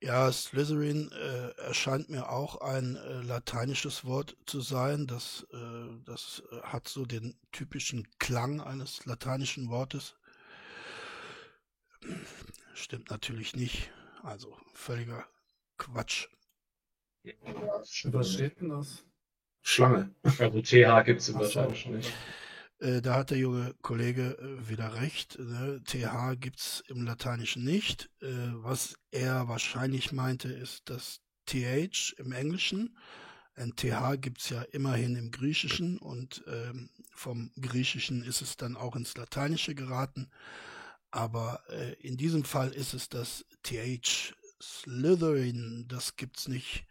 Ja, 0.00 0.30
Slytherin 0.30 1.10
äh, 1.10 1.50
erscheint 1.62 2.10
mir 2.10 2.28
auch 2.28 2.60
ein 2.60 2.96
äh, 2.96 3.22
lateinisches 3.22 4.04
Wort 4.04 4.36
zu 4.44 4.60
sein. 4.60 5.06
Das, 5.06 5.46
äh, 5.52 6.04
das 6.04 6.42
äh, 6.52 6.60
hat 6.62 6.86
so 6.86 7.06
den 7.06 7.38
typischen 7.50 8.06
Klang 8.18 8.60
eines 8.60 9.06
lateinischen 9.06 9.70
Wortes. 9.70 10.14
Stimmt 12.74 13.10
natürlich 13.10 13.56
nicht. 13.56 13.90
Also 14.22 14.56
völliger 14.74 15.26
Quatsch. 15.78 16.28
Was 18.04 18.32
steht 18.32 18.60
denn 18.60 18.68
das? 18.68 19.04
Schlange. 19.62 20.14
Also 20.38 20.60
TH 20.60 21.04
gibt 21.04 21.20
es. 21.20 21.28
Lateinischen 21.32 21.96
nicht. 21.96 22.12
Äh, 22.78 23.00
da 23.00 23.14
hat 23.14 23.30
der 23.30 23.38
junge 23.38 23.74
Kollege 23.82 24.38
äh, 24.38 24.68
wieder 24.68 24.94
recht. 24.94 25.38
Ne? 25.38 25.82
TH 25.84 26.38
gibt's 26.38 26.82
im 26.88 27.02
Lateinischen 27.02 27.64
nicht. 27.64 28.10
Äh, 28.20 28.26
was 28.52 28.96
er 29.10 29.48
wahrscheinlich 29.48 30.12
meinte, 30.12 30.48
ist 30.48 30.90
das 30.90 31.20
TH 31.46 32.14
im 32.18 32.32
Englischen. 32.32 32.96
Ein 33.54 33.74
TH 33.74 34.20
gibt's 34.20 34.50
ja 34.50 34.62
immerhin 34.62 35.16
im 35.16 35.30
Griechischen 35.30 35.98
und 35.98 36.44
ähm, 36.46 36.90
vom 37.14 37.50
Griechischen 37.58 38.22
ist 38.22 38.42
es 38.42 38.58
dann 38.58 38.76
auch 38.76 38.96
ins 38.96 39.16
Lateinische 39.16 39.74
geraten. 39.74 40.28
Aber 41.10 41.62
äh, 41.70 41.94
in 41.94 42.18
diesem 42.18 42.44
Fall 42.44 42.70
ist 42.72 42.92
es 42.92 43.08
das 43.08 43.46
TH 43.62 44.34
Slytherin. 44.60 45.86
Das 45.88 46.16
gibt's 46.16 46.48
nicht 46.48 46.84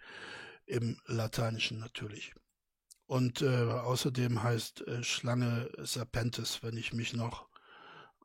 im 0.65 0.99
Lateinischen 1.05 1.77
natürlich. 1.77 2.33
Und 3.07 3.41
äh, 3.43 3.65
außerdem 3.71 4.41
heißt 4.41 4.81
äh, 4.87 5.03
Schlange 5.03 5.69
Serpentis, 5.77 6.63
wenn 6.63 6.75
ich 6.77 6.91
mich 6.93 7.13
noch 7.13 7.47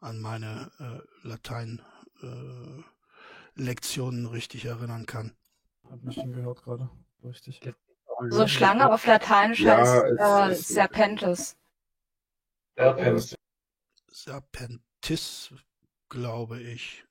an 0.00 0.18
meine 0.20 0.70
äh, 0.78 1.00
Latein-Lektionen 1.28 4.24
richtig 4.26 4.64
erinnern 4.64 5.04
kann. 5.06 5.36
Hab 5.90 6.02
mich 6.02 6.14
schon 6.14 6.32
gehört 6.32 6.62
gerade. 6.62 6.88
Richtig. 7.22 7.60
So 8.30 8.46
Schlange 8.46 8.90
auf 8.92 9.04
Lateinisch 9.06 9.60
Ja, 9.60 9.76
heißt 9.78 10.04
es- 10.04 10.20
äh, 10.20 10.50
es- 10.52 10.68
Serpentis. 10.68 11.56
Serpens. 12.76 13.34
Serpentis, 14.08 15.52
glaube 16.08 16.60
ich. 16.62 17.04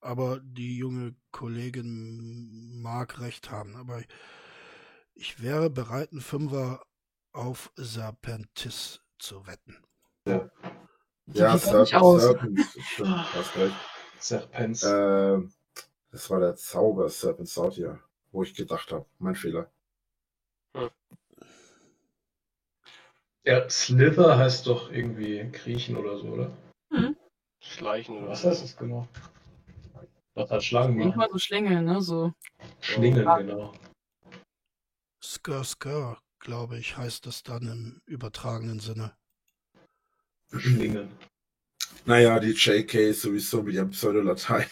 Aber 0.00 0.40
die 0.40 0.76
junge 0.76 1.14
Kollegin 1.32 2.82
mag 2.82 3.18
recht 3.20 3.50
haben. 3.50 3.74
Aber 3.76 4.02
ich 5.14 5.40
wäre 5.42 5.70
bereit, 5.70 6.12
einen 6.12 6.20
Fünfer 6.20 6.84
auf 7.36 7.70
Serpentis 7.76 9.00
zu 9.18 9.46
wetten. 9.46 9.76
Ja, 10.26 10.50
nicht 11.54 11.94
aus. 11.94 12.22
Serpens, 12.22 12.78
stimmt, 12.80 13.34
hast 13.34 13.56
recht. 13.56 13.76
Serpens. 14.18 14.82
Ähm, 14.82 15.52
das 16.10 16.30
war 16.30 16.40
der 16.40 16.56
Zauber 16.56 17.08
Serpent 17.08 17.48
Sautia, 17.48 18.00
wo 18.32 18.42
ich 18.42 18.54
gedacht 18.54 18.90
habe, 18.90 19.06
mein 19.18 19.34
Fehler. 19.34 19.70
Ja, 23.44 23.68
Slither 23.70 24.38
heißt 24.38 24.66
doch 24.66 24.90
irgendwie 24.90 25.48
Kriechen 25.52 25.96
oder 25.96 26.18
so, 26.18 26.28
oder? 26.28 26.50
Schleichen 27.60 28.18
oder 28.18 28.28
Was 28.30 28.44
heißt 28.44 28.62
das 28.64 28.76
genau? 28.76 29.06
Das 30.34 30.50
hat 30.50 30.64
Schlangen 30.64 30.96
Manchmal 30.96 31.28
machen. 31.28 31.32
so 31.32 31.38
Schlängeln, 31.38 31.84
ne? 31.84 32.00
So. 32.00 32.32
Schlingen, 32.80 33.24
genau. 33.24 33.72
Skr 35.22 35.64
Skr, 35.64 36.18
glaube 36.46 36.78
ich, 36.78 36.96
heißt 36.96 37.26
das 37.26 37.42
dann 37.42 37.66
im 37.66 38.00
übertragenen 38.06 38.78
Sinne. 38.78 39.16
Schlingen. 40.56 41.10
Naja, 42.04 42.38
die 42.38 42.52
JK 42.52 43.12
sowieso 43.12 43.64
mit 43.64 43.74
ihrem 43.74 43.90
Pseudolatein. 43.90 44.66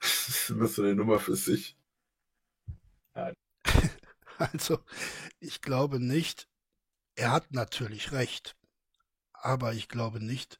Das 0.00 0.28
ist 0.28 0.50
immer 0.50 0.66
so 0.66 0.82
eine 0.82 0.96
Nummer 0.96 1.20
für 1.20 1.36
sich. 1.36 1.76
Also, 4.38 4.78
ich 5.38 5.60
glaube 5.60 6.00
nicht, 6.00 6.48
er 7.14 7.32
hat 7.32 7.52
natürlich 7.52 8.12
recht, 8.12 8.56
aber 9.34 9.74
ich 9.74 9.86
glaube 9.86 10.18
nicht, 10.18 10.58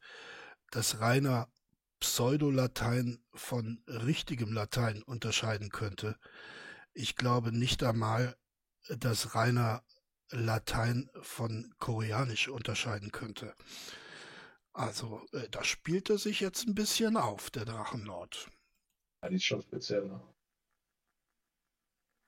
dass 0.69 0.99
Rainer 0.99 1.51
Pseudolatein 1.99 3.23
von 3.33 3.83
richtigem 3.87 4.53
Latein 4.53 5.01
unterscheiden 5.01 5.69
könnte. 5.69 6.15
Ich 6.93 7.15
glaube 7.15 7.51
nicht 7.51 7.81
einmal, 7.81 8.37
dass 8.87 9.33
Rainer 9.33 9.83
Latein 10.31 11.09
von 11.21 11.73
Koreanisch 11.79 12.47
unterscheiden 12.49 13.11
könnte. 13.11 13.53
Also, 14.73 15.25
äh, 15.33 15.49
da 15.49 15.63
spielt 15.63 16.09
er 16.09 16.17
sich 16.17 16.39
jetzt 16.39 16.67
ein 16.67 16.75
bisschen 16.75 17.17
auf, 17.17 17.49
der 17.51 17.65
Drachenlord. 17.65 18.49
Ja, 19.23 19.29
die 19.29 19.35
ist 19.35 19.45
schon 19.45 19.61
speziell. 19.61 20.05
Ne? 20.05 20.21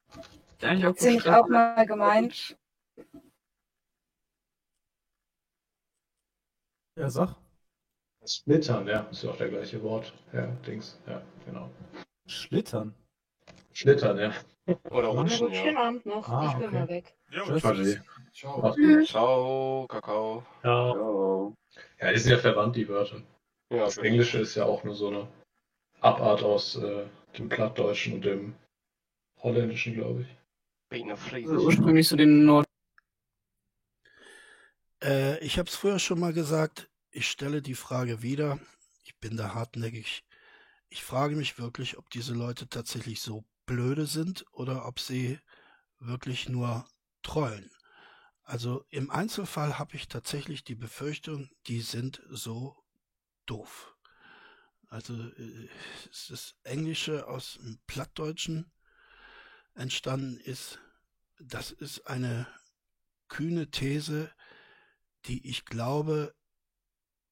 Ist 0.09 0.63
eigentlich 0.63 0.85
auch 0.85 0.89
Hat 0.89 0.99
sie 0.99 1.11
nicht 1.11 1.27
auch 1.27 1.47
mal 1.47 1.85
gemeint, 1.85 2.57
Ja, 6.95 7.09
sag. 7.09 7.35
Splittern, 8.25 8.87
ja, 8.87 9.01
ist 9.09 9.23
ja 9.23 9.31
auch 9.31 9.37
der 9.37 9.49
gleiche 9.49 9.81
Wort. 9.81 10.13
Ja, 10.31 10.45
Dings, 10.65 10.99
ja, 11.07 11.21
genau. 11.45 11.69
Schlittern. 12.27 12.93
Schlittern, 13.73 14.17
ja. 14.17 14.33
Oder 14.91 15.09
rutschen, 15.09 15.53
Schönen 15.53 15.75
ja. 15.75 15.83
Abend 15.83 16.05
noch. 16.05 16.27
Ah, 16.29 16.47
ich 16.51 16.57
bin 16.57 16.67
okay. 16.67 16.79
mal 16.79 16.89
weg. 16.89 17.15
Ja, 17.31 17.59
Tschüss. 17.59 17.99
Ciao. 18.33 18.61
Mach's 18.61 18.77
gut. 18.77 19.07
Ciao, 19.07 19.85
Kakao. 19.87 20.45
Ja. 20.63 21.51
ja, 21.99 22.11
die 22.13 22.19
sind 22.19 22.31
ja 22.31 22.37
verwandt, 22.37 22.75
die 22.75 22.87
Wörter. 22.87 23.21
Ja, 23.69 23.85
Das 23.85 23.97
Englische 23.97 24.39
ist 24.39 24.55
ja 24.55 24.65
auch 24.65 24.83
nur 24.83 24.95
so 24.95 25.07
eine 25.07 25.27
Abart 26.01 26.43
aus 26.43 26.75
äh, 26.75 27.05
dem 27.37 27.49
Plattdeutschen 27.49 28.13
und 28.13 28.25
dem 28.25 28.55
Holländischen, 29.41 29.95
glaube 29.95 30.21
ich. 30.21 30.27
Also 31.33 31.65
ursprünglich 31.65 32.07
so 32.07 32.15
den 32.15 32.45
Nord. 32.45 32.65
Äh, 35.03 35.39
ich 35.39 35.57
habe 35.57 35.67
es 35.67 35.75
früher 35.75 35.99
schon 35.99 36.19
mal 36.19 36.33
gesagt, 36.33 36.89
ich 37.09 37.27
stelle 37.27 37.61
die 37.61 37.75
Frage 37.75 38.21
wieder. 38.21 38.59
Ich 39.03 39.17
bin 39.17 39.35
da 39.35 39.53
hartnäckig. 39.53 40.23
Ich 40.89 41.03
frage 41.03 41.35
mich 41.35 41.57
wirklich, 41.57 41.97
ob 41.97 42.09
diese 42.11 42.33
Leute 42.33 42.69
tatsächlich 42.69 43.21
so 43.21 43.43
blöde 43.65 44.05
sind 44.07 44.45
oder 44.51 44.85
ob 44.85 44.99
sie 44.99 45.39
wirklich 45.99 46.49
nur 46.49 46.87
trollen. 47.21 47.71
Also 48.43 48.85
im 48.89 49.09
Einzelfall 49.09 49.79
habe 49.79 49.95
ich 49.95 50.07
tatsächlich 50.07 50.63
die 50.63 50.75
Befürchtung, 50.75 51.49
die 51.67 51.81
sind 51.81 52.21
so 52.29 52.75
doof. 53.45 53.95
Also 54.87 55.13
äh, 55.15 55.69
es 56.11 56.27
das 56.27 56.55
Englische 56.63 57.27
aus 57.27 57.53
dem 57.55 57.79
Plattdeutschen 57.87 58.71
entstanden 59.73 60.37
ist. 60.37 60.79
Das 61.39 61.71
ist 61.71 62.05
eine 62.07 62.47
kühne 63.27 63.71
These, 63.71 64.31
die 65.25 65.49
ich 65.49 65.65
glaube 65.65 66.35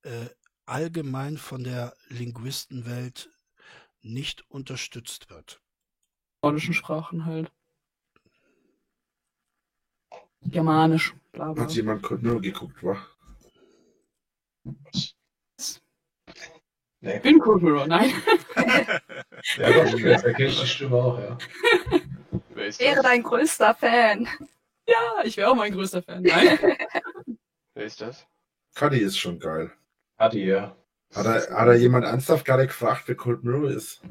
äh, 0.04 0.30
allgemein 0.66 1.38
von 1.38 1.64
der 1.64 1.96
Linguistenwelt 2.08 3.30
nicht 4.02 4.50
unterstützt 4.50 5.30
wird. 5.30 5.62
Nordischen 6.42 6.74
Sprachen 6.74 7.26
halt. 7.26 7.52
Germanisch, 10.44 11.14
bla 11.32 11.54
bla. 11.54 11.64
Hat 11.64 11.72
jemand 11.72 12.24
Mirror 12.24 12.42
geguckt, 12.42 12.84
wa? 12.84 12.98
Nee. 17.04 17.16
Ich 17.16 17.22
bin 17.24 17.40
Cold 17.40 17.64
Mirror, 17.64 17.88
nein. 17.88 18.12
Ja, 19.58 19.72
doch, 19.72 19.98
jetzt 19.98 20.24
erkenne 20.24 20.50
ich 20.50 20.62
die 20.62 20.68
Stimme 20.68 20.98
auch, 20.98 21.20
ja. 21.20 21.36
Wer 22.50 22.68
ist 22.68 22.80
wäre 22.80 22.98
das? 22.98 23.06
dein 23.06 23.24
größter 23.24 23.74
Fan. 23.74 24.28
Ja, 24.86 25.24
ich 25.24 25.36
wäre 25.36 25.50
auch 25.50 25.56
mein 25.56 25.72
größter 25.72 26.04
Fan. 26.04 26.22
Nein. 26.22 26.60
Wer 27.74 27.86
ist 27.86 28.02
das? 28.02 28.28
Cuddy 28.76 29.00
ist 29.00 29.18
schon 29.18 29.40
geil. 29.40 29.72
Adi, 30.18 30.46
ja. 30.46 30.76
Hat 31.16 31.26
er, 31.26 31.58
hat 31.58 31.68
er 31.68 31.76
jemand 31.76 32.06
ernsthaft 32.06 32.46
gerade 32.46 32.68
gefragt, 32.68 33.04
wer 33.08 33.16
Cold 33.16 33.44
Mirror 33.44 33.72
ist? 33.72 34.02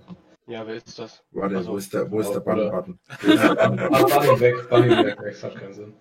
Ja, 0.51 0.67
wer 0.67 0.75
ist 0.75 0.99
das? 0.99 1.23
Warte, 1.31 1.59
Also, 1.59 1.71
wo 1.71 1.77
ist 1.77 1.95
der, 1.95 2.11
wo 2.11 2.19
ist 2.19 2.33
der? 2.33 2.39
Aber 2.39 2.83
Bunny 2.83 2.91
weg, 4.41 4.69
Bunny 4.69 4.91
weg, 4.91 5.17
das 5.23 5.45
hat 5.45 5.55
keinen 5.55 5.73
Sinn. 5.73 5.95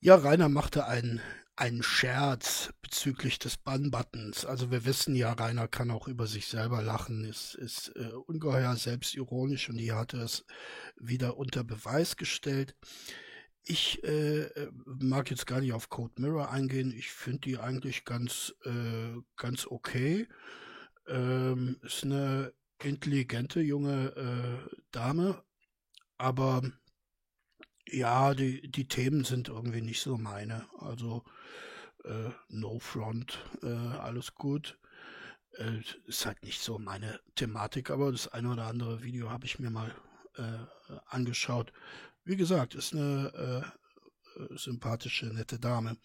Ja, 0.00 0.16
Rainer 0.16 0.48
machte 0.48 0.86
einen, 0.86 1.20
einen 1.54 1.84
Scherz 1.84 2.72
bezüglich 2.82 3.38
des 3.38 3.56
Bun-Buttons. 3.56 4.44
Also 4.44 4.72
wir 4.72 4.84
wissen 4.84 5.14
ja, 5.14 5.32
Rainer 5.32 5.68
kann 5.68 5.92
auch 5.92 6.08
über 6.08 6.26
sich 6.26 6.48
selber 6.48 6.82
lachen, 6.82 7.24
ist, 7.24 7.54
ist 7.54 7.92
äh, 7.94 8.10
ungeheuer 8.26 8.74
selbstironisch 8.74 9.68
und 9.68 9.78
hier 9.78 9.94
hat 9.94 10.14
er 10.14 10.22
es 10.22 10.44
wieder 10.96 11.36
unter 11.36 11.62
Beweis 11.62 12.16
gestellt. 12.16 12.74
Ich 13.62 14.02
äh, 14.02 14.46
äh, 14.46 14.70
mag 14.84 15.30
jetzt 15.30 15.46
gar 15.46 15.60
nicht 15.60 15.74
auf 15.74 15.90
Code 15.90 16.14
Mirror 16.20 16.50
eingehen. 16.50 16.92
Ich 16.92 17.12
finde 17.12 17.40
die 17.40 17.58
eigentlich 17.58 18.04
ganz, 18.04 18.52
äh, 18.64 19.20
ganz 19.36 19.64
okay. 19.64 20.26
Ähm, 21.06 21.76
ist 21.82 22.02
eine 22.02 22.52
intelligente 22.82 23.60
junge 23.60 24.08
äh, 24.16 24.76
Dame, 24.92 25.42
aber 26.16 26.62
ja, 27.90 28.34
die, 28.34 28.70
die 28.70 28.86
Themen 28.88 29.24
sind 29.24 29.48
irgendwie 29.48 29.80
nicht 29.80 30.00
so 30.00 30.18
meine. 30.18 30.66
Also 30.78 31.24
äh, 32.04 32.30
No 32.48 32.78
Front, 32.78 33.38
äh, 33.62 33.66
alles 33.66 34.34
gut. 34.34 34.78
Äh, 35.52 35.80
ist 36.06 36.26
halt 36.26 36.42
nicht 36.42 36.60
so 36.60 36.78
meine 36.78 37.20
Thematik, 37.34 37.90
aber 37.90 38.12
das 38.12 38.28
eine 38.28 38.50
oder 38.50 38.66
andere 38.66 39.02
Video 39.02 39.30
habe 39.30 39.46
ich 39.46 39.58
mir 39.58 39.70
mal 39.70 39.94
äh, 40.36 40.42
angeschaut. 41.06 41.72
Wie 42.24 42.36
gesagt, 42.36 42.74
ist 42.74 42.92
eine 42.92 43.64
äh, 43.64 43.87
sympathische, 44.56 45.26
nette 45.26 45.58
Dame. 45.58 45.96